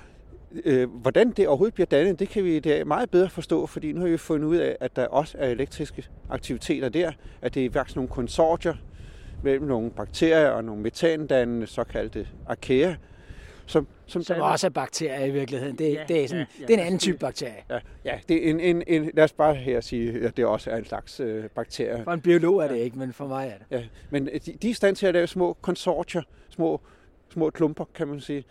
øh, 0.64 0.90
hvordan 0.90 1.30
det 1.30 1.48
overhovedet 1.48 1.74
bliver 1.74 1.86
dannet, 1.86 2.18
det 2.18 2.28
kan 2.28 2.44
vi 2.44 2.56
i 2.56 2.60
dag 2.60 2.86
meget 2.86 3.10
bedre 3.10 3.28
forstå, 3.28 3.66
fordi 3.66 3.92
nu 3.92 4.00
har 4.00 4.08
vi 4.08 4.16
fundet 4.16 4.48
ud 4.48 4.56
af, 4.56 4.76
at 4.80 4.96
der 4.96 5.06
også 5.06 5.38
er 5.38 5.48
elektriske 5.48 6.08
aktiviteter 6.30 6.88
der, 6.88 7.12
at 7.42 7.54
det 7.54 7.66
er 7.66 7.70
faktisk 7.70 7.96
nogle 7.96 8.08
konsortier 8.08 8.74
mellem 9.42 9.66
nogle 9.66 9.90
bakterier 9.90 10.50
og 10.50 10.64
nogle 10.64 10.82
metandannende 10.82 11.66
såkaldte 11.66 12.28
arkæer, 12.46 12.94
som, 13.70 13.86
som, 14.06 14.22
som 14.22 14.40
også 14.40 14.66
er 14.66 14.70
bakterier 14.70 15.24
i 15.24 15.30
virkeligheden. 15.30 15.78
Det, 15.78 15.94
ja, 15.94 16.04
det, 16.08 16.24
er, 16.24 16.28
sådan, 16.28 16.46
ja, 16.58 16.60
ja, 16.60 16.66
det 16.66 16.74
er 16.74 16.78
en 16.78 16.86
anden 16.86 16.98
type 16.98 17.18
bakterie. 17.18 17.64
Ja, 17.70 17.78
ja 18.04 18.18
det 18.28 18.46
er 18.46 18.50
en, 18.50 18.60
en, 18.60 18.82
en, 18.86 19.10
lad 19.14 19.24
os 19.24 19.32
bare 19.32 19.54
her 19.54 19.80
sige, 19.80 20.26
at 20.26 20.36
det 20.36 20.46
også 20.46 20.70
er 20.70 20.76
en 20.76 20.84
slags 20.84 21.20
øh, 21.20 21.48
bakterie. 21.48 22.04
For 22.04 22.12
en 22.12 22.20
biolog 22.20 22.64
er 22.64 22.68
det 22.68 22.76
ja. 22.76 22.82
ikke, 22.82 22.98
men 22.98 23.12
for 23.12 23.26
mig 23.26 23.48
er 23.48 23.58
det. 23.58 23.66
Ja, 23.70 23.88
men 24.10 24.28
øh, 24.28 24.34
de, 24.34 24.52
de 24.52 24.66
er 24.66 24.70
i 24.70 24.74
stand 24.74 24.96
til 24.96 25.06
at 25.06 25.14
lave 25.14 25.26
små 25.26 25.52
konsortier, 25.52 26.22
små, 26.48 26.80
små 27.32 27.50
klumper, 27.50 27.84
kan 27.94 28.08
man 28.08 28.20
sige, 28.20 28.44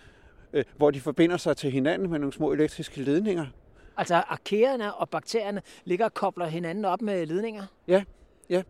øh, 0.54 0.64
hvor 0.78 0.92
de 0.92 1.02
forbinder 1.02 1.38
sig 1.38 1.58
til 1.58 1.72
hinanden 1.72 2.10
med 2.10 2.20
nogle 2.20 2.34
små 2.34 2.52
elektriske 2.52 3.02
ledninger. 3.02 3.46
Altså 3.98 4.16
arkæerne 4.16 4.94
og 4.94 5.10
bakterierne 5.10 5.62
ligger 5.86 6.06
og 6.06 6.14
kobler 6.14 6.46
hinanden 6.46 6.86
op 6.86 7.02
med 7.02 7.26
ledninger? 7.26 7.64
Ja, 7.88 8.04
ja. 8.50 8.62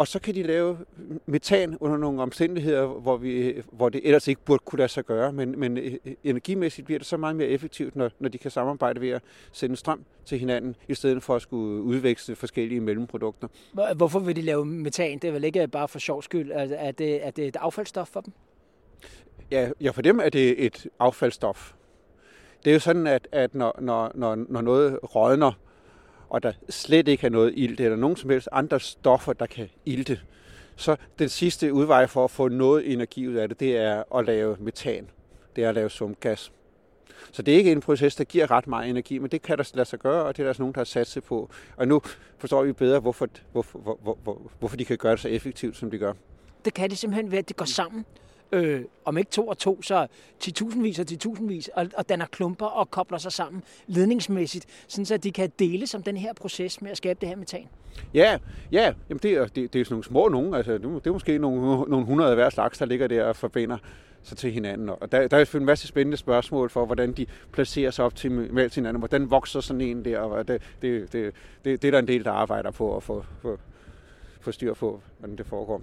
Og 0.00 0.08
så 0.08 0.18
kan 0.18 0.34
de 0.34 0.42
lave 0.42 0.78
metan 1.26 1.76
under 1.80 1.96
nogle 1.96 2.22
omstændigheder, 2.22 2.86
hvor, 2.86 3.16
vi, 3.16 3.62
hvor 3.72 3.88
det 3.88 4.00
ellers 4.04 4.28
ikke 4.28 4.40
burde 4.44 4.62
kunne 4.64 4.78
lade 4.78 4.88
sig 4.88 5.04
gøre. 5.04 5.32
Men, 5.32 5.60
men 5.60 5.78
øh, 5.78 5.96
energimæssigt 6.24 6.84
bliver 6.84 6.98
det 6.98 7.06
så 7.06 7.16
meget 7.16 7.36
mere 7.36 7.48
effektivt, 7.48 7.96
når, 7.96 8.10
når 8.18 8.28
de 8.28 8.38
kan 8.38 8.50
samarbejde 8.50 9.00
ved 9.00 9.08
at 9.08 9.22
sende 9.52 9.76
strøm 9.76 10.04
til 10.24 10.38
hinanden, 10.38 10.76
i 10.88 10.94
stedet 10.94 11.22
for 11.22 11.36
at 11.36 11.42
skulle 11.42 11.82
udveksle 11.82 12.36
forskellige 12.36 12.80
mellemprodukter. 12.80 13.48
Hvorfor 13.96 14.18
vil 14.18 14.36
de 14.36 14.42
lave 14.42 14.64
metan? 14.64 15.18
Det 15.18 15.28
er 15.28 15.32
vel 15.32 15.44
ikke 15.44 15.68
bare 15.68 15.88
for 15.88 15.98
sjov 15.98 16.22
skyld? 16.22 16.50
Er 16.54 16.92
det, 16.92 17.26
er 17.26 17.30
det 17.30 17.46
et 17.46 17.56
affaldsstof 17.56 18.08
for 18.08 18.20
dem? 18.20 18.32
Ja, 19.50 19.70
ja, 19.80 19.90
for 19.90 20.02
dem 20.02 20.20
er 20.20 20.28
det 20.28 20.66
et 20.66 20.86
affaldsstof. 20.98 21.72
Det 22.64 22.70
er 22.70 22.74
jo 22.74 22.80
sådan, 22.80 23.06
at, 23.06 23.28
at 23.32 23.54
når, 23.54 23.76
når, 23.80 24.12
når, 24.14 24.44
når 24.48 24.60
noget 24.60 24.98
rådner, 25.14 25.52
og 26.30 26.42
der 26.42 26.52
slet 26.68 27.08
ikke 27.08 27.26
er 27.26 27.30
noget 27.30 27.52
ilt, 27.56 27.80
eller 27.80 27.96
nogen 27.96 28.16
som 28.16 28.30
helst 28.30 28.48
andre 28.52 28.80
stoffer, 28.80 29.32
der 29.32 29.46
kan 29.46 29.68
ilte, 29.84 30.20
så 30.76 30.96
den 31.18 31.28
sidste 31.28 31.72
udvej 31.72 32.06
for 32.06 32.24
at 32.24 32.30
få 32.30 32.48
noget 32.48 32.92
energi 32.92 33.28
ud 33.28 33.34
af 33.34 33.48
det, 33.48 33.60
det 33.60 33.76
er 33.76 34.16
at 34.16 34.26
lave 34.26 34.56
metan. 34.60 35.08
Det 35.56 35.64
er 35.64 35.68
at 35.68 35.74
lave 35.74 35.90
sumgas. 35.90 36.52
Så 37.32 37.42
det 37.42 37.54
er 37.54 37.58
ikke 37.58 37.72
en 37.72 37.80
proces, 37.80 38.14
der 38.16 38.24
giver 38.24 38.50
ret 38.50 38.66
meget 38.66 38.90
energi, 38.90 39.18
men 39.18 39.30
det 39.30 39.42
kan 39.42 39.58
der 39.58 39.70
lade 39.74 39.88
sig 39.88 39.98
gøre, 39.98 40.24
og 40.24 40.36
det 40.36 40.42
er 40.42 40.44
der 40.44 40.48
også 40.48 40.62
nogen, 40.62 40.74
der 40.74 40.80
har 40.80 40.84
sat 40.84 41.06
sig 41.06 41.22
på. 41.22 41.50
Og 41.76 41.88
nu 41.88 42.02
forstår 42.38 42.62
vi 42.62 42.72
bedre, 42.72 43.00
hvorfor, 43.00 43.28
hvorfor, 43.52 43.78
hvor, 43.78 44.18
hvor, 44.22 44.50
hvorfor 44.58 44.76
de 44.76 44.84
kan 44.84 44.96
gøre 44.96 45.12
det 45.12 45.20
så 45.20 45.28
effektivt, 45.28 45.76
som 45.76 45.90
de 45.90 45.98
gør. 45.98 46.12
Det 46.64 46.74
kan 46.74 46.90
det 46.90 46.98
simpelthen 46.98 47.30
ved, 47.30 47.38
at 47.38 47.48
det 47.48 47.56
går 47.56 47.64
sammen 47.64 48.04
øh, 48.52 48.84
om 49.04 49.18
ikke 49.18 49.30
to 49.30 49.48
og 49.48 49.58
to, 49.58 49.82
så 49.82 50.06
10.000vis 50.44 51.00
og 51.00 51.06
10.000vis, 51.36 51.68
og, 51.74 51.86
og 51.96 52.08
danner 52.08 52.26
klumper 52.26 52.66
og 52.66 52.90
kobler 52.90 53.18
sig 53.18 53.32
sammen 53.32 53.62
ledningsmæssigt, 53.86 54.66
sådan 54.88 55.06
så 55.06 55.16
de 55.16 55.32
kan 55.32 55.52
dele 55.58 55.86
som 55.86 56.02
den 56.02 56.16
her 56.16 56.32
proces 56.32 56.82
med 56.82 56.90
at 56.90 56.96
skabe 56.96 57.18
det 57.20 57.28
her 57.28 57.36
metan. 57.36 57.68
Ja, 58.14 58.38
ja 58.72 58.92
Jamen 59.08 59.20
det, 59.22 59.32
er, 59.32 59.46
det, 59.46 59.72
det 59.72 59.80
er 59.80 59.84
sådan 59.84 59.94
nogle 59.94 60.04
små 60.04 60.28
nogen, 60.28 60.54
altså 60.54 60.78
det 60.78 61.06
er 61.06 61.12
måske 61.12 61.38
nogle, 61.38 61.90
nogle 61.90 62.06
hundrede 62.06 62.30
af 62.30 62.36
hver 62.36 62.50
slags, 62.50 62.78
der 62.78 62.86
ligger 62.86 63.06
der 63.06 63.24
og 63.24 63.36
forbinder 63.36 63.78
sig 64.22 64.36
til 64.36 64.52
hinanden. 64.52 64.88
Og 64.88 65.12
der, 65.12 65.28
der 65.28 65.36
er 65.36 65.56
en 65.56 65.64
masse 65.64 65.88
spændende 65.88 66.16
spørgsmål 66.16 66.70
for, 66.70 66.86
hvordan 66.86 67.12
de 67.12 67.26
placerer 67.52 67.90
sig 67.90 68.04
op 68.04 68.16
til, 68.16 68.32
med 68.32 68.70
hinanden. 68.70 69.00
Hvordan 69.00 69.30
vokser 69.30 69.60
sådan 69.60 69.80
en 69.80 70.04
der? 70.04 70.18
Og 70.18 70.48
det, 70.48 70.62
det, 70.82 71.12
det, 71.12 71.34
det, 71.64 71.82
det 71.82 71.88
er 71.88 71.90
der 71.90 71.98
en 71.98 72.08
del, 72.08 72.24
der 72.24 72.32
arbejder 72.32 72.70
på 72.70 72.96
at 72.96 73.02
få, 73.02 73.24
få, 73.42 73.58
få 74.40 74.52
styr 74.52 74.74
på, 74.74 75.00
hvordan 75.18 75.36
det 75.36 75.46
foregår. 75.46 75.82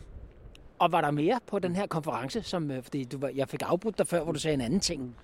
Og 0.80 0.91
var 0.91 1.01
der 1.01 1.11
mere 1.11 1.39
på 1.47 1.59
den 1.59 1.75
her 1.75 1.88
konference, 1.88 2.43
som, 2.43 2.71
øh, 2.71 2.84
fordi 2.84 3.03
du, 3.03 3.30
jeg 3.36 3.49
fik 3.49 3.61
afbrudt 3.65 3.97
dig 3.97 4.07
før, 4.07 4.23
hvor 4.23 4.32
du 4.32 4.39
sagde 4.39 4.53
en 4.53 4.61
anden 4.61 4.80
ting? 4.80 5.15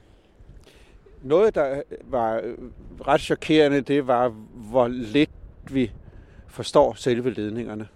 Noget, 1.23 1.55
der 1.55 1.71
øh, 1.71 1.81
var 2.03 2.41
øh, 2.43 2.57
ret 3.07 3.21
chokerende, 3.21 3.81
det 3.81 4.07
var, 4.07 4.29
hvor 4.53 4.87
lidt 4.87 5.29
vi 5.71 5.91
forstår 6.47 6.93
selve 6.93 7.29
ledningerne. 7.33 7.87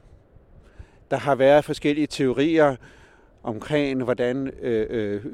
Der 1.12 1.18
har 1.18 1.36
været 1.36 1.66
forskellige 1.66 2.08
teorier 2.08 2.76
omkring, 3.44 4.04
hvordan 4.04 4.48
øh, 4.62 4.88
øh, 4.90 5.26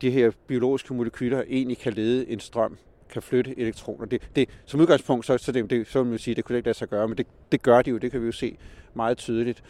de 0.00 0.10
her 0.10 0.30
biologiske 0.46 0.94
molekyler 0.94 1.42
egentlig 1.48 1.78
kan 1.78 1.92
lede 1.92 2.30
en 2.30 2.40
strøm, 2.40 2.78
kan 3.10 3.22
flytte 3.22 3.58
elektroner. 3.58 4.06
Det, 4.06 4.30
det, 4.36 4.48
som 4.64 4.80
udgangspunkt, 4.80 5.26
så, 5.26 5.38
så, 5.38 5.52
det, 5.52 5.70
det, 5.70 5.86
så 5.86 6.02
vil 6.02 6.10
man 6.10 6.18
sige, 6.18 6.34
det 6.34 6.44
kunne 6.44 6.58
ikke 6.58 6.66
lade 6.66 6.78
sig 6.78 6.88
gøre, 6.88 7.08
men 7.08 7.18
det, 7.18 7.26
det 7.52 7.62
gør 7.62 7.82
de 7.82 7.90
jo, 7.90 7.98
det 7.98 8.10
kan 8.10 8.20
vi 8.20 8.26
jo 8.26 8.32
se 8.32 8.56
meget 8.94 9.18
tydeligt. 9.18 9.62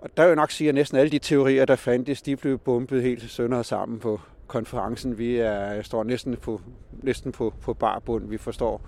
Og 0.00 0.10
der 0.16 0.22
vil 0.22 0.28
jeg 0.28 0.36
nok 0.36 0.50
sige, 0.50 0.68
at 0.68 0.74
næsten 0.74 0.98
alle 0.98 1.10
de 1.10 1.18
teorier, 1.18 1.64
der 1.64 1.76
fandtes, 1.76 2.22
de 2.22 2.36
blev 2.36 2.58
bumpet 2.58 3.02
helt 3.02 3.30
sønder 3.30 3.62
sammen 3.62 3.98
på 3.98 4.20
konferencen. 4.46 5.18
Vi 5.18 5.36
er, 5.36 5.82
står 5.82 6.04
næsten 6.04 6.36
på, 6.36 6.60
næsten 7.02 7.32
på, 7.32 7.54
på 7.60 7.74
barbund. 7.74 8.28
Vi 8.28 8.38
forstår 8.38 8.82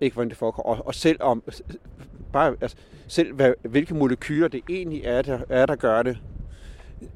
ikke, 0.00 0.14
hvordan 0.14 0.28
det 0.28 0.36
foregår. 0.36 0.62
Og, 0.62 0.86
og 0.86 0.94
selv 0.94 1.22
om, 1.22 1.42
bare, 2.32 2.56
altså, 2.60 2.76
selv 3.08 3.34
hvad, 3.34 3.54
hvilke 3.62 3.94
molekyler 3.94 4.48
det 4.48 4.62
egentlig 4.68 5.02
er 5.04 5.22
der, 5.22 5.40
er, 5.48 5.66
der 5.66 5.76
gør 5.76 6.02
det, 6.02 6.18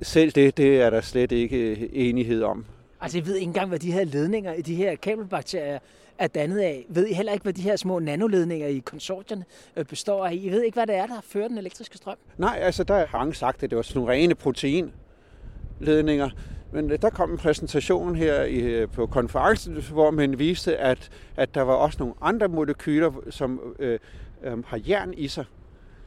selv 0.03 0.31
det, 0.31 0.57
det 0.57 0.81
er 0.81 0.91
der 0.91 1.01
slet 1.01 1.33
ikke 1.33 1.95
enighed 1.95 2.43
om. 2.43 2.65
Altså, 3.01 3.19
jeg 3.19 3.27
ved 3.27 3.35
ikke 3.35 3.45
engang, 3.45 3.69
hvad 3.69 3.79
de 3.79 3.93
her 3.93 4.05
ledninger 4.05 4.53
i 4.53 4.63
de 4.63 4.75
her 4.75 4.97
kabelbakterier 4.97 5.79
er 6.23 6.27
dannet 6.27 6.59
af. 6.59 6.87
Ved 6.89 7.07
I 7.07 7.13
heller 7.13 7.33
ikke, 7.33 7.43
hvad 7.43 7.53
de 7.53 7.63
her 7.63 7.77
små 7.77 7.99
nanoledninger 7.99 8.67
i 8.67 8.79
konsortierne 8.79 9.45
øh, 9.77 9.85
består 9.85 10.27
af? 10.27 10.35
I 10.35 10.49
ved 10.49 10.63
ikke, 10.63 10.75
hvad 10.75 10.87
det 10.87 10.95
er, 10.95 11.07
der 11.07 11.21
fører 11.23 11.49
den 11.49 11.59
elektriske 11.59 11.97
strøm? 11.97 12.17
Nej, 12.39 12.59
altså 12.63 12.85
der 12.85 13.07
har 13.07 13.19
mange 13.19 13.35
sagt, 13.35 13.63
at 13.63 13.71
det 13.71 13.77
var 13.77 13.83
sådan 13.83 14.01
nogle 14.01 14.13
rene 14.13 14.35
proteinledninger. 14.35 16.31
Men 16.73 16.91
øh, 16.91 17.03
der 17.03 17.11
kom 17.11 17.31
en 17.33 17.39
præsentation 17.39 18.17
her 18.17 18.43
i, 18.43 18.59
øh, 18.59 18.89
på 18.89 19.07
konferencen, 19.07 19.83
hvor 19.93 20.11
man 20.11 20.39
viste, 20.39 20.77
at, 20.77 21.11
at 21.37 21.55
der 21.55 21.63
var 21.63 21.75
også 21.75 21.97
nogle 21.99 22.15
andre 22.21 22.49
molekyler, 22.49 23.13
som 23.31 23.75
øh, 23.79 23.99
øh, 24.43 24.65
har 24.65 24.81
jern 24.89 25.15
i 25.17 25.29
sig, 25.29 25.45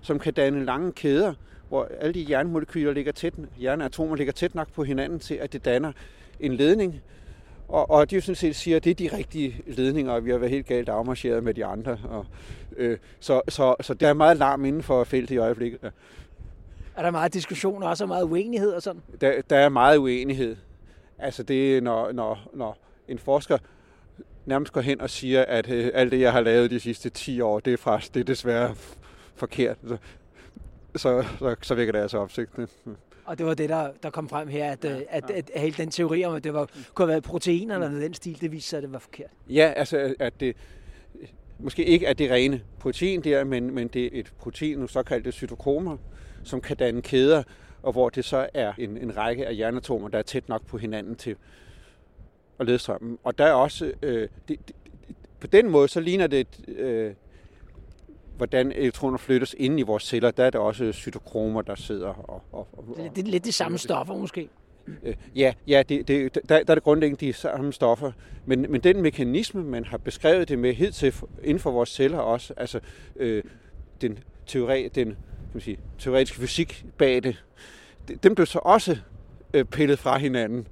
som 0.01 0.19
kan 0.19 0.33
danne 0.33 0.65
lange 0.65 0.91
kæder, 0.91 1.33
hvor 1.69 1.89
alle 1.99 2.13
de 2.13 2.25
jernmolekyler 2.29 2.93
ligger 2.93 3.11
tæt, 3.11 3.33
jernatomer 3.61 4.15
ligger 4.15 4.33
tæt 4.33 4.55
nok 4.55 4.73
på 4.73 4.83
hinanden 4.83 5.19
til, 5.19 5.35
at 5.35 5.53
det 5.53 5.65
danner 5.65 5.91
en 6.39 6.53
ledning, 6.53 7.01
og, 7.67 7.89
og 7.89 8.11
de 8.11 8.21
sådan 8.21 8.35
set 8.35 8.55
siger, 8.55 8.77
at 8.77 8.83
det 8.83 8.91
er 8.91 9.09
de 9.09 9.17
rigtige 9.17 9.61
ledninger, 9.67 10.11
og 10.11 10.25
vi 10.25 10.31
har 10.31 10.37
været 10.37 10.51
helt 10.51 10.67
galt 10.67 10.89
afmarcheret 10.89 11.43
med 11.43 11.53
de 11.53 11.65
andre. 11.65 11.99
Og, 12.09 12.25
øh, 12.77 12.97
så, 13.19 13.41
så, 13.49 13.75
så 13.81 13.93
der 13.93 14.07
er 14.07 14.13
meget 14.13 14.37
larm 14.37 14.65
inden 14.65 14.83
for 14.83 15.03
feltet 15.03 15.35
i 15.35 15.37
øjeblikket. 15.37 15.79
Ja. 15.83 15.89
Er 16.95 17.01
der 17.01 17.11
meget 17.11 17.33
diskussion 17.33 17.83
og 17.83 17.89
også 17.89 18.05
meget 18.05 18.23
uenighed 18.23 18.71
og 18.71 18.81
sådan? 18.81 19.01
Der, 19.21 19.41
der 19.49 19.57
er 19.57 19.69
meget 19.69 19.97
uenighed. 19.97 20.55
Altså 21.19 21.43
det 21.43 21.77
er, 21.77 21.81
når, 21.81 22.11
når, 22.11 22.49
når 22.53 22.77
en 23.07 23.19
forsker 23.19 23.57
nærmest 24.45 24.73
går 24.73 24.81
hen 24.81 25.01
og 25.01 25.09
siger, 25.09 25.45
at 25.45 25.71
øh, 25.71 25.91
alt 25.93 26.11
det, 26.11 26.19
jeg 26.19 26.31
har 26.31 26.41
lavet 26.41 26.71
de 26.71 26.79
sidste 26.79 27.09
10 27.09 27.41
år, 27.41 27.59
det 27.59 27.73
er 27.73 27.77
faktisk 27.77 28.13
det 28.13 28.19
er 28.19 28.23
desværre 28.23 28.75
forkert. 29.35 29.77
så, 30.95 31.25
så, 31.39 31.55
så 31.61 31.75
vækker 31.75 31.91
det 31.91 31.99
altså 31.99 32.17
opsigtende. 32.17 32.67
Og 33.25 33.37
det 33.37 33.45
var 33.45 33.53
det, 33.53 33.69
der, 33.69 33.91
der 34.03 34.09
kom 34.09 34.29
frem 34.29 34.47
her, 34.47 34.71
at, 34.71 34.83
ja, 34.83 34.99
at, 35.09 35.29
at, 35.29 35.51
at 35.53 35.61
hele 35.61 35.75
den 35.77 35.91
teori 35.91 36.25
om, 36.25 36.35
at 36.35 36.43
det 36.43 36.53
var, 36.53 36.69
kunne 36.93 37.05
have 37.05 37.11
været 37.11 37.23
proteiner 37.23 37.75
eller 37.75 37.89
noget 37.89 38.03
den 38.03 38.13
stil, 38.13 38.41
det 38.41 38.51
viste 38.51 38.69
sig, 38.69 38.77
at 38.77 38.83
det 38.83 38.91
var 38.91 38.99
forkert. 38.99 39.29
Ja, 39.49 39.73
altså 39.75 40.15
at 40.19 40.39
det 40.39 40.55
måske 41.59 41.85
ikke 41.85 42.05
er 42.05 42.13
det 42.13 42.31
rene 42.31 42.61
protein 42.79 43.23
der, 43.23 43.43
men, 43.43 43.75
men 43.75 43.87
det 43.87 44.05
er 44.05 44.09
et 44.11 44.33
protein, 44.39 44.77
nu 44.77 44.87
såkaldte 44.87 45.31
cytokromer, 45.31 45.97
som 46.43 46.61
kan 46.61 46.77
danne 46.77 47.01
kæder, 47.01 47.43
og 47.83 47.91
hvor 47.91 48.09
det 48.09 48.25
så 48.25 48.49
er 48.53 48.73
en, 48.77 48.97
en 48.97 49.17
række 49.17 49.47
af 49.47 49.57
jernatomer, 49.57 50.07
der 50.07 50.17
er 50.17 50.23
tæt 50.23 50.49
nok 50.49 50.65
på 50.65 50.77
hinanden 50.77 51.15
til 51.15 51.35
at 52.59 52.65
lede 52.65 52.79
strømmen. 52.79 53.17
Og 53.23 53.37
der 53.37 53.45
er 53.45 53.53
også, 53.53 53.93
øh, 54.01 54.29
det, 54.47 54.59
det, 54.67 54.75
på 55.39 55.47
den 55.47 55.69
måde, 55.69 55.87
så 55.87 55.99
ligner 55.99 56.27
det, 56.27 56.47
øh, 56.67 57.13
hvordan 58.37 58.71
elektroner 58.71 59.17
flyttes 59.17 59.55
ind 59.57 59.79
i 59.79 59.81
vores 59.81 60.03
celler. 60.03 60.31
Der 60.31 60.43
er 60.43 60.49
der 60.49 60.59
også 60.59 60.91
cytokromer, 60.91 61.61
der 61.61 61.75
sidder 61.75 62.07
og... 62.07 62.43
og, 62.51 62.67
og 62.77 62.97
det 63.15 63.27
er 63.27 63.31
lidt 63.31 63.45
de 63.45 63.51
samme 63.51 63.77
stoffer 63.77 64.15
måske. 64.15 64.49
Øh, 65.03 65.15
ja, 65.35 65.53
ja 65.67 65.83
det, 65.89 66.07
det, 66.07 66.35
der, 66.35 66.63
der 66.63 66.73
er 66.73 66.75
det 66.75 66.83
grundlæggende 66.83 67.25
de 67.25 67.33
samme 67.33 67.73
stoffer. 67.73 68.11
Men, 68.45 68.65
men 68.69 68.81
den 68.81 69.01
mekanisme, 69.01 69.63
man 69.63 69.85
har 69.85 69.97
beskrevet 69.97 70.49
det 70.49 70.59
med 70.59 70.73
hidtil 70.73 71.13
inden 71.43 71.59
for 71.59 71.71
vores 71.71 71.89
celler 71.89 72.17
også, 72.17 72.53
altså 72.57 72.79
øh, 73.15 73.43
den, 74.01 74.19
teori, 74.47 74.87
den 74.87 75.05
kan 75.05 75.15
man 75.53 75.61
sige, 75.61 75.77
teoretiske 75.99 76.37
fysik 76.37 76.85
bag 76.97 77.23
det, 77.23 77.43
dem 78.23 78.35
blev 78.35 78.45
så 78.45 78.59
også 78.59 78.97
øh, 79.53 79.65
pillet 79.65 79.99
fra 79.99 80.17
hinanden. 80.17 80.67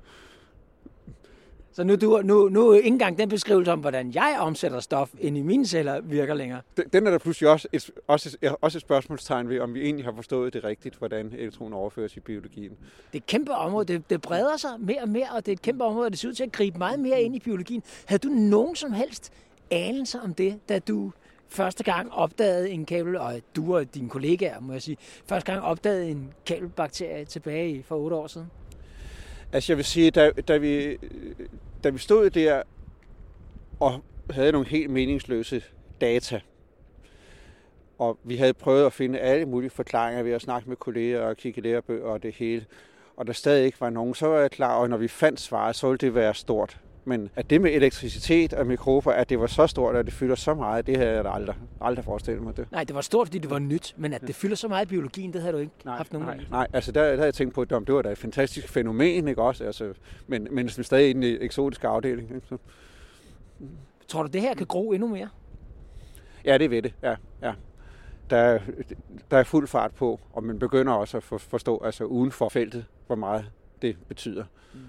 Så 1.76 1.84
nu, 1.84 1.96
du, 1.96 2.22
nu, 2.24 2.50
nu 2.50 2.74
ikke 2.74 2.88
engang 2.88 3.18
den 3.18 3.30
beskrivelse 3.30 3.72
om, 3.72 3.80
hvordan 3.80 4.12
jeg 4.14 4.38
omsætter 4.40 4.80
stof 4.80 5.10
ind 5.20 5.38
i 5.38 5.42
mine 5.42 5.66
celler, 5.66 6.02
virker 6.02 6.34
længere. 6.34 6.62
Den 6.94 7.08
er 7.08 7.12
der 7.12 7.18
pludselig 7.18 7.50
også 7.50 7.68
et, 7.72 7.92
også, 8.08 8.38
også 8.62 8.78
et 8.78 8.82
spørgsmålstegn 8.82 9.50
ved, 9.50 9.60
om 9.60 9.74
vi 9.74 9.82
egentlig 9.82 10.06
har 10.06 10.14
forstået 10.16 10.54
det 10.54 10.64
rigtigt, 10.64 10.96
hvordan 10.96 11.34
elektroner 11.38 11.78
overføres 11.78 12.18
i 12.18 12.20
biologien. 12.20 12.72
Det 12.72 12.78
er 13.14 13.18
et 13.18 13.26
kæmpe 13.26 13.52
område. 13.52 13.94
Det, 13.94 14.10
det 14.10 14.22
breder 14.22 14.58
sig 14.58 14.72
mere 14.80 15.02
og 15.02 15.10
mere, 15.10 15.28
og 15.36 15.46
det 15.46 15.52
er 15.52 15.54
et 15.54 15.62
kæmpe 15.62 15.84
område, 15.84 16.06
og 16.06 16.12
det 16.12 16.20
ser 16.20 16.28
ud 16.30 16.34
til 16.34 16.44
at 16.44 16.52
gribe 16.52 16.78
meget 16.78 17.00
mere 17.00 17.22
ind 17.22 17.36
i 17.36 17.40
biologien. 17.40 17.84
Havde 18.06 18.20
du 18.20 18.34
nogen 18.34 18.76
som 18.76 18.94
helst 18.94 19.34
anelse 19.72 20.20
om 20.20 20.34
det, 20.34 20.60
da 20.70 20.80
du 20.80 21.12
første 21.50 21.84
gang 21.84 22.12
opdagede 22.12 22.70
en 22.70 22.86
kabel, 22.86 23.16
og 23.16 23.42
du 23.56 23.76
og 23.76 23.96
dine 23.96 24.10
kollegaer, 24.10 24.60
må 24.60 24.74
jeg 24.74 24.82
sige, 24.82 24.98
første 25.28 25.52
gang 25.52 25.64
opdagede 25.64 26.10
en 26.10 26.34
kabelbakterie 26.46 27.26
tilbage 27.26 27.84
for 27.84 27.96
otte 27.96 28.16
år 28.16 28.28
siden? 28.28 28.48
Altså 29.54 29.72
jeg 29.74 29.78
vil 29.78 29.86
sige, 29.86 30.12
da, 30.12 30.32
da, 30.32 30.58
vi, 30.58 30.98
da 31.84 31.90
vi 31.90 31.98
stod 31.98 32.30
der 32.30 32.64
og 33.80 34.04
havde 34.30 34.52
nogle 34.52 34.68
helt 34.68 34.90
meningsløse 34.90 35.64
data, 36.02 36.40
og 37.98 38.20
vi 38.24 38.36
havde 38.36 38.54
prøvet 38.54 38.86
at 38.86 38.94
finde 38.94 39.20
alle 39.20 39.46
mulige 39.46 39.70
forklaringer 39.70 40.24
ved 40.24 40.32
at 40.32 40.42
snakke 40.42 40.70
med 40.70 40.78
kolleger 40.78 41.22
og 41.22 41.38
kigge 41.38 41.62
lærebøger 41.62 42.06
og 42.06 42.24
det 42.24 42.34
hele, 42.34 42.66
og 43.18 43.28
der 43.28 43.34
stadig 43.34 43.66
ikke 43.66 43.82
var 43.82 43.90
nogen, 43.90 44.16
så 44.16 44.28
var 44.28 44.40
jeg 44.40 44.52
klar 44.52 44.76
og 44.76 44.90
når 44.90 44.98
vi 44.98 45.08
fandt 45.08 45.40
svaret, 45.40 45.76
så 45.76 45.88
ville 45.88 45.98
det 45.98 46.16
være 46.16 46.34
stort. 46.34 46.80
Men 47.06 47.30
at 47.36 47.50
det 47.50 47.62
med 47.62 47.72
elektricitet 47.72 48.54
og 48.54 48.68
mikrober, 48.68 49.12
at 49.12 49.30
det 49.30 49.40
var 49.40 49.48
så 49.48 49.68
stort, 49.68 49.96
at 49.96 50.06
det 50.06 50.14
fylder 50.14 50.36
så 50.36 50.54
meget, 50.54 50.88
det 50.88 50.98
havde 50.98 51.12
jeg 51.12 51.26
aldrig, 51.26 51.56
aldrig 51.82 52.06
forestillet 52.06 52.44
mig. 52.44 52.58
Det. 52.58 52.72
Nej, 52.72 52.84
det 52.84 52.96
var 52.96 53.02
stort, 53.02 53.28
fordi 53.28 53.38
det 53.38 53.50
var 53.50 53.60
nyt, 53.60 53.94
men 53.98 54.14
at 54.14 54.22
det 54.22 54.36
fylder 54.36 54.56
så 54.56 54.68
meget 54.68 54.86
i 54.86 54.90
biologien, 54.90 55.34
det 55.34 55.42
havde 55.42 55.54
du 55.54 55.58
ikke 55.58 55.74
nej, 55.86 55.98
haft 55.98 56.14
nogen 56.14 56.28
nej, 56.28 56.40
nej, 56.52 56.68
altså 56.74 56.92
der, 56.92 57.02
der 57.02 57.10
havde 57.10 57.24
jeg 57.24 57.34
tænkt 57.34 57.54
på, 57.54 57.62
at 57.62 57.70
det 57.70 57.94
var 57.94 58.02
da 58.02 58.12
et 58.12 58.18
fantastisk 58.18 58.70
fænomen, 58.70 59.28
ikke 59.28 59.42
også? 59.42 59.64
Altså, 59.64 59.94
men, 60.28 60.48
men 60.52 60.70
stadig 60.70 61.10
i 61.10 61.14
den 61.14 61.24
eksotiske 61.24 61.88
afdeling. 61.88 62.36
Ikke? 62.36 62.48
Så. 62.48 62.58
Tror 64.08 64.24
du, 64.24 64.30
det 64.30 64.42
her 64.42 64.54
kan 64.54 64.68
gro 64.68 64.92
endnu 64.92 65.08
mere? 65.08 65.30
Ja, 66.46 66.58
det 66.58 66.72
ved 66.72 66.82
det, 66.82 66.94
ja. 67.04 67.16
ja. 67.42 67.54
Der, 68.30 68.38
er, 68.38 68.60
der 69.32 69.38
er 69.38 69.44
fuld 69.44 69.68
fart 69.68 69.92
på, 69.92 70.20
og 70.34 70.44
man 70.44 70.60
begynder 70.60 70.94
også 70.94 71.18
at 71.18 71.24
forstå, 71.24 71.82
altså 71.86 72.04
uden 72.04 72.32
for 72.32 72.50
feltet, 72.50 72.86
hvor 73.08 73.16
meget 73.16 73.46
det 73.82 73.98
betyder. 74.08 74.44
Mm. 74.74 74.80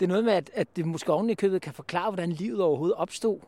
Det 0.00 0.06
er 0.06 0.08
noget 0.08 0.24
med, 0.24 0.32
at, 0.32 0.50
at 0.54 0.68
det 0.76 0.86
måske 0.86 1.12
oven 1.12 1.30
i 1.30 1.34
købet 1.34 1.62
kan 1.62 1.72
forklare, 1.72 2.10
hvordan 2.10 2.32
livet 2.32 2.60
overhovedet 2.60 2.96
opstod. 2.96 3.38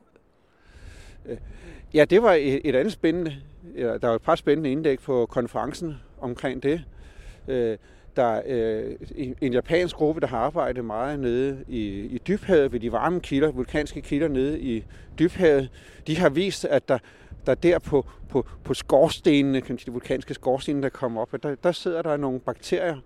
Ja, 1.95 2.05
det 2.05 2.23
var 2.23 2.33
et, 2.33 2.61
et 2.65 2.77
andet 2.77 2.93
spændende. 2.93 3.37
Ja, 3.77 3.99
der 3.99 4.09
var 4.09 4.15
et 4.15 4.23
par 4.23 4.35
spændende 4.35 4.73
indlæg 4.73 4.99
på 4.99 5.27
konferencen 5.27 5.95
omkring 6.21 6.63
det. 6.63 6.85
Øh, 7.49 7.77
der 8.17 8.43
øh, 8.47 8.97
er 9.19 9.35
en 9.41 9.53
japansk 9.53 9.97
gruppe, 9.97 10.21
der 10.21 10.27
har 10.27 10.39
arbejdet 10.39 10.85
meget 10.85 11.19
nede 11.19 11.65
i, 11.69 11.87
i 11.89 12.19
dybhavet 12.19 12.73
ved 12.73 12.81
de 12.81 12.93
varme 12.93 13.21
kilder, 13.21 13.51
vulkanske 13.51 14.01
kilder 14.01 14.29
nede 14.29 14.61
i 14.61 14.85
dybhavet. 15.19 15.71
De 16.07 16.19
har 16.19 16.29
vist, 16.29 16.65
at 16.65 16.89
der, 16.89 16.99
der 17.47 17.55
der 17.55 17.79
på, 17.79 18.07
på, 18.29 18.47
på 18.65 18.75
skorstenene, 18.75 19.61
kan 19.61 19.79
de 19.87 19.93
vulkanske 19.93 20.35
skorstene, 20.35 20.83
der 20.83 20.89
kommer 20.89 21.21
op, 21.21 21.43
der, 21.43 21.55
der 21.55 21.73
sidder 21.73 22.03
der 22.03 22.17
nogle 22.17 22.41
bakterier, 22.41 22.97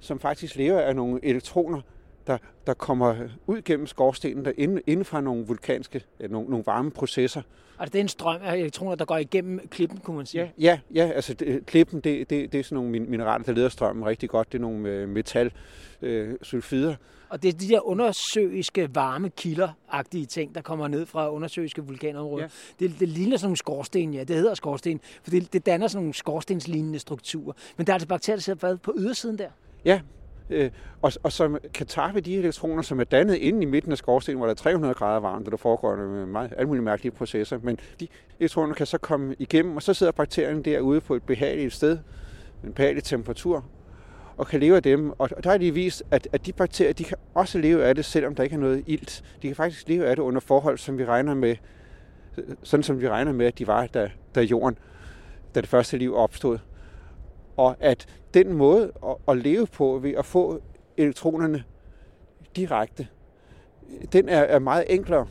som 0.00 0.20
faktisk 0.20 0.56
lever 0.56 0.80
af 0.80 0.96
nogle 0.96 1.20
elektroner, 1.22 1.80
der, 2.28 2.38
der 2.66 2.74
kommer 2.74 3.16
ud 3.46 3.62
gennem 3.62 3.86
skorstenen, 3.86 4.44
der 4.44 4.52
inden, 4.58 4.80
inden 4.86 5.04
fra 5.04 5.20
nogle 5.20 5.46
vulkanske, 5.46 6.04
nogle, 6.28 6.50
nogle 6.50 6.66
varme 6.66 6.90
processer. 6.90 7.42
Og 7.78 7.86
det 7.86 7.94
er 7.94 8.00
en 8.00 8.08
strøm 8.08 8.40
af 8.42 8.56
elektroner, 8.56 8.94
der 8.94 9.04
går 9.04 9.16
igennem 9.16 9.68
klippen, 9.68 9.98
kunne 9.98 10.16
man 10.16 10.26
sige? 10.26 10.52
Ja, 10.58 10.78
ja, 10.94 11.04
ja 11.06 11.12
altså 11.12 11.34
det, 11.34 11.66
klippen, 11.66 12.00
det, 12.00 12.30
det, 12.30 12.52
det 12.52 12.60
er 12.60 12.64
sådan 12.64 12.76
nogle 12.76 13.00
mineraler, 13.00 13.44
der 13.44 13.52
leder 13.52 13.68
strømmen 13.68 14.06
rigtig 14.06 14.28
godt. 14.28 14.52
Det 14.52 14.58
er 14.58 14.62
nogle 14.62 14.88
øh, 14.88 15.08
metal, 15.08 15.52
øh, 16.02 16.34
sulfider. 16.42 16.94
Og 17.28 17.42
det 17.42 17.54
er 17.54 17.58
de 17.58 17.68
der 17.68 17.86
undersøiske 17.86 18.94
varme 18.94 19.30
kilder-agtige 19.40 20.26
ting, 20.26 20.54
der 20.54 20.60
kommer 20.60 20.88
ned 20.88 21.06
fra 21.06 21.32
undersøiske 21.32 21.82
vulkanområder. 21.82 22.48
Ja. 22.80 22.86
Det, 22.86 23.00
det 23.00 23.08
ligner 23.08 23.36
sådan 23.36 23.46
nogle 23.46 23.56
skorsten, 23.56 24.14
ja. 24.14 24.24
Det 24.24 24.36
hedder 24.36 24.54
skorsten, 24.54 25.00
for 25.22 25.30
det, 25.30 25.52
det 25.52 25.66
danner 25.66 25.88
sådan 25.88 26.02
nogle 26.02 26.14
skorstenslignende 26.14 26.98
strukturer. 26.98 27.52
Men 27.76 27.86
der 27.86 27.92
er 27.92 27.94
altså 27.94 28.08
bakterier, 28.08 28.36
der 28.36 28.42
sidder 28.42 28.76
på 28.76 28.94
ydersiden 28.98 29.38
der. 29.38 29.48
Ja, 29.84 30.00
øh, 30.50 30.70
og, 31.02 31.12
og 31.22 31.32
som 31.32 31.58
kan 31.74 31.86
tappe 31.86 32.20
de 32.20 32.36
elektroner, 32.36 32.82
som 32.82 33.00
er 33.00 33.04
dannet 33.04 33.34
inde 33.34 33.62
i 33.62 33.66
midten 33.66 33.92
af 33.92 33.98
skorstenen, 33.98 34.38
hvor 34.38 34.46
der 34.46 34.50
er 34.50 34.56
300 34.56 34.94
grader 34.94 35.20
varmt, 35.20 35.46
og 35.46 35.50
der 35.50 35.56
foregår 35.56 35.96
med 35.96 36.26
meget, 36.26 36.52
alle 36.56 36.66
mulige 36.66 36.84
mærkelige 36.84 37.12
processer. 37.12 37.58
Men 37.62 37.78
de 38.00 38.08
elektroner 38.40 38.74
kan 38.74 38.86
så 38.86 38.98
komme 38.98 39.34
igennem, 39.38 39.76
og 39.76 39.82
så 39.82 39.94
sidder 39.94 40.12
bakterien 40.12 40.62
derude 40.62 41.00
på 41.00 41.14
et 41.14 41.22
behageligt 41.22 41.74
sted, 41.74 41.98
en 42.64 42.72
behagelig 42.72 43.04
temperatur, 43.04 43.64
og 44.36 44.46
kan 44.46 44.60
leve 44.60 44.76
af 44.76 44.82
dem. 44.82 45.12
Og 45.18 45.44
der 45.44 45.50
er 45.50 45.58
de 45.58 45.74
vist, 45.74 46.02
at, 46.10 46.28
at 46.32 46.46
de 46.46 46.52
bakterier, 46.52 46.92
de 46.92 47.04
kan 47.04 47.16
også 47.34 47.58
leve 47.58 47.84
af 47.84 47.94
det, 47.94 48.04
selvom 48.04 48.34
der 48.34 48.42
ikke 48.42 48.54
er 48.54 48.60
noget 48.60 48.84
ilt. 48.86 49.24
De 49.42 49.46
kan 49.46 49.56
faktisk 49.56 49.88
leve 49.88 50.06
af 50.06 50.16
det 50.16 50.22
under 50.22 50.40
forhold, 50.40 50.78
som 50.78 50.98
vi 50.98 51.04
regner 51.04 51.34
med, 51.34 51.56
sådan 52.62 52.82
som 52.82 53.00
vi 53.00 53.08
regner 53.08 53.32
med, 53.32 53.46
at 53.46 53.58
de 53.58 53.66
var, 53.66 53.86
da, 53.86 54.10
da 54.34 54.40
jorden, 54.40 54.78
da 55.54 55.60
det 55.60 55.68
første 55.68 55.98
liv 55.98 56.16
opstod. 56.16 56.58
Og 57.58 57.76
at 57.80 58.06
den 58.34 58.52
måde 58.52 58.92
at, 59.28 59.36
leve 59.36 59.66
på 59.66 59.98
ved 59.98 60.14
at 60.14 60.24
få 60.24 60.62
elektronerne 60.96 61.64
direkte, 62.56 63.08
den 64.12 64.28
er, 64.28 64.40
er 64.40 64.58
meget 64.58 64.84
enklere. 64.88 65.26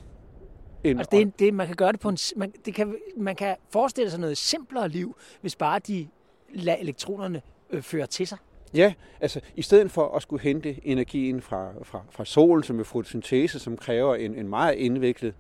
End 0.84 1.00
altså 1.00 1.18
det, 1.18 1.40
det, 1.40 1.54
man 1.54 1.68
kan 1.68 1.76
gøre 1.76 1.92
det 1.92 2.00
på 2.00 2.10
en, 2.10 2.18
man, 2.36 2.54
det 2.66 2.74
kan, 2.74 2.96
man 3.18 3.36
kan 3.36 3.56
forestille 3.70 4.12
sig 4.12 4.20
noget 4.20 4.38
simplere 4.38 4.90
liv, 4.90 5.16
hvis 5.42 5.56
bare 5.56 5.80
de 5.80 6.08
lader 6.54 6.78
elektronerne 6.78 7.42
øh, 7.70 7.82
føre 7.82 8.08
til 8.08 8.28
sig. 8.28 8.38
Ja, 8.74 8.94
altså 9.22 9.42
i 9.56 9.62
stedet 9.62 9.92
for 9.92 10.16
at 10.16 10.22
skulle 10.22 10.44
hente 10.44 10.88
energien 10.88 11.42
fra, 11.42 11.72
fra, 11.84 12.02
fra 12.10 12.26
solen, 12.26 12.64
som 12.64 12.80
er 12.80 12.84
fotosyntese, 12.84 13.60
som 13.60 13.78
kræver 13.78 14.16
en, 14.16 14.36
en 14.36 14.48
meget 14.48 14.76
indviklet 14.76 15.34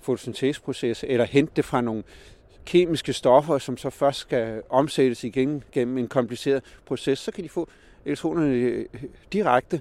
fotosynteseproces, 0.00 1.04
eller 1.08 1.24
hente 1.24 1.52
det 1.56 1.64
fra 1.64 1.80
nogle 1.80 2.02
kemiske 2.66 3.12
stoffer, 3.12 3.58
som 3.58 3.76
så 3.76 3.90
først 3.90 4.18
skal 4.18 4.62
omsættes 4.68 5.24
igen 5.24 5.64
gennem 5.72 5.98
en 5.98 6.08
kompliceret 6.08 6.62
proces, 6.86 7.18
så 7.18 7.32
kan 7.32 7.44
de 7.44 7.48
få 7.48 7.68
elektronerne 8.04 8.54
øh, 8.54 8.86
direkte 9.32 9.80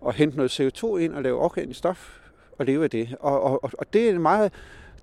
og 0.00 0.14
hente 0.14 0.36
noget 0.36 0.60
CO2 0.60 0.96
ind 0.96 1.14
og 1.14 1.22
lave 1.22 1.38
organisk 1.38 1.78
stof 1.78 2.18
og 2.58 2.66
leve 2.66 2.84
af 2.84 2.90
det. 2.90 3.16
Og, 3.20 3.42
og, 3.42 3.70
og 3.78 3.92
det 3.92 4.06
er 4.06 4.10
en 4.10 4.22
meget, 4.22 4.52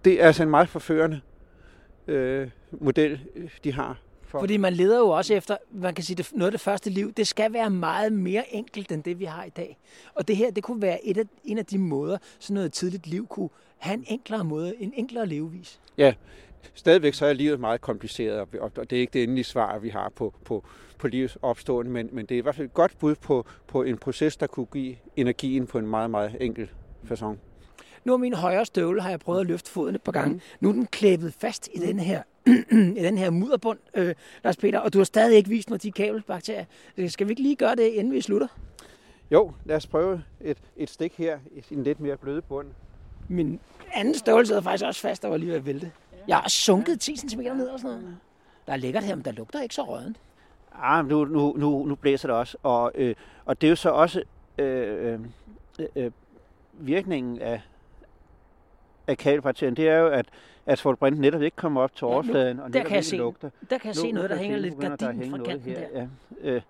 det 0.05 0.21
er 0.21 0.27
altså 0.27 0.43
en 0.43 0.49
meget 0.49 0.69
forførende 0.69 1.21
øh, 2.07 2.49
model, 2.71 3.19
de 3.63 3.73
har. 3.73 3.97
For. 4.23 4.39
Fordi 4.39 4.57
man 4.57 4.73
leder 4.73 4.97
jo 4.97 5.09
også 5.09 5.33
efter, 5.33 5.57
man 5.71 5.93
kan 5.93 6.03
sige, 6.03 6.17
det, 6.17 6.31
noget 6.33 6.47
af 6.47 6.51
det 6.51 6.61
første 6.61 6.89
liv, 6.89 7.13
det 7.13 7.27
skal 7.27 7.53
være 7.53 7.69
meget 7.69 8.13
mere 8.13 8.53
enkelt 8.55 8.91
end 8.91 9.03
det, 9.03 9.19
vi 9.19 9.25
har 9.25 9.43
i 9.43 9.49
dag. 9.49 9.77
Og 10.15 10.27
det 10.27 10.37
her, 10.37 10.51
det 10.51 10.63
kunne 10.63 10.81
være 10.81 11.05
et 11.05 11.17
af, 11.17 11.23
en 11.43 11.57
af 11.57 11.65
de 11.65 11.77
måder, 11.77 12.17
så 12.39 12.53
noget 12.53 12.73
tidligt 12.73 13.07
liv 13.07 13.27
kunne 13.27 13.49
have 13.77 13.93
en 13.93 14.05
enklere 14.07 14.43
måde, 14.43 14.75
en 14.79 14.93
enklere 14.95 15.25
levevis. 15.27 15.79
Ja, 15.97 16.13
stadigvæk 16.73 17.13
så 17.13 17.25
er 17.25 17.33
livet 17.33 17.59
meget 17.59 17.81
kompliceret, 17.81 18.39
og 18.59 18.89
det 18.89 18.95
er 18.95 18.99
ikke 18.99 19.13
det 19.13 19.23
endelige 19.23 19.43
svar, 19.43 19.79
vi 19.79 19.89
har 19.89 20.11
på, 20.15 20.33
på, 20.45 20.63
på 20.97 21.07
livets 21.07 21.37
opstående, 21.41 21.91
men, 21.91 22.09
men 22.11 22.25
det 22.25 22.35
er 22.35 22.39
i 22.39 22.41
hvert 22.41 22.55
fald 22.55 22.67
et 22.67 22.73
godt 22.73 22.99
bud 22.99 23.15
på, 23.15 23.45
på 23.67 23.83
en 23.83 23.97
proces, 23.97 24.37
der 24.37 24.47
kunne 24.47 24.65
give 24.65 24.95
energien 25.15 25.67
på 25.67 25.77
en 25.77 25.87
meget, 25.87 26.09
meget 26.09 26.37
enkel 26.39 26.69
façon. 27.11 27.35
Nu 28.05 28.13
er 28.13 28.17
min 28.17 28.33
højre 28.33 28.65
støvle, 28.65 29.01
har 29.01 29.09
jeg 29.09 29.19
prøvet 29.19 29.39
at 29.39 29.47
løfte 29.47 29.71
foden 29.71 29.95
et 29.95 30.01
par 30.01 30.11
gange. 30.11 30.33
Mm. 30.33 30.41
Nu 30.59 30.69
er 30.69 30.73
den 30.73 30.85
klæbet 30.85 31.33
fast 31.33 31.69
i 31.73 31.79
den 31.79 31.99
her, 31.99 32.21
i 32.99 33.03
den 33.03 33.17
her 33.17 33.29
mudderbund, 33.29 33.79
øh, 33.93 34.15
Lars 34.43 34.57
Peter, 34.57 34.79
og 34.79 34.93
du 34.93 34.97
har 34.97 35.05
stadig 35.05 35.37
ikke 35.37 35.49
vist 35.49 35.69
mig 35.69 35.83
de 35.83 35.91
kabelbakterier. 35.91 36.65
Skal 37.07 37.27
vi 37.27 37.31
ikke 37.31 37.41
lige 37.41 37.55
gøre 37.55 37.75
det, 37.75 37.83
inden 37.87 38.13
vi 38.13 38.21
slutter? 38.21 38.47
Jo, 39.31 39.51
lad 39.65 39.75
os 39.75 39.87
prøve 39.87 40.23
et, 40.41 40.57
et 40.77 40.89
stik 40.89 41.13
her 41.17 41.39
i 41.51 41.73
en 41.73 41.83
lidt 41.83 41.99
mere 41.99 42.17
bløde 42.17 42.41
bund. 42.41 42.67
Min 43.27 43.59
anden 43.93 44.15
støvle 44.15 44.45
sidder 44.45 44.61
faktisk 44.61 44.85
også 44.85 45.01
fast 45.01 45.25
og 45.25 45.31
var 45.31 45.37
lige 45.37 45.49
ved 45.49 45.55
at 45.55 45.65
vælte. 45.65 45.91
Jeg 46.27 46.37
har 46.37 46.49
sunket 46.49 46.99
10 46.99 47.15
cm 47.17 47.39
ned 47.39 47.67
og 47.67 47.79
sådan 47.79 47.97
noget. 47.97 48.17
Der 48.67 48.73
er 48.73 48.77
lækkert 48.77 49.03
her, 49.03 49.15
men 49.15 49.25
der 49.25 49.31
lugter 49.31 49.61
ikke 49.61 49.75
så 49.75 49.81
rådent. 49.83 50.17
Ah, 50.81 51.05
nu, 51.07 51.25
nu, 51.25 51.53
nu, 51.57 51.85
nu 51.85 51.95
blæser 51.95 52.27
det 52.27 52.37
også, 52.37 52.57
og, 52.63 52.91
øh, 52.95 53.15
og 53.45 53.61
det 53.61 53.67
er 53.67 53.69
jo 53.69 53.75
så 53.75 53.89
også 53.89 54.23
øh, 54.57 55.19
øh, 55.79 55.87
øh, 55.95 56.11
virkningen 56.73 57.41
af, 57.41 57.61
af 59.07 59.17
kalbakterien, 59.17 59.75
det 59.75 59.89
er 59.89 59.97
jo, 59.97 60.07
at 60.07 60.25
asfaltbrint 60.65 61.19
netop 61.19 61.41
ikke 61.41 61.55
kommer 61.55 61.81
op 61.81 61.95
til 61.95 62.05
Ja, 62.05 62.09
nu- 62.09 62.13
overfladen, 62.13 62.59
og 62.59 62.63
der 62.73 62.79
netop 62.79 62.83
kan 62.87 62.91
jeg 62.91 62.97
ikke 62.99 63.09
se- 63.09 63.17
lugter. 63.17 63.49
Der 63.69 63.77
kan 63.77 63.87
jeg 63.87 63.95
se 63.95 64.11
noget, 64.11 64.29
der 64.29 64.35
kan 64.35 64.43
hænger 64.43 64.59
lidt 64.59 64.81
der 64.81 64.91
at 64.91 64.99
gardin 64.99 65.31
fra 65.31 65.37
kanten 65.37 65.71
her, 65.71 65.87
der. 65.93 66.07
Ja. 66.43 66.49
Øh, 66.49 66.61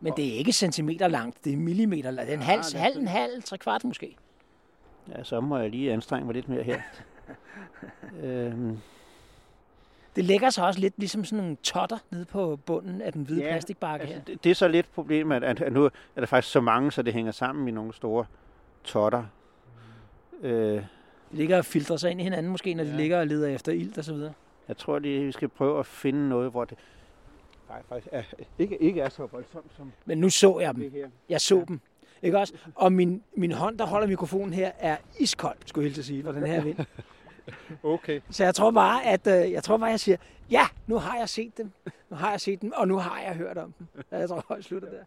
Men 0.00 0.12
det 0.16 0.28
er 0.34 0.38
ikke 0.38 0.52
centimeter 0.52 1.08
langt, 1.08 1.44
det 1.44 1.52
er 1.52 1.56
millimeter 1.56 2.10
langt. 2.10 2.26
Det 2.26 2.34
er 2.34 2.38
en 2.38 2.44
halv, 2.44 2.62
halv, 2.76 2.98
en 2.98 3.08
halv, 3.08 3.42
tre 3.42 3.58
kvart 3.58 3.84
måske. 3.84 4.16
ja, 5.08 5.24
så 5.24 5.40
må 5.40 5.58
jeg 5.58 5.70
lige 5.70 5.92
anstrenge 5.92 6.26
mig 6.26 6.34
lidt 6.34 6.48
mere 6.48 6.62
her. 6.62 6.80
øhm, 8.22 8.78
Det 10.16 10.24
lægger 10.24 10.50
sig 10.50 10.64
også 10.64 10.80
lidt 10.80 10.94
ligesom 10.98 11.24
sådan 11.24 11.44
nogle 11.44 11.56
totter 11.62 11.98
nede 12.10 12.24
på 12.24 12.56
bunden 12.56 13.00
af 13.02 13.12
den 13.12 13.22
hvide 13.22 13.42
Ja, 13.42 13.50
plastikbakke 13.52 14.06
her. 14.06 14.14
altså, 14.14 14.32
det, 14.32 14.44
det 14.44 14.50
er 14.50 14.54
så 14.54 14.68
lidt 14.68 14.92
problem, 14.94 15.32
at, 15.32 15.42
at 15.44 15.72
nu 15.72 15.84
er 15.84 15.90
der 16.16 16.26
faktisk 16.26 16.52
så 16.52 16.60
mange, 16.60 16.92
så 16.92 17.02
det 17.02 17.12
hænger 17.12 17.32
sammen 17.32 17.68
i 17.68 17.70
nogle 17.70 17.94
store 17.94 18.26
totter. 18.84 19.24
Øh, 20.42 20.52
De 20.52 20.86
ligger 21.30 21.58
og 21.58 21.64
filtrer 21.64 21.96
sig 21.96 22.10
ind 22.10 22.20
i 22.20 22.24
hinanden 22.24 22.52
måske, 22.52 22.74
når 22.74 22.84
de 22.84 22.90
Ja. 22.90 22.96
ligger 22.96 23.18
og 23.20 23.26
leder 23.26 23.48
efter 23.48 23.72
ilt 23.72 23.98
og 23.98 24.04
så 24.04 24.12
videre. 24.14 24.32
jeg 24.68 24.76
tror, 24.76 24.98
lige, 24.98 25.24
vi 25.24 25.32
skal 25.32 25.48
prøve 25.48 25.78
at 25.78 25.86
finde 25.86 26.28
noget, 26.28 26.50
hvor 26.50 26.64
det 26.64 26.78
nej, 27.68 27.82
faktisk 27.88 28.08
er, 28.12 28.22
ikke, 28.58 28.82
ikke 28.82 29.00
er 29.00 29.08
så 29.08 29.26
voldsomt 29.26 29.72
som 29.76 29.92
Men 30.04 30.18
nu 30.18 30.30
så 30.30 30.58
jeg 30.60 30.74
dem. 30.74 30.90
her. 30.92 31.08
Jeg 31.28 31.40
så 31.40 31.64
dem. 31.68 31.80
Ikke 32.22 32.38
også? 32.38 32.54
Og 32.74 32.92
min, 32.92 33.22
min 33.36 33.52
hånd, 33.52 33.78
der 33.78 33.86
holder 33.86 34.06
mikrofonen 34.06 34.52
her, 34.52 34.70
er 34.78 34.96
iskold, 35.18 35.56
skulle 35.66 35.86
jeg 35.88 35.94
helt 35.94 36.06
sige, 36.06 36.22
for 36.24 36.32
den 36.32 36.46
her 36.46 36.62
vind. 36.62 36.76
Okay. 37.82 38.20
Så 38.30 38.44
jeg 38.44 38.54
tror 38.54 38.70
bare, 38.70 39.04
at 39.06 39.26
øh, 39.26 39.52
jeg 39.52 39.62
tror 39.64 39.76
bare, 39.76 39.90
jeg 39.90 40.00
siger, 40.00 40.16
ja, 40.50 40.62
nu 40.86 40.96
har 40.98 41.18
jeg 41.18 41.28
set 41.28 41.58
dem. 41.58 41.70
Nu 42.10 42.16
har 42.16 42.30
jeg 42.30 42.40
set 42.40 42.62
dem, 42.62 42.72
og 42.76 42.88
nu 42.88 42.98
har 42.98 43.20
jeg 43.20 43.34
hørt 43.34 43.58
om 43.58 43.72
dem. 43.78 43.86
Ja, 44.12 44.18
Jeg 44.18 44.28
tror, 44.28 44.54
jeg 44.54 44.64
slutter 44.64 44.88
der. 44.90 45.02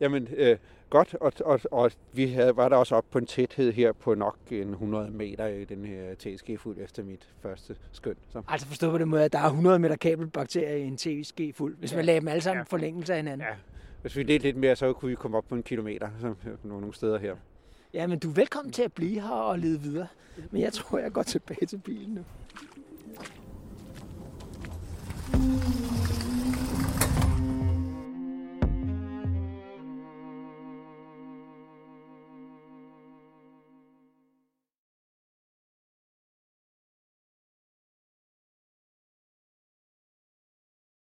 Jamen, 0.00 0.28
øh, 0.36 0.56
godt, 0.90 1.14
og, 1.14 1.32
og, 1.44 1.60
og 1.70 1.90
vi 2.12 2.26
havde, 2.26 2.56
var 2.56 2.68
der 2.68 2.76
også 2.76 2.94
oppe 2.94 3.08
på 3.12 3.18
en 3.18 3.26
tæthed 3.26 3.72
her 3.72 3.92
på 3.92 4.14
nok 4.14 4.36
en 4.50 4.70
100 4.70 5.10
meter 5.10 5.46
i 5.46 5.64
den 5.64 5.84
her 5.84 6.14
TSG-fuld 6.14 6.78
efter 6.78 7.02
mit 7.02 7.28
første 7.42 7.76
skøn. 7.92 8.14
Så. 8.32 8.42
Altså 8.48 8.66
forstå 8.66 8.90
på 8.90 8.98
den 8.98 9.08
måde, 9.08 9.24
at 9.24 9.32
der 9.32 9.38
er 9.38 9.44
100 9.46 9.78
meter 9.78 9.96
kabelbakterier 9.96 10.76
i 10.76 10.82
en 10.84 10.96
TSG 10.96 11.40
fuld. 11.54 11.76
Hvis 11.78 11.94
man 11.94 12.04
lagde 12.04 12.20
dem 12.20 12.28
alle 12.28 12.40
sammen 12.40 12.60
Ja. 12.60 12.64
forlængelse 12.70 13.12
af 13.12 13.18
hinanden. 13.18 13.46
Ja, 13.48 13.54
hvis 14.02 14.16
vi 14.16 14.22
lidt 14.22 14.42
lidt 14.42 14.56
mere, 14.56 14.76
så 14.76 14.92
kunne 14.92 15.08
vi 15.08 15.14
komme 15.14 15.36
op 15.36 15.44
på 15.48 15.54
en 15.54 15.62
kilometer 15.62 16.08
så, 16.20 16.34
nogle, 16.64 16.80
nogle 16.80 16.94
steder 16.94 17.18
her. 17.18 17.36
Ja, 17.94 18.06
men 18.06 18.18
du 18.18 18.30
er 18.30 18.34
velkommen 18.34 18.72
til 18.72 18.82
at 18.82 18.92
blive 18.92 19.20
her 19.20 19.30
og 19.30 19.58
lede 19.58 19.80
videre. 19.80 20.06
Men 20.50 20.62
jeg 20.62 20.72
tror, 20.72 20.98
jeg 20.98 21.12
går 21.12 21.22
tilbage 21.22 21.66
til 21.66 21.78
bilen 21.78 22.14
nu. 22.14 22.24